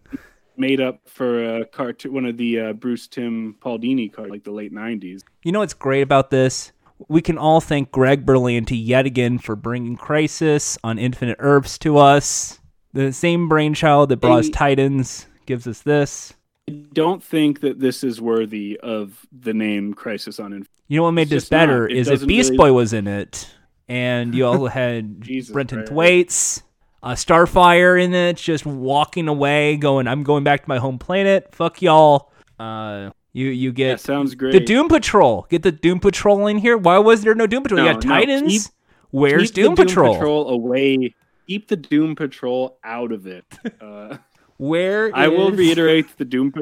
made 0.58 0.82
up 0.82 1.00
for 1.08 1.60
a 1.60 1.66
cartoon, 1.66 2.14
one 2.14 2.26
of 2.26 2.38
the 2.38 2.60
uh, 2.60 2.74
Bruce 2.74 3.08
Timm 3.08 3.56
Paul 3.62 3.80
Dini 3.80 4.12
cards, 4.12 4.30
like 4.30 4.44
the 4.44 4.52
late 4.52 4.74
90s. 4.74 5.22
You 5.44 5.52
know 5.54 5.60
what's 5.60 5.74
great 5.74 6.02
about 6.02 6.30
this? 6.30 6.74
We 7.08 7.22
can 7.22 7.38
all 7.38 7.62
thank 7.62 7.92
Greg 7.92 8.26
Berlanti 8.26 8.78
yet 8.78 9.06
again 9.06 9.40
for 9.40 9.56
bringing 9.56 9.96
Crisis 9.96 10.78
on 10.84 11.00
Infinite 11.00 11.38
Earths 11.40 11.78
to 11.80 11.98
us. 11.98 12.60
The 12.92 13.14
same 13.14 13.48
brainchild 13.48 14.10
that 14.10 14.18
brought 14.18 14.40
us 14.40 14.50
Titans 14.50 15.28
gives 15.50 15.68
us 15.68 15.82
this. 15.82 16.34
I 16.70 16.74
don't 16.94 17.24
think 17.24 17.62
that 17.62 17.80
this 17.80 18.04
is 18.04 18.22
worthy 18.22 18.80
of 18.82 19.26
the 19.32 19.54
name 19.54 19.94
Crisis 19.96 20.40
on 20.40 20.54
Infinite. 20.54 20.70
You 20.88 20.98
know 20.98 21.04
what 21.04 21.12
made 21.12 21.24
It's 21.24 21.32
this 21.32 21.52
not. 21.52 21.58
better 21.58 21.88
is 21.88 22.08
if 22.08 22.26
Beast 22.26 22.52
really- 22.52 22.58
Boy 22.58 22.74
was 22.74 22.94
in 22.94 23.08
it, 23.08 23.50
and 23.88 24.34
you 24.36 24.46
also 24.46 24.68
had 24.82 25.22
Jesus 25.22 25.52
Brenton. 25.52 25.86
Thwaites, 25.88 26.62
uh, 27.02 27.14
Starfire 27.14 28.02
in 28.02 28.14
it, 28.14 28.38
just 28.38 28.66
walking 28.66 29.28
away, 29.28 29.78
going, 29.78 30.08
"I'm 30.08 30.22
going 30.24 30.44
back 30.44 30.62
to 30.64 30.70
my 30.70 30.78
home 30.78 31.00
planet. 31.00 31.50
Fuck 31.56 31.82
y'all." 31.82 32.32
Uh, 32.60 33.10
you 33.34 33.48
you 33.48 33.72
get 33.72 34.00
sounds 34.00 34.36
great. 34.36 34.54
the 34.54 34.60
Doom 34.60 34.88
Patrol. 34.90 35.48
Get 35.50 35.64
the 35.64 35.72
Doom 35.72 36.00
Patrol 36.00 36.46
in 36.48 36.60
here. 36.60 36.78
Why 36.78 37.00
was 37.00 37.24
there 37.24 37.34
no 37.36 37.48
Doom 37.48 37.64
Patrol? 37.64 37.82
you 37.82 37.86
No, 37.88 37.94
got 37.94 38.06
no, 38.06 38.10
Titans. 38.12 38.52
keep- 38.68 38.74
Where's 39.12 39.50
Keep 39.50 39.56
Doom, 39.56 39.76
the 39.76 39.86
Patrol? 39.86 40.14
Doom 40.14 40.20
Patrol 40.20 40.50
away. 40.50 41.16
Keep 41.48 41.68
the 41.68 41.76
Doom 41.78 42.16
Patrol 42.16 42.78
out 42.84 43.12
of 43.12 43.26
it. 43.26 43.46
Uh, 43.82 44.18
Where 44.60 45.10
I 45.16 45.30
will 45.30 45.52
reiterate 45.52 46.18
the 46.18 46.26
Doom. 46.26 46.54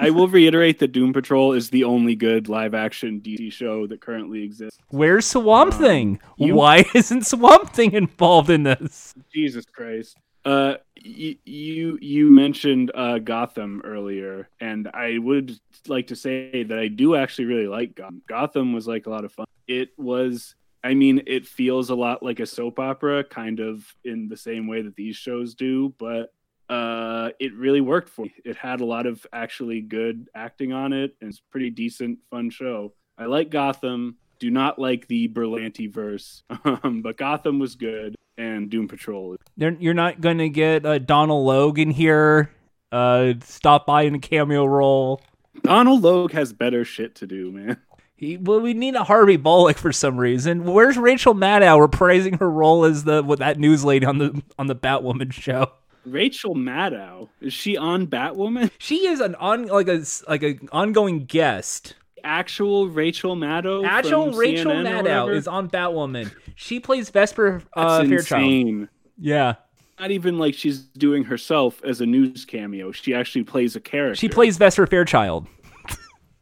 I 0.00 0.10
will 0.10 0.26
reiterate 0.28 0.80
that 0.80 0.88
Doom 0.88 1.12
Patrol 1.12 1.52
is 1.52 1.70
the 1.70 1.84
only 1.84 2.14
good 2.16 2.48
live 2.48 2.74
action 2.74 3.20
DC 3.20 3.52
show 3.52 3.86
that 3.86 4.00
currently 4.00 4.42
exists. 4.42 4.78
Where's 4.88 5.26
Swamp 5.26 5.74
Um, 5.74 5.80
Thing? 5.80 6.20
you- 6.38 6.54
Why 6.56 6.84
isn't 6.94 7.24
Swamp 7.24 7.70
Thing 7.70 7.92
involved 7.92 8.50
in 8.50 8.64
this? 8.64 9.14
Jesus 9.32 9.64
Christ. 9.64 10.16
Uh, 10.44 10.74
y- 11.04 11.36
you 11.44 11.98
you 12.02 12.30
mentioned 12.30 12.90
uh, 12.94 13.18
Gotham 13.20 13.80
earlier, 13.84 14.48
and 14.60 14.88
I 14.92 15.18
would 15.18 15.56
like 15.86 16.08
to 16.08 16.16
say 16.16 16.64
that 16.64 16.78
I 16.78 16.88
do 16.88 17.14
actually 17.14 17.44
really 17.46 17.68
like 17.68 17.94
Gotham. 17.94 18.22
Gotham 18.28 18.72
was 18.72 18.88
like 18.88 19.06
a 19.06 19.10
lot 19.10 19.24
of 19.24 19.32
fun. 19.32 19.46
It 19.68 19.90
was. 19.96 20.56
I 20.84 20.94
mean, 20.94 21.22
it 21.26 21.46
feels 21.48 21.90
a 21.90 21.96
lot 21.96 22.22
like 22.22 22.38
a 22.38 22.46
soap 22.46 22.78
opera, 22.78 23.24
kind 23.24 23.58
of 23.58 23.84
in 24.04 24.28
the 24.28 24.36
same 24.36 24.68
way 24.68 24.82
that 24.82 24.94
these 24.94 25.16
shows 25.16 25.54
do, 25.56 25.92
but 25.98 26.32
uh, 26.68 27.30
it 27.38 27.54
really 27.54 27.80
worked 27.80 28.08
for 28.08 28.24
me. 28.24 28.34
It 28.44 28.56
had 28.56 28.80
a 28.80 28.84
lot 28.84 29.06
of 29.06 29.26
actually 29.32 29.80
good 29.80 30.28
acting 30.34 30.72
on 30.72 30.92
it, 30.92 31.16
and 31.20 31.30
it's 31.30 31.38
a 31.38 31.50
pretty 31.50 31.70
decent, 31.70 32.18
fun 32.30 32.50
show. 32.50 32.92
I 33.18 33.26
like 33.26 33.50
Gotham. 33.50 34.16
Do 34.38 34.50
not 34.50 34.78
like 34.78 35.08
the 35.08 35.28
Berlanti 35.28 35.90
verse, 35.90 36.42
um, 36.64 37.00
but 37.02 37.16
Gotham 37.16 37.58
was 37.58 37.74
good, 37.74 38.14
and 38.36 38.68
Doom 38.68 38.88
Patrol. 38.88 39.36
You're 39.56 39.94
not 39.94 40.20
going 40.20 40.38
to 40.38 40.48
get 40.50 40.84
uh, 40.84 40.98
Donald 40.98 41.46
Logan 41.46 41.90
here. 41.90 42.50
Uh, 42.92 43.34
stop 43.42 43.86
by 43.86 44.02
in 44.02 44.14
a 44.14 44.18
cameo 44.18 44.66
role. 44.66 45.22
Donal 45.62 45.98
Logue 45.98 46.32
has 46.32 46.52
better 46.52 46.84
shit 46.84 47.14
to 47.16 47.26
do, 47.26 47.50
man. 47.50 47.78
He, 48.14 48.38
well, 48.38 48.60
we 48.60 48.72
need 48.72 48.94
a 48.94 49.04
Harvey 49.04 49.36
Bullock 49.36 49.76
for 49.76 49.92
some 49.92 50.16
reason. 50.16 50.64
Where's 50.64 50.96
Rachel 50.96 51.34
Maddow 51.34 51.86
reprising 51.86 52.38
her 52.38 52.50
role 52.50 52.84
as 52.84 53.04
the 53.04 53.22
with 53.22 53.40
that 53.40 53.58
news 53.58 53.84
lady 53.84 54.06
on 54.06 54.18
the 54.18 54.42
on 54.58 54.68
the 54.68 54.76
Batwoman 54.76 55.32
show? 55.32 55.72
Rachel 56.06 56.54
Maddow 56.54 57.28
is 57.40 57.52
she 57.52 57.76
on 57.76 58.06
Batwoman? 58.06 58.70
She 58.78 59.06
is 59.06 59.20
an 59.20 59.34
on 59.36 59.66
like 59.66 59.88
a 59.88 60.04
like 60.28 60.42
a 60.42 60.58
ongoing 60.72 61.24
guest. 61.26 61.94
Actual 62.24 62.88
Rachel 62.88 63.36
Maddow. 63.36 63.84
Actual 63.86 64.32
Rachel 64.32 64.72
CNN 64.72 65.04
Maddow 65.04 65.34
is 65.34 65.46
on 65.46 65.68
Batwoman. 65.70 66.32
She 66.54 66.80
plays 66.80 67.10
Vesper 67.10 67.62
uh, 67.74 67.98
That's 67.98 68.08
Fairchild. 68.08 68.42
insane. 68.42 68.88
Yeah, 69.18 69.54
Not 70.00 70.10
even 70.10 70.38
like 70.38 70.54
she's 70.54 70.80
doing 70.80 71.24
herself 71.24 71.82
as 71.84 72.00
a 72.00 72.06
news 72.06 72.44
cameo. 72.44 72.92
She 72.92 73.14
actually 73.14 73.44
plays 73.44 73.76
a 73.76 73.80
character. 73.80 74.16
she 74.16 74.28
plays 74.28 74.56
Vesper 74.58 74.86
Fairchild. 74.86 75.46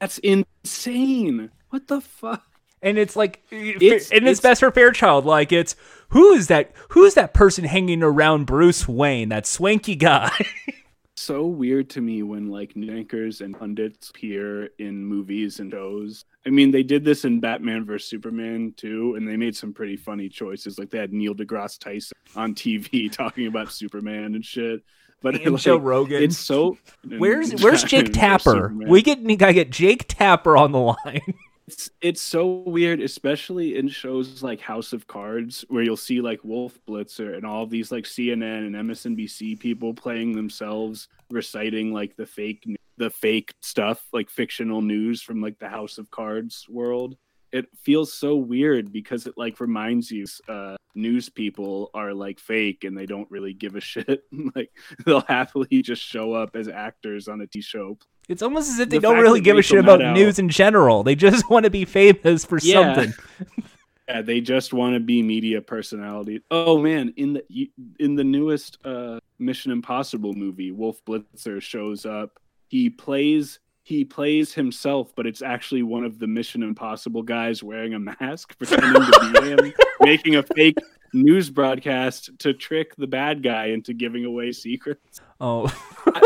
That's 0.00 0.18
insane. 0.18 1.50
What 1.70 1.86
the 1.88 2.00
fuck? 2.00 2.42
And 2.84 2.98
it's 2.98 3.16
like 3.16 3.42
It's- 3.50 4.10
and 4.12 4.28
it's 4.28 4.38
it's- 4.38 4.40
Vesper 4.40 4.70
Fairchild. 4.70 5.24
Like 5.24 5.50
it's 5.50 5.74
who 6.10 6.32
is 6.34 6.46
that? 6.48 6.70
Who's 6.90 7.14
that 7.14 7.34
person 7.34 7.64
hanging 7.64 8.02
around 8.02 8.44
Bruce 8.46 8.86
Wayne? 8.86 9.30
That 9.30 9.46
swanky 9.46 9.96
guy. 9.96 10.30
So 11.16 11.46
weird 11.46 11.90
to 11.90 12.00
me 12.00 12.24
when 12.24 12.50
like 12.50 12.72
anchors 12.76 13.40
and 13.40 13.56
pundits 13.56 14.10
appear 14.10 14.70
in 14.80 15.04
movies 15.06 15.60
and 15.60 15.70
shows. 15.70 16.24
I 16.44 16.50
mean, 16.50 16.72
they 16.72 16.82
did 16.82 17.04
this 17.04 17.24
in 17.24 17.38
Batman 17.38 17.84
vs 17.86 18.08
Superman 18.10 18.74
too, 18.76 19.14
and 19.14 19.26
they 19.26 19.36
made 19.36 19.54
some 19.56 19.72
pretty 19.72 19.96
funny 19.96 20.28
choices. 20.28 20.76
Like 20.76 20.90
they 20.90 20.98
had 20.98 21.12
Neil 21.12 21.32
deGrasse 21.32 21.78
Tyson 21.78 22.16
on 22.34 22.54
TV 22.54 23.10
talking 23.12 23.46
about 23.46 23.72
Superman 23.72 24.34
and 24.34 24.44
shit. 24.44 24.82
But 25.22 25.36
and 25.36 25.52
like, 25.52 25.62
Joe 25.62 25.76
Rogan. 25.76 26.20
it's 26.20 26.36
so. 26.36 26.76
where's 27.06 27.52
Where's 27.62 27.84
Jake 27.84 28.12
Tapper? 28.12 28.74
We 28.74 29.00
get 29.00 29.24
gotta 29.38 29.54
get 29.54 29.70
Jake 29.70 30.06
Tapper 30.08 30.56
on 30.56 30.72
the 30.72 30.80
line. 30.80 31.22
It's 31.66 31.90
it's 32.02 32.20
so 32.20 32.62
weird, 32.66 33.00
especially 33.00 33.76
in 33.78 33.88
shows 33.88 34.42
like 34.42 34.60
House 34.60 34.92
of 34.92 35.06
Cards, 35.06 35.64
where 35.68 35.82
you'll 35.82 35.96
see 35.96 36.20
like 36.20 36.44
Wolf 36.44 36.78
Blitzer 36.86 37.36
and 37.36 37.46
all 37.46 37.66
these 37.66 37.90
like 37.90 38.04
CNN 38.04 38.66
and 38.66 38.74
MSNBC 38.74 39.58
people 39.58 39.94
playing 39.94 40.36
themselves, 40.36 41.08
reciting 41.30 41.92
like 41.92 42.16
the 42.16 42.26
fake 42.26 42.66
the 42.98 43.10
fake 43.10 43.52
stuff, 43.62 44.06
like 44.12 44.28
fictional 44.28 44.82
news 44.82 45.22
from 45.22 45.40
like 45.40 45.58
the 45.58 45.68
House 45.68 45.96
of 45.96 46.10
Cards 46.10 46.66
world. 46.68 47.16
It 47.54 47.66
feels 47.76 48.12
so 48.12 48.34
weird 48.36 48.92
because 48.92 49.26
it 49.26 49.34
like 49.36 49.60
reminds 49.60 50.10
you 50.10 50.26
uh, 50.48 50.76
news 50.96 51.28
people 51.28 51.90
are 51.94 52.12
like 52.12 52.40
fake 52.40 52.82
and 52.84 52.98
they 52.98 53.06
don't 53.06 53.30
really 53.30 53.54
give 53.54 53.76
a 53.76 53.80
shit. 53.92 54.24
like 54.54 54.70
they'll 55.06 55.20
happily 55.20 55.80
just 55.82 56.02
show 56.02 56.32
up 56.32 56.56
as 56.56 56.66
actors 56.68 57.28
on 57.28 57.40
a 57.40 57.46
T 57.46 57.60
show. 57.60 57.96
It's 58.28 58.42
almost 58.42 58.70
as 58.70 58.78
if 58.80 58.88
they 58.88 58.98
The 58.98 59.02
don't 59.02 59.20
really 59.20 59.40
give 59.40 59.56
a 59.58 59.62
shit 59.62 59.78
about 59.78 60.00
Maddow- 60.00 60.14
news 60.14 60.38
in 60.38 60.48
general. 60.48 61.02
They 61.04 61.14
just 61.14 61.48
want 61.50 61.64
to 61.64 61.70
be 61.70 61.84
famous 61.84 62.44
for 62.44 62.58
Yeah. 62.60 62.94
something. 62.94 63.14
Yeah, 64.06 64.20
they 64.20 64.42
just 64.42 64.74
want 64.74 64.92
to 64.96 65.00
be 65.00 65.22
media 65.22 65.62
personality. 65.62 66.42
Oh 66.50 66.76
man, 66.78 67.14
in 67.16 67.32
the 67.48 67.70
in 67.98 68.16
the 68.16 68.22
newest 68.24 68.76
uh, 68.84 69.18
Mission 69.38 69.72
Impossible 69.72 70.34
movie, 70.34 70.72
Wolf 70.72 71.02
Blitzer 71.06 71.62
shows 71.62 72.04
up. 72.04 72.38
He 72.68 72.90
plays 72.90 73.60
he 73.84 74.02
plays 74.02 74.54
himself, 74.54 75.12
but 75.14 75.26
it's 75.26 75.42
actually 75.42 75.82
one 75.82 76.04
of 76.04 76.18
the 76.18 76.26
Mission 76.26 76.62
Impossible 76.62 77.22
guys 77.22 77.62
wearing 77.62 77.92
a 77.92 77.98
mask, 77.98 78.56
pretending 78.56 78.94
to 78.94 79.30
be 79.32 79.50
him, 79.50 79.74
making 80.00 80.36
a 80.36 80.42
fake 80.42 80.78
news 81.12 81.50
broadcast 81.50 82.30
to 82.38 82.54
trick 82.54 82.96
the 82.96 83.06
bad 83.06 83.42
guy 83.42 83.66
into 83.66 83.92
giving 83.92 84.24
away 84.24 84.52
secrets. 84.52 85.20
Oh, 85.38 85.66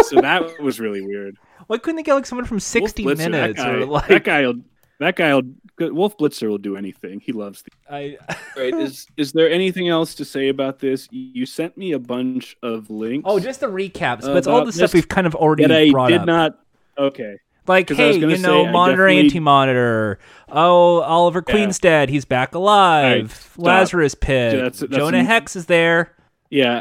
so 0.06 0.20
that 0.20 0.60
was 0.62 0.78
really 0.78 1.02
weird. 1.02 1.36
why 1.66 1.78
couldn't 1.78 1.96
they 1.96 2.04
get 2.04 2.14
like 2.14 2.26
someone 2.26 2.46
from 2.46 2.60
60 2.60 3.02
Blitzer, 3.02 3.16
Minutes 3.18 3.56
that 3.58 3.66
guy, 3.66 3.70
or 3.72 3.86
like 3.86 4.06
that 4.06 4.24
guy'll 4.24 4.54
that 5.00 5.16
guy'll 5.16 5.42
Wolf 5.80 6.16
Blitzer 6.16 6.48
will 6.48 6.58
do 6.58 6.76
anything. 6.76 7.18
He 7.18 7.32
loves 7.32 7.62
the 7.62 7.70
I 7.90 8.18
Right. 8.56 8.72
Is 8.74 9.08
is 9.16 9.32
there 9.32 9.50
anything 9.50 9.88
else 9.88 10.14
to 10.14 10.24
say 10.24 10.48
about 10.48 10.78
this? 10.78 11.08
You 11.10 11.44
sent 11.44 11.76
me 11.76 11.90
a 11.92 11.98
bunch 11.98 12.56
of 12.62 12.88
links. 12.88 13.24
Oh, 13.28 13.40
just 13.40 13.60
the 13.60 13.66
recaps, 13.66 14.22
but 14.22 14.36
it's 14.36 14.46
all 14.46 14.64
the 14.64 14.72
stuff 14.72 14.94
we've 14.94 15.08
kind 15.08 15.26
of 15.26 15.34
already 15.34 15.66
that 15.66 15.72
I 15.72 15.90
brought 15.90 16.08
did 16.10 16.20
up. 16.20 16.26
not. 16.26 16.58
Okay. 16.98 17.36
Like, 17.68 17.86
'cause 17.88 17.98
I 18.00 18.06
was 18.08 18.16
hey, 18.16 18.22
you 18.22 18.38
know, 18.38 18.64
say, 18.64 18.72
monitor, 18.72 19.06
definitely- 19.06 19.24
anti-monitor. 19.24 20.18
Oh, 20.48 21.00
Oliver 21.02 21.42
Yeah. 21.46 21.52
Queen's 21.54 21.78
dead. 21.78 22.08
He's 22.10 22.24
back 22.24 22.54
alive. 22.54 23.32
stop. 23.32 23.64
Lazarus 23.66 24.14
Pit. 24.14 24.52
That's- 24.54 24.80
that's 24.80 24.96
Jonah 24.96 25.18
an- 25.18 25.26
Hex 25.26 25.56
is 25.56 25.66
there. 25.66 26.12
Yeah. 26.50 26.80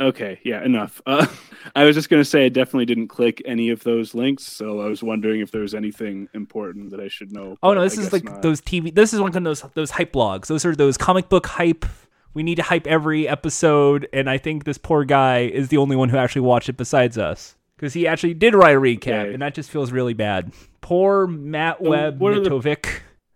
Okay. 0.00 0.38
Yeah. 0.44 0.64
Enough. 0.64 1.02
Uh, 1.10 1.26
I 1.74 1.84
was 1.84 1.96
just 1.96 2.08
gonna 2.08 2.24
say 2.24 2.46
I 2.46 2.48
definitely 2.48 2.86
didn't 2.86 3.08
click 3.08 3.42
any 3.44 3.68
of 3.70 3.82
those 3.82 4.14
links, 4.14 4.44
so 4.44 4.80
I 4.80 4.86
was 4.86 5.02
wondering 5.02 5.40
if 5.40 5.50
there 5.50 5.60
was 5.60 5.74
anything 5.74 6.28
important 6.32 6.90
that 6.92 7.00
I 7.00 7.08
should 7.08 7.32
know. 7.32 7.56
Oh 7.62 7.74
no, 7.74 7.82
this 7.82 7.98
I 7.98 8.02
is 8.02 8.12
like 8.12 8.24
not. 8.24 8.42
those 8.42 8.60
TV. 8.60 8.94
This 8.94 9.12
is 9.12 9.20
one 9.20 9.36
of 9.36 9.44
those 9.44 9.62
those 9.74 9.90
hype 9.90 10.12
blogs. 10.12 10.46
Those 10.46 10.64
are 10.64 10.74
those 10.76 10.96
comic 10.96 11.28
book 11.28 11.46
hype. 11.46 11.84
We 12.32 12.42
need 12.44 12.54
to 12.54 12.62
hype 12.62 12.86
every 12.86 13.26
episode, 13.28 14.08
and 14.12 14.30
I 14.30 14.38
think 14.38 14.64
this 14.64 14.78
poor 14.78 15.04
guy 15.04 15.40
is 15.40 15.68
the 15.68 15.78
only 15.78 15.96
one 15.96 16.08
who 16.10 16.16
actually 16.16 16.42
watched 16.42 16.68
it 16.68 16.76
besides 16.76 17.18
us 17.18 17.56
because 17.78 17.94
he 17.94 18.06
actually 18.08 18.34
did 18.34 18.54
write 18.54 18.74
a 18.76 18.80
recap, 18.80 19.22
Okay. 19.22 19.32
and 19.32 19.40
that 19.40 19.54
just 19.54 19.70
feels 19.70 19.92
really 19.92 20.12
bad. 20.14 20.52
Poor 20.80 21.26
Matt 21.28 21.78
So 21.80 21.88
Webb 21.90 22.18
what 22.20 22.34
are 22.34 22.40
the- 22.40 22.50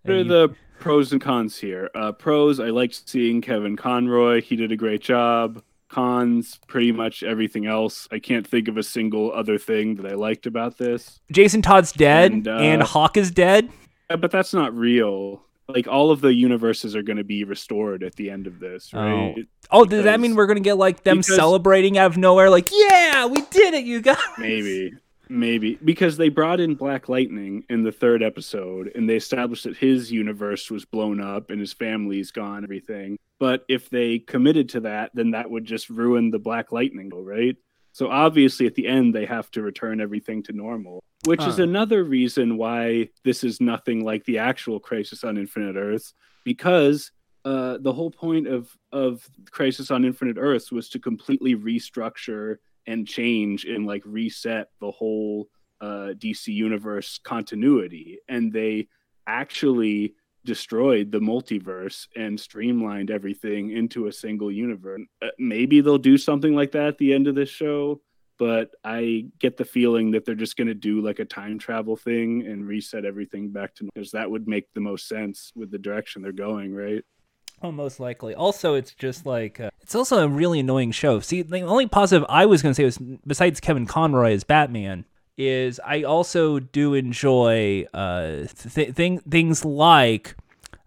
What 0.05 0.17
are 0.17 0.25
the 0.25 0.55
pros 0.81 1.13
and 1.13 1.21
cons 1.21 1.59
here? 1.59 1.89
Uh, 1.95 2.11
pros, 2.11 2.59
I 2.59 2.71
liked 2.71 3.09
seeing 3.09 3.41
Kevin 3.41 3.77
Conroy. 3.77 4.43
He 4.43 4.57
did 4.57 4.73
a 4.73 4.77
great 4.77 5.01
job. 5.01 5.63
Cons, 5.89 6.59
pretty 6.67 6.91
much 6.91 7.23
everything 7.23 7.67
else. 7.67 8.09
I 8.11 8.19
can't 8.19 8.45
think 8.47 8.67
of 8.67 8.77
a 8.79 8.83
single 8.83 9.31
other 9.33 9.59
thing 9.59 9.95
that 9.97 10.07
I 10.11 10.15
liked 10.17 10.47
about 10.47 10.77
this. 10.79 11.21
Jason 11.31 11.63
Todd's 11.63 11.93
dead, 11.93 12.33
And, 12.33 12.49
uh, 12.49 12.57
and 12.57 12.83
Hawk 12.83 13.17
is 13.17 13.31
dead. 13.31 13.69
But 14.09 14.31
that's 14.33 14.53
not 14.53 14.75
real. 14.77 15.43
Like 15.69 15.87
all 15.87 16.11
of 16.11 16.21
the 16.21 16.35
universes 16.35 16.97
are 16.97 17.03
going 17.03 17.19
to 17.19 17.25
be 17.25 17.45
restored 17.45 18.03
at 18.03 18.17
the 18.17 18.31
end 18.31 18.47
of 18.47 18.59
this, 18.59 18.91
oh. 18.93 18.99
right? 18.99 19.47
Oh, 19.71 19.85
does 19.85 20.05
that 20.05 20.21
mean 20.21 20.35
we're 20.35 20.47
gonna 20.47 20.61
get 20.61 20.77
like 20.77 21.03
them 21.03 21.19
because- 21.19 21.37
celebrating 21.37 21.99
out 21.99 22.11
of 22.11 22.17
nowhere? 22.17 22.51
Like, 22.51 22.71
yeah, 22.73 23.27
we 23.27 23.43
did 23.43 23.75
it, 23.75 23.85
you 23.85 24.01
guys. 24.01 24.19
Maybe. 24.39 24.93
Maybe. 25.29 25.79
Because 25.83 26.19
they 26.19 26.29
brought 26.29 26.61
in 26.61 26.75
Black 26.75 27.09
Lightning 27.09 27.65
in 27.71 27.85
the 27.85 27.93
third 27.93 28.23
episode 28.23 28.93
and 28.95 29.09
they 29.09 29.17
established 29.17 29.65
that 29.65 29.77
his 29.77 30.13
universe 30.13 30.71
was 30.71 30.85
blown 30.85 31.23
up 31.23 31.51
and 31.51 31.59
his 31.59 31.73
family's 31.73 32.31
gone, 32.33 32.65
everything. 32.65 33.17
But 33.41 33.65
if 33.69 33.89
they 33.89 34.19
committed 34.19 34.69
to 34.71 34.81
that, 34.81 35.11
then 35.15 35.31
that 35.31 35.51
would 35.51 35.65
just 35.65 35.89
ruin 35.89 36.31
the 36.31 36.39
Black 36.39 36.71
Lightning, 36.71 37.11
right? 37.13 37.57
So 37.93 38.09
obviously 38.09 38.67
at 38.67 38.75
the 38.75 38.87
end 38.87 39.15
they 39.15 39.27
have 39.27 39.51
to 39.53 39.63
return 39.63 40.01
everything 40.01 40.43
to 40.45 40.53
normal, 40.53 41.03
which 41.25 41.43
is 41.43 41.59
another 41.59 42.05
reason 42.05 42.57
why 42.57 43.11
this 43.25 43.45
is 43.45 43.61
nothing 43.61 44.05
like 44.05 44.25
the 44.25 44.39
actual 44.39 44.81
Crisis 44.81 45.25
on 45.25 45.37
Infinite 45.37 45.77
Earths 45.77 46.15
because 46.45 47.13
uh, 47.45 47.79
the 47.81 47.93
whole 47.93 48.11
point 48.11 48.47
of 48.47 48.71
of 48.93 49.29
Crisis 49.51 49.91
on 49.91 50.05
Infinite 50.05 50.37
Earths 50.39 50.71
was 50.73 50.89
to 50.91 50.99
completely 50.99 51.57
restructure 51.57 52.57
and 52.87 53.07
change 53.07 53.65
and 53.65 53.87
like 53.87 54.03
reset 54.05 54.69
the 54.81 54.91
whole 54.91 55.49
uh, 55.81 56.15
DC 56.17 56.49
universe 56.49 57.19
continuity, 57.23 58.19
and 58.29 58.53
they 58.53 58.89
actually 59.27 60.15
destroyed 60.45 61.13
the 61.13 61.21
multiverse 61.21 62.07
and 62.17 62.39
streamlined 62.39 63.11
everything 63.11 63.71
into 63.71 64.07
a 64.07 64.13
single 64.13 64.51
universe. 64.51 65.03
Uh, 65.21 65.29
maybe 65.39 65.81
they'll 65.81 65.99
do 65.99 66.19
something 66.19 66.55
like 66.55 66.73
that 66.73 66.87
at 66.89 66.99
the 66.99 67.13
end 67.13 67.27
of 67.27 67.35
this 67.35 67.49
show, 67.49 68.01
but 68.39 68.71
I 68.85 69.27
get 69.39 69.57
the 69.57 69.65
feeling 69.65 70.11
that 70.13 70.25
they're 70.25 70.35
just 70.35 70.57
going 70.57 70.69
to 70.69 70.75
do 70.75 71.01
like 71.01 71.19
a 71.19 71.25
time 71.25 71.59
travel 71.59 71.97
thing 71.97 72.47
and 72.47 72.67
reset 72.67 73.05
everything 73.05 73.51
back 73.51 73.75
to 73.77 73.85
because 73.85 74.13
that 74.13 74.31
would 74.31 74.49
make 74.49 74.73
the 74.75 74.81
most 74.81 75.09
sense 75.09 75.53
with 75.55 75.71
the 75.71 75.79
direction 75.79 76.23
they're 76.23 76.33
going, 76.33 76.75
right? 76.75 77.05
Oh, 77.63 77.71
most 77.71 78.01
likely. 78.01 78.35
Also, 78.35 78.75
it's 78.75 78.93
just 78.93 79.25
like 79.25 79.61
uh, 79.61 79.71
it's 79.81 79.95
also 79.95 80.25
a 80.25 80.29
really 80.29 80.59
annoying 80.61 80.91
show. 80.91 81.21
See, 81.21 81.43
the 81.43 81.61
only 81.61 81.87
positive 81.87 82.27
I 82.29 82.47
was 82.47 82.61
going 82.61 82.75
to 82.75 82.77
say 82.77 82.85
was 82.85 82.99
besides 83.25 83.61
Kevin 83.61 83.87
Conroy 83.87 84.33
as 84.33 84.43
Batman 84.43 85.05
is 85.39 85.81
I 85.85 86.03
also 86.03 86.59
do 86.59 86.95
enjoy 86.95 87.87
uh 87.95 88.47
th- 88.47 88.95
thing 88.95 89.21
things 89.21 89.65
like 89.65 90.37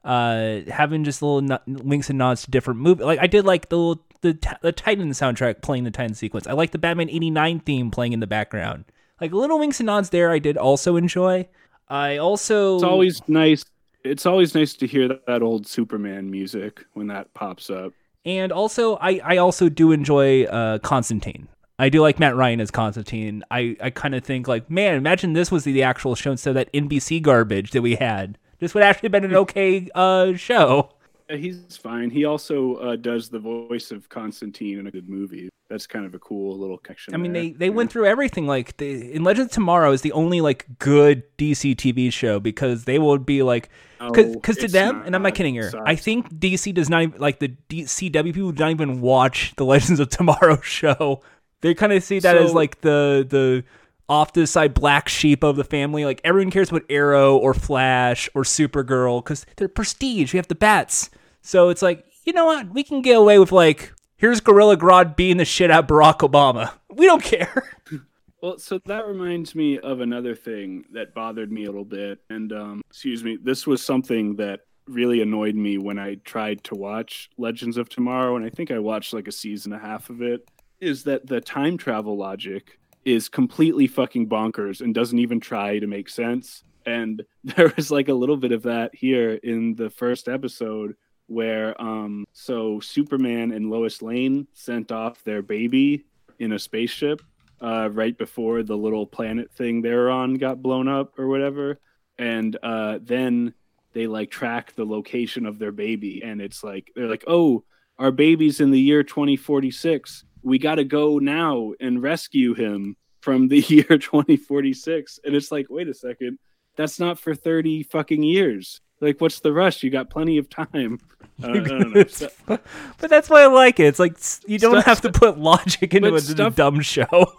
uh 0.04 0.60
having 0.68 1.04
just 1.04 1.22
little 1.22 1.42
no- 1.42 1.60
links 1.68 2.10
and 2.10 2.20
nods 2.20 2.44
to 2.44 2.52
different 2.52 2.80
movies. 2.80 3.06
Like 3.06 3.20
I 3.20 3.28
did 3.28 3.46
like 3.46 3.70
the 3.70 3.78
little, 3.78 4.04
the 4.22 4.58
the 4.62 4.72
Titan 4.72 5.10
soundtrack 5.12 5.62
playing 5.62 5.84
the 5.84 5.92
Titan 5.92 6.16
sequence. 6.16 6.48
I 6.48 6.54
like 6.54 6.72
the 6.72 6.78
Batman 6.78 7.10
'89 7.10 7.60
theme 7.62 7.92
playing 7.92 8.14
in 8.14 8.20
the 8.20 8.28
background. 8.28 8.86
Like 9.20 9.32
little 9.32 9.60
winks 9.60 9.80
and 9.80 9.88
nods 9.88 10.10
there. 10.10 10.32
I 10.32 10.40
did 10.40 10.58
also 10.58 10.96
enjoy. 10.96 11.48
I 11.88 12.18
also 12.18 12.76
It's 12.76 12.84
always 12.84 13.22
nice. 13.28 13.66
It's 14.04 14.26
always 14.26 14.54
nice 14.54 14.74
to 14.76 14.88
hear 14.88 15.08
that, 15.08 15.26
that 15.26 15.42
old 15.42 15.66
Superman 15.66 16.30
music 16.30 16.86
when 16.94 17.08
that 17.08 17.34
pops 17.34 17.70
up. 17.70 17.94
And 18.24 18.52
also, 18.52 18.98
I, 18.98 19.20
I 19.24 19.38
also 19.38 19.70
do 19.70 19.92
enjoy 19.92 20.46
uh, 20.46 20.80
Constantine. 20.80 21.48
I 21.78 21.90
do 21.90 22.02
like 22.02 22.20
Matt 22.20 22.36
Ryan 22.36 22.62
as 22.62 22.72
Constantine. 22.72 23.44
I, 23.52 23.76
I 23.82 23.90
kind 23.90 24.16
of 24.16 24.24
think 24.24 24.48
like, 24.48 24.70
man, 24.70 24.96
imagine 24.96 25.34
this 25.34 25.52
was 25.52 25.66
the 25.66 25.84
actual 25.84 26.16
show 26.16 26.32
instead 26.32 26.52
of 26.52 26.56
that 26.56 26.74
NBC 26.74 27.22
garbage 27.22 27.72
that 27.72 27.82
we 27.82 27.96
had. 27.96 28.38
This 28.60 28.74
would 28.74 28.84
actually 28.84 29.08
have 29.08 29.12
been 29.12 29.26
an 29.26 29.36
okay 29.36 29.90
uh, 29.94 30.34
show. 30.36 30.92
He's 31.30 31.78
fine. 31.78 32.12
He 32.12 32.24
also 32.26 32.76
uh, 32.76 32.96
does 32.96 33.30
the 33.30 33.40
voice 33.40 33.92
of 33.92 34.08
Constantine 34.10 34.80
in 34.80 34.88
a 34.88 34.92
good 34.92 35.10
movie. 35.10 35.50
That's 35.70 35.88
kind 35.88 36.06
of 36.06 36.14
a 36.14 36.20
cool 36.20 36.58
little 36.58 36.78
connection. 36.78 37.16
I 37.16 37.18
mean, 37.18 37.34
there. 37.34 37.42
they, 37.42 37.52
they 37.52 37.70
went 37.72 37.92
through 37.92 38.06
everything. 38.06 38.46
Like, 38.46 38.78
the, 38.78 39.14
in 39.14 39.24
Legends 39.24 39.50
of 39.50 39.54
Tomorrow 39.56 39.92
is 39.92 40.04
the 40.04 40.12
only 40.12 40.40
like 40.40 40.68
good 40.78 41.24
DC 41.38 41.76
TV 41.76 42.14
show 42.14 42.40
because 42.40 42.86
they 42.86 43.00
would 43.00 43.26
be 43.26 43.42
like, 43.42 43.70
because 44.00 44.58
to 44.58 44.68
them, 44.68 44.98
not. 44.98 45.08
and 45.08 45.16
I'm 45.16 45.24
not 45.24 45.34
kidding 45.34 45.56
here. 45.56 45.74
I 45.86 45.96
think 45.96 46.32
DC 46.36 46.74
does 46.74 46.90
not 46.90 47.02
even 47.02 47.20
like 47.20 47.40
the 47.40 47.48
D- 47.48 47.84
CW 47.84 48.34
people 48.34 48.52
do 48.52 48.64
not 48.64 48.70
even 48.70 49.02
watch 49.02 49.54
the 49.58 49.66
Legends 49.66 50.00
of 50.00 50.10
Tomorrow 50.10 50.62
show. 50.62 51.22
They 51.66 51.74
kind 51.74 51.92
of 51.94 52.04
see 52.04 52.20
that 52.20 52.38
as 52.38 52.54
like 52.54 52.82
the 52.82 53.26
the 53.28 53.64
off 54.08 54.34
to 54.34 54.42
the 54.42 54.46
side 54.46 54.76
black 54.76 55.10
sheep 55.10 55.44
of 55.44 55.56
the 55.56 55.64
family. 55.64 56.06
Like 56.06 56.22
everyone 56.24 56.52
cares 56.52 56.70
about 56.70 56.84
Arrow 56.92 57.36
or 57.38 57.56
Flash 57.56 58.30
or 58.36 58.44
Supergirl 58.44 59.24
because 59.24 59.48
they're 59.56 59.68
prestige. 59.68 60.32
We 60.32 60.38
have 60.38 60.48
the 60.48 60.54
bats, 60.54 61.10
so 61.42 61.70
it's 61.70 61.82
like 61.82 62.06
you 62.24 62.34
know 62.34 62.46
what? 62.46 62.70
We 62.70 62.84
can 62.84 63.02
get 63.02 63.18
away 63.18 63.40
with 63.40 63.52
like 63.52 63.94
here's 64.16 64.42
Gorilla 64.42 64.78
Grodd 64.78 65.16
beating 65.16 65.38
the 65.38 65.46
shit 65.46 65.72
out 65.72 65.88
Barack 65.88 66.20
Obama. 66.20 66.72
We 66.94 67.08
don't 67.08 67.24
care. 67.24 67.64
Well, 68.42 68.60
so 68.60 68.80
that 68.86 69.08
reminds 69.08 69.56
me 69.56 69.80
of 69.80 70.02
another 70.02 70.36
thing 70.36 70.86
that 70.92 71.16
bothered 71.16 71.52
me 71.52 71.64
a 71.64 71.66
little 71.66 71.84
bit. 71.84 72.20
And, 72.30 72.54
um, 72.54 72.82
excuse 72.92 73.24
me, 73.24 73.40
this 73.42 73.66
was 73.66 73.82
something 73.82 74.36
that 74.36 74.60
really 74.86 75.24
annoyed 75.24 75.56
me 75.56 75.80
when 75.80 75.98
I 75.98 76.16
tried 76.26 76.64
to 76.66 76.76
watch 76.76 77.32
Legends 77.40 77.76
of 77.76 77.90
Tomorrow. 77.90 78.36
And 78.36 78.46
I 78.46 78.52
think 78.52 78.70
I 78.70 78.78
watched 78.78 79.16
like 79.16 79.28
a 79.28 79.32
season 79.32 79.74
and 79.74 79.82
a 79.82 79.84
half 79.84 80.12
of 80.12 80.22
it. 80.22 80.48
Is 80.80 81.04
that 81.04 81.28
the 81.28 81.42
time 81.42 81.78
travel 81.78 82.18
logic 82.18 82.80
is 83.04 83.30
completely 83.30 83.88
fucking 83.88 84.28
bonkers 84.28 84.82
and 84.82 84.94
doesn't 84.94 85.20
even 85.20 85.40
try 85.40 85.80
to 85.80 85.88
make 85.88 86.10
sense. 86.10 86.64
And 86.86 87.24
there 87.44 87.72
was 87.76 87.92
like 87.92 88.10
a 88.10 88.14
little 88.14 88.38
bit 88.38 88.52
of 88.52 88.64
that 88.64 88.94
here 88.94 89.34
in 89.36 89.76
the 89.76 89.90
first 89.90 90.28
episode 90.28 90.96
where 91.28 91.80
um 91.82 92.24
so 92.34 92.80
Superman 92.80 93.52
and 93.52 93.72
Lois 93.72 94.04
Lane 94.04 94.48
sent 94.54 94.92
off 94.92 95.24
their 95.24 95.42
baby 95.42 96.06
in 96.38 96.52
a 96.52 96.60
spaceship 96.60 97.22
uh, 97.62 97.90
right 97.92 98.18
before 98.18 98.64
the 98.64 98.78
little 98.78 99.06
planet 99.06 99.52
thing 99.52 99.82
they're 99.82 100.10
on 100.10 100.36
got 100.36 100.62
blown 100.62 100.88
up 100.88 101.18
or 101.18 101.28
whatever. 101.28 101.80
And 102.18 102.58
uh, 102.62 103.00
then 103.02 103.54
they 103.94 104.08
like 104.08 104.30
track 104.30 104.76
the 104.76 104.86
location 104.86 105.46
of 105.46 105.60
their 105.60 105.72
baby. 105.72 106.22
And 106.24 106.42
it's 106.42 106.64
like, 106.64 106.92
they're 106.96 107.10
like, 107.10 107.24
oh, 107.28 107.64
our 107.98 108.12
baby's 108.12 108.60
in 108.60 108.72
the 108.72 108.80
year 108.80 109.04
2046. 109.04 110.26
We 110.46 110.60
got 110.60 110.76
to 110.76 110.84
go 110.86 111.18
now 111.20 111.74
and 111.80 112.02
rescue 112.02 112.54
him 112.54 112.96
from 113.22 113.48
the 113.50 113.60
year 113.68 113.84
2046. 113.84 115.20
And 115.26 115.36
it's 115.36 115.52
like, 115.52 115.68
wait 115.70 115.88
a 115.90 115.94
second. 115.94 116.38
That's 116.78 117.00
not 117.00 117.20
for 117.20 117.34
30 117.36 117.84
fucking 117.84 118.22
years. 118.24 118.80
Like, 119.02 119.20
what's 119.20 119.40
the 119.42 119.52
rush? 119.52 119.84
You 119.84 119.90
got 119.90 120.10
plenty 120.10 120.38
of 120.38 120.50
time. 120.50 121.00
Uh, 121.44 121.48
I 121.50 121.54
don't 121.60 121.94
know. 121.94 122.04
So- 122.06 122.30
but 122.48 123.10
that's 123.10 123.30
why 123.30 123.42
I 123.44 123.48
like 123.48 123.80
it. 123.80 123.88
It's 123.88 124.00
like 124.00 124.18
you 124.48 124.58
don't 124.60 124.74
Stuff- 124.82 124.86
have 124.86 125.02
to 125.02 125.12
put 125.12 125.38
logic 125.38 125.94
into 125.94 126.14
a, 126.16 126.22
stuff- 126.22 126.56
dumb 126.56 126.80
show. 126.82 127.34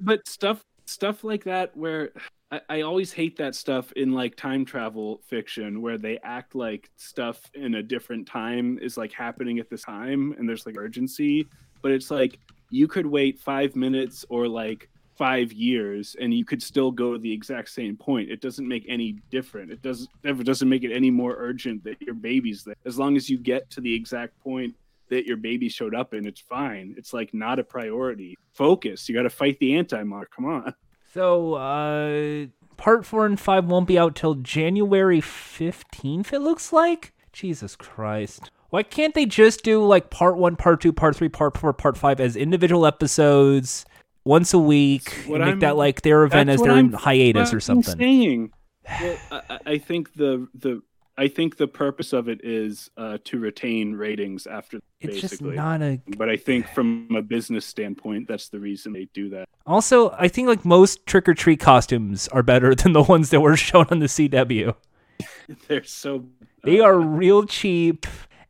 But 0.00 0.26
stuff 0.26 0.64
stuff 0.86 1.22
like 1.22 1.44
that 1.44 1.76
where 1.76 2.10
I, 2.50 2.60
I 2.70 2.80
always 2.80 3.12
hate 3.12 3.36
that 3.36 3.54
stuff 3.54 3.92
in 3.92 4.12
like 4.12 4.36
time 4.36 4.64
travel 4.64 5.20
fiction 5.26 5.82
where 5.82 5.98
they 5.98 6.18
act 6.24 6.54
like 6.54 6.88
stuff 6.96 7.38
in 7.54 7.74
a 7.74 7.82
different 7.82 8.26
time 8.26 8.78
is 8.80 8.96
like 8.96 9.12
happening 9.12 9.58
at 9.58 9.68
this 9.68 9.82
time 9.82 10.34
and 10.38 10.48
there's 10.48 10.64
like 10.64 10.78
urgency 10.78 11.46
but 11.82 11.90
it's 11.90 12.10
like 12.10 12.38
you 12.70 12.86
could 12.86 13.06
wait 13.06 13.38
five 13.38 13.74
minutes 13.76 14.24
or 14.28 14.46
like 14.46 14.88
five 15.16 15.52
years 15.52 16.14
and 16.20 16.32
you 16.32 16.44
could 16.44 16.62
still 16.62 16.92
go 16.92 17.12
to 17.12 17.18
the 17.18 17.32
exact 17.32 17.68
same 17.68 17.96
point 17.96 18.30
it 18.30 18.40
doesn't 18.40 18.68
make 18.68 18.84
any 18.88 19.16
different 19.30 19.70
it 19.72 19.82
doesn't 19.82 20.08
ever 20.24 20.44
doesn't 20.44 20.68
make 20.68 20.84
it 20.84 20.94
any 20.94 21.10
more 21.10 21.34
urgent 21.38 21.82
that 21.82 22.00
your 22.00 22.14
baby's 22.14 22.62
there 22.62 22.76
as 22.84 22.98
long 22.98 23.16
as 23.16 23.28
you 23.28 23.36
get 23.36 23.68
to 23.68 23.80
the 23.80 23.92
exact 23.92 24.38
point 24.38 24.72
that 25.08 25.26
your 25.26 25.36
baby 25.36 25.68
showed 25.68 25.94
up 25.94 26.14
in, 26.14 26.26
it's 26.26 26.40
fine. 26.40 26.94
It's 26.96 27.12
like 27.12 27.32
not 27.34 27.58
a 27.58 27.64
priority. 27.64 28.36
Focus. 28.52 29.08
You 29.08 29.14
got 29.14 29.22
to 29.22 29.30
fight 29.30 29.58
the 29.58 29.76
anti-mark. 29.76 30.30
Come 30.34 30.46
on. 30.46 30.74
So, 31.14 31.54
uh, 31.54 32.46
part 32.76 33.06
four 33.06 33.24
and 33.24 33.40
five 33.40 33.64
won't 33.64 33.88
be 33.88 33.98
out 33.98 34.14
till 34.14 34.34
January 34.34 35.20
15th, 35.20 36.32
it 36.32 36.40
looks 36.40 36.72
like? 36.72 37.12
Jesus 37.32 37.76
Christ. 37.76 38.50
Why 38.70 38.82
can't 38.82 39.14
they 39.14 39.24
just 39.26 39.62
do 39.64 39.84
like 39.84 40.10
part 40.10 40.36
one, 40.36 40.56
part 40.56 40.80
two, 40.80 40.92
part 40.92 41.16
three, 41.16 41.28
part 41.28 41.56
four, 41.56 41.72
part 41.72 41.96
five 41.96 42.20
as 42.20 42.36
individual 42.36 42.84
episodes 42.86 43.86
once 44.24 44.52
a 44.52 44.58
week? 44.58 45.26
make 45.28 45.40
I'm- 45.40 45.60
that 45.60 45.76
like 45.76 46.02
their 46.02 46.24
event 46.24 46.50
as 46.50 46.60
their 46.60 46.72
I'm 46.72 46.92
hiatus 46.92 47.52
or 47.54 47.60
something. 47.60 47.96
Saying. 47.98 48.52
Well, 49.00 49.18
I, 49.30 49.58
I- 49.66 49.78
think 49.78 50.14
the 50.14 50.48
the 50.54 50.82
I 51.16 51.26
think 51.26 51.56
the 51.56 51.66
purpose 51.66 52.12
of 52.12 52.28
it 52.28 52.44
is 52.44 52.90
uh, 52.96 53.18
to 53.24 53.40
retain 53.40 53.94
ratings 53.94 54.46
after 54.46 54.78
It's 55.00 55.20
just 55.20 55.42
not 55.42 55.82
a. 55.82 56.00
But 56.16 56.28
I 56.28 56.36
think 56.36 56.68
from 56.68 57.08
a 57.16 57.22
business 57.22 57.66
standpoint, 57.66 58.28
that's 58.28 58.50
the 58.50 58.60
reason 58.60 58.92
they 58.92 59.08
do 59.12 59.28
that. 59.30 59.48
Also, 59.66 60.10
I 60.12 60.28
think 60.28 60.46
like 60.46 60.64
most 60.64 61.04
trick 61.06 61.28
or 61.28 61.34
treat 61.34 61.58
costumes 61.58 62.28
are 62.28 62.44
better 62.44 62.72
than 62.76 62.92
the 62.92 63.02
ones 63.02 63.30
that 63.30 63.40
were 63.40 63.56
shown 63.56 63.86
on 63.90 63.98
the 63.98 64.06
CW. 64.06 64.74
They're 65.68 65.82
so 65.82 66.26
They 66.62 66.78
are 66.78 66.96
real 66.96 67.44
cheap. 67.46 68.06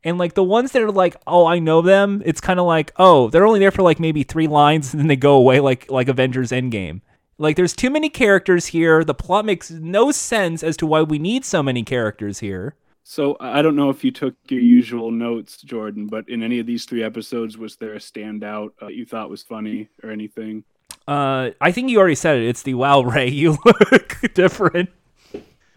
And 0.09 0.17
like 0.17 0.33
the 0.33 0.43
ones 0.43 0.73
that 0.73 0.81
are 0.81 0.91
like, 0.91 1.17
oh, 1.27 1.45
I 1.45 1.59
know 1.59 1.83
them, 1.83 2.23
it's 2.25 2.41
kind 2.41 2.59
of 2.59 2.65
like, 2.65 2.93
oh, 2.97 3.29
they're 3.29 3.47
only 3.47 3.61
there 3.61 3.71
for 3.71 3.83
like 3.83 4.01
maybe 4.01 4.23
three 4.23 4.47
lines 4.47 4.93
and 4.95 5.01
then 5.01 5.07
they 5.09 5.17
go 5.17 5.35
away 5.35 5.61
like 5.61 5.91
like 5.91 6.09
Avengers 6.09 6.51
Endgame. 6.51 7.03
Like 7.37 7.57
there's 7.57 7.75
too 7.75 7.91
many 7.91 8.09
characters 8.09 8.67
here. 8.67 9.05
The 9.05 9.15
plot 9.15 9.45
makes 9.45 9.71
no 9.71 10.11
sense 10.11 10.63
as 10.63 10.79
to 10.79 10.87
why 10.87 11.03
we 11.03 11.19
need 11.19 11.45
so 11.45 11.63
many 11.63 11.83
characters 11.83 12.39
here. 12.39 12.75
So 13.05 13.37
I 13.39 13.61
don't 13.63 13.77
know 13.77 13.91
if 13.91 14.03
you 14.03 14.11
took 14.11 14.35
your 14.49 14.61
usual 14.61 15.11
notes, 15.11 15.59
Jordan, 15.63 16.07
but 16.07 16.29
in 16.29 16.43
any 16.43 16.59
of 16.59 16.67
these 16.67 16.85
three 16.87 17.03
episodes, 17.03 17.57
was 17.59 17.77
there 17.77 17.95
a 17.95 17.99
standout 17.99 18.71
uh, 18.83 18.89
you 18.89 19.05
thought 19.05 19.31
was 19.31 19.43
funny 19.43 19.89
or 20.03 20.11
anything? 20.11 20.65
Uh, 21.07 21.51
I 21.61 21.71
think 21.71 21.91
you 21.91 21.99
already 21.99 22.15
said 22.15 22.39
it. 22.39 22.49
It's 22.49 22.63
the 22.63 22.75
wow, 22.75 23.03
Ray, 23.03 23.29
you 23.43 23.59
look 23.65 24.21
different. 24.35 24.91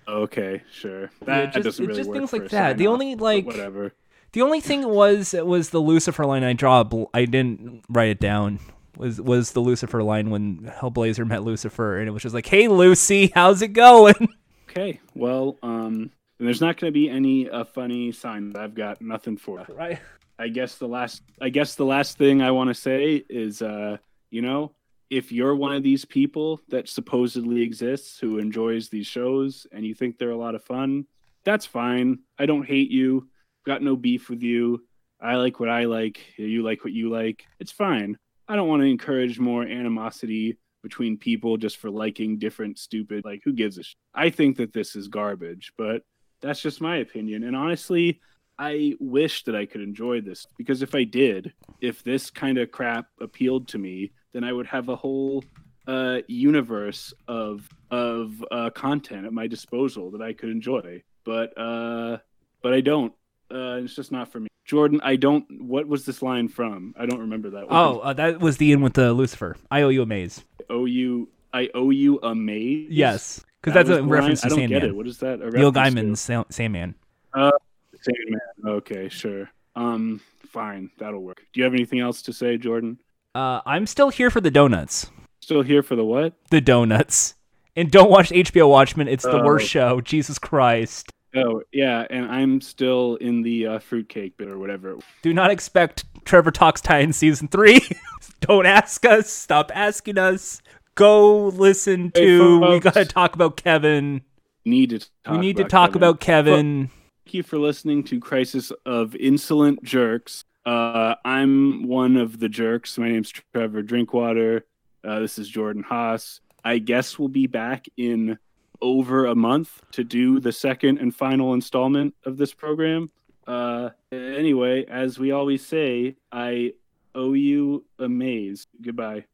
Okay, 0.08 0.64
sure. 0.72 1.04
Yeah, 1.04 1.08
That 1.22 1.54
doesn't 1.54 1.68
it's 1.68 1.80
really 1.80 1.96
just 1.96 2.10
work 2.10 2.18
things 2.18 2.34
like 2.34 2.50
that. 2.50 2.78
The 2.78 2.88
only, 2.88 3.16
like- 3.16 3.46
whatever. 3.46 3.94
The 4.34 4.42
only 4.42 4.62
thing 4.62 4.88
was 4.88 5.34
was 5.34 5.70
the 5.72 5.80
Lucifer 5.82 6.26
line 6.26 6.44
I 6.44 6.54
draw. 6.54 6.82
a 6.82 6.86
bl- 6.86 7.04
I 7.14 7.26
didn't 7.26 7.84
write 7.90 8.10
it 8.10 8.20
down. 8.20 8.60
Was 8.98 9.20
was 9.22 9.52
the 9.52 9.60
Lucifer 9.62 10.04
line 10.04 10.30
when 10.30 10.60
Hellblazer 10.80 11.28
met 11.28 11.44
Lucifer, 11.44 11.98
and 11.98 12.08
it 12.08 12.12
was 12.12 12.24
just 12.24 12.36
like, 12.36 12.46
"Hey 12.46 12.68
Lucy, 12.68 13.32
how's 13.34 13.62
it 13.62 13.70
going?" 13.70 14.16
Okay, 14.70 15.02
well, 15.16 15.58
um, 15.64 16.12
and 16.40 16.48
there's 16.48 16.62
not 16.62 16.78
going 16.80 16.88
to 16.94 16.94
be 16.98 17.10
any 17.10 17.50
uh, 17.50 17.66
funny 17.66 18.14
sign. 18.14 18.56
I've 18.56 18.74
got 18.74 19.02
nothing 19.02 19.36
for. 19.36 19.60
it. 19.60 19.68
right. 19.76 20.00
I 20.40 20.48
guess 20.48 20.76
the 20.76 20.88
last 20.88 21.22
I 21.42 21.50
guess 21.50 21.76
the 21.76 21.84
last 21.84 22.18
thing 22.18 22.42
I 22.42 22.52
want 22.52 22.70
to 22.70 22.74
say 22.74 23.22
is 23.30 23.62
uh 23.62 23.98
you 24.30 24.42
know 24.42 24.72
if 25.10 25.30
you're 25.32 25.56
one 25.56 25.74
of 25.76 25.84
these 25.84 26.06
people 26.06 26.62
that 26.70 26.88
supposedly 26.88 27.62
exists 27.64 28.18
who 28.18 28.40
enjoys 28.40 28.88
these 28.88 29.06
shows 29.08 29.68
and 29.74 29.86
you 29.86 29.94
think 29.94 30.18
they're 30.18 30.32
a 30.32 30.38
lot 30.38 30.56
of 30.56 30.64
fun 30.64 31.06
that's 31.44 31.66
fine 31.66 32.20
I 32.40 32.46
don't 32.46 32.66
hate 32.66 32.90
you 32.90 33.28
got 33.66 33.82
no 33.82 33.96
beef 33.96 34.30
with 34.30 34.42
you. 34.42 34.84
I 35.20 35.36
like 35.36 35.60
what 35.60 35.70
I 35.70 35.86
like. 35.86 36.20
You 36.38 36.64
like 36.64 36.84
what 36.84 36.94
you 36.94 37.10
like. 37.10 37.46
It's 37.60 37.72
fine. 37.72 38.18
I 38.48 38.56
don't 38.56 38.68
want 38.68 38.82
to 38.82 38.88
encourage 38.88 39.40
more 39.40 39.64
animosity 39.64 40.58
between 40.84 41.18
people 41.18 41.58
just 41.58 41.78
for 41.78 41.90
liking 41.90 42.40
different 42.40 42.80
stupid 42.80 43.24
like 43.24 43.42
who 43.46 43.54
gives 43.54 43.78
a 43.78 43.84
sh- 43.84 43.96
I 44.16 44.32
think 44.32 44.58
that 44.58 44.74
this 44.74 44.96
is 44.96 45.08
garbage 45.08 45.72
but 45.78 46.02
that's 46.42 46.60
just 46.60 46.82
my 46.82 46.98
opinion. 46.98 47.44
And 47.44 47.56
honestly 47.56 48.20
I 48.58 48.96
wish 49.00 49.44
that 49.46 49.56
I 49.56 49.66
could 49.66 49.82
enjoy 49.82 50.22
this 50.22 50.46
because 50.58 50.82
if 50.82 50.94
I 50.94 51.04
did, 51.04 51.54
if 51.82 52.04
this 52.04 52.30
kind 52.30 52.58
of 52.58 52.72
crap 52.72 53.08
appealed 53.20 53.68
to 53.70 53.78
me, 53.78 54.12
then 54.34 54.44
I 54.44 54.54
would 54.54 54.68
have 54.68 54.90
a 54.90 54.96
whole 54.96 55.44
uh, 55.88 56.20
universe 56.28 57.14
of 57.28 57.68
of 57.90 58.44
uh, 58.52 58.70
content 58.70 59.26
at 59.26 59.34
my 59.34 59.48
disposal 59.48 60.12
that 60.12 60.22
I 60.22 60.34
could 60.34 60.50
enjoy. 60.50 61.02
But 61.26 61.58
uh, 61.58 62.18
but 62.62 62.74
I 62.74 62.82
don't. 62.82 63.14
Uh, 63.52 63.84
it's 63.84 63.96
just 63.96 64.12
not 64.12 64.32
for 64.32 64.40
me. 64.40 64.48
Jordan, 64.66 65.02
I 65.04 65.16
don't. 65.16 65.46
What 65.62 65.88
was 65.88 66.06
this 66.06 66.22
line 66.22 66.48
from? 66.48 66.94
I 66.98 67.06
don't 67.06 67.20
remember 67.20 67.50
that. 67.52 67.68
One. 67.70 67.78
Oh, 67.78 68.00
uh, 68.00 68.14
that 68.14 68.40
was 68.40 68.58
the 68.58 68.72
end 68.72 68.84
with 68.84 68.94
the 68.94 69.12
Lucifer. 69.14 69.58
I 69.70 69.82
owe 69.82 69.90
you 69.90 70.02
a 70.04 70.06
maze. 70.06 70.44
I 70.60 70.64
owe 70.74 70.86
you. 70.86 71.30
I 71.54 71.70
owe 71.74 71.90
you 71.90 72.20
a 72.24 72.34
maze. 72.34 72.88
Yes, 72.90 73.44
because 73.62 73.74
That 73.74 73.88
that's 73.88 74.00
a 74.00 74.04
reference 74.04 74.44
line? 74.44 74.50
to 74.52 74.56
I 74.56 74.60
don't 74.60 74.70
get 74.70 74.84
it. 74.86 74.96
What 74.96 75.08
is 75.08 75.18
that? 75.18 75.40
Neil 75.40 75.72
reference 75.72 75.96
to? 75.96 76.02
Gaiman's 76.02 76.22
Sa- 76.22 76.44
Sandman. 76.50 76.96
Sandman. 77.36 78.40
Okay, 78.66 79.10
sure. 79.10 79.50
Um, 79.76 80.22
fine. 80.48 80.90
That'll 80.98 81.22
work. 81.22 81.44
Do 81.54 81.60
you 81.60 81.64
have 81.66 81.74
anything 81.74 82.00
else 82.00 82.22
to 82.24 82.34
say, 82.34 82.58
Jordan? 82.58 83.00
Uh, 83.36 83.62
I'm 83.66 83.86
still 83.86 84.10
here 84.10 84.30
for 84.30 84.42
the 84.42 84.52
donuts. 84.52 85.10
Still 85.42 85.62
here 85.62 85.84
for 85.84 85.96
the 85.96 86.04
what? 86.06 86.34
The 86.50 86.62
donuts. 86.62 87.36
And 87.76 87.90
don't 87.90 88.10
watch 88.12 88.30
HBO 88.32 88.70
Watchmen. 88.70 89.08
It's 89.08 89.24
the 89.24 89.42
Oh. 89.42 89.46
worst 89.46 89.68
show. 89.70 90.02
Jesus 90.02 90.38
Christ. 90.38 91.10
Oh, 91.36 91.62
yeah, 91.72 92.06
and 92.10 92.26
I'm 92.26 92.60
still 92.62 93.16
in 93.16 93.42
the 93.42 93.68
uh, 93.68 93.80
fruitcake 93.80 94.38
bit 94.38 94.48
or 94.50 94.60
whatever. 94.60 94.98
Do 95.22 95.34
not 95.34 95.50
expect 95.52 96.04
Trevor 96.26 96.52
Talks 96.52 96.82
Titan 96.82 97.14
season 97.14 97.48
three. 97.48 97.80
don't 98.42 98.66
ask 98.66 99.06
us. 99.06 99.30
Stop 99.32 99.72
asking 99.74 100.18
us. 100.18 100.62
Go 100.96 101.48
listen 101.48 102.12
Hey, 102.14 102.26
to. 102.26 102.60
we 102.60 102.80
gotta 102.80 103.06
talk 103.06 103.34
about 103.36 103.56
Kevin. 103.58 104.22
Need 104.66 104.90
to 104.92 105.00
talk 105.00 105.10
we 105.32 105.38
need 105.38 105.58
to 105.58 105.64
talk 105.64 105.92
Kevin. 105.92 105.98
about 106.04 106.20
Kevin. 106.20 106.90
Thank 107.26 107.34
you 107.34 107.44
for 107.44 107.58
listening 107.58 108.04
to 108.06 108.20
Crisis 108.20 108.72
of 108.86 109.16
Insolent 109.16 109.82
Jerks. 109.84 110.44
Uh, 110.66 111.16
I'm 111.24 111.88
one 111.88 112.18
of 112.18 112.40
the 112.40 112.50
jerks. 112.50 112.98
My 112.98 113.08
name's 113.10 113.32
Trevor 113.54 113.82
Drinkwater. 113.82 114.66
Uh, 115.04 115.20
this 115.22 115.40
is 115.40 115.48
Jordan 115.48 115.82
Haas. 115.82 116.42
I 116.64 116.78
guess 116.78 117.18
we'll 117.18 117.30
be 117.30 117.48
back 117.48 117.86
in 117.98 118.38
over 118.82 119.26
a 119.26 119.36
month 119.36 119.82
to 119.92 120.04
do 120.04 120.40
the 120.40 120.52
second 120.52 120.98
and 120.98 121.16
final 121.16 121.54
installment 121.54 122.16
of 122.26 122.38
this 122.38 122.54
program. 122.54 123.12
Uh, 123.48 123.90
anyway, 124.12 124.86
as 124.86 125.20
we 125.20 125.32
always 125.32 125.66
say, 125.66 126.16
I 126.32 126.74
owe 127.16 127.34
you 127.34 127.86
a 128.00 128.08
maze. 128.08 128.68
Goodbye. 128.82 129.26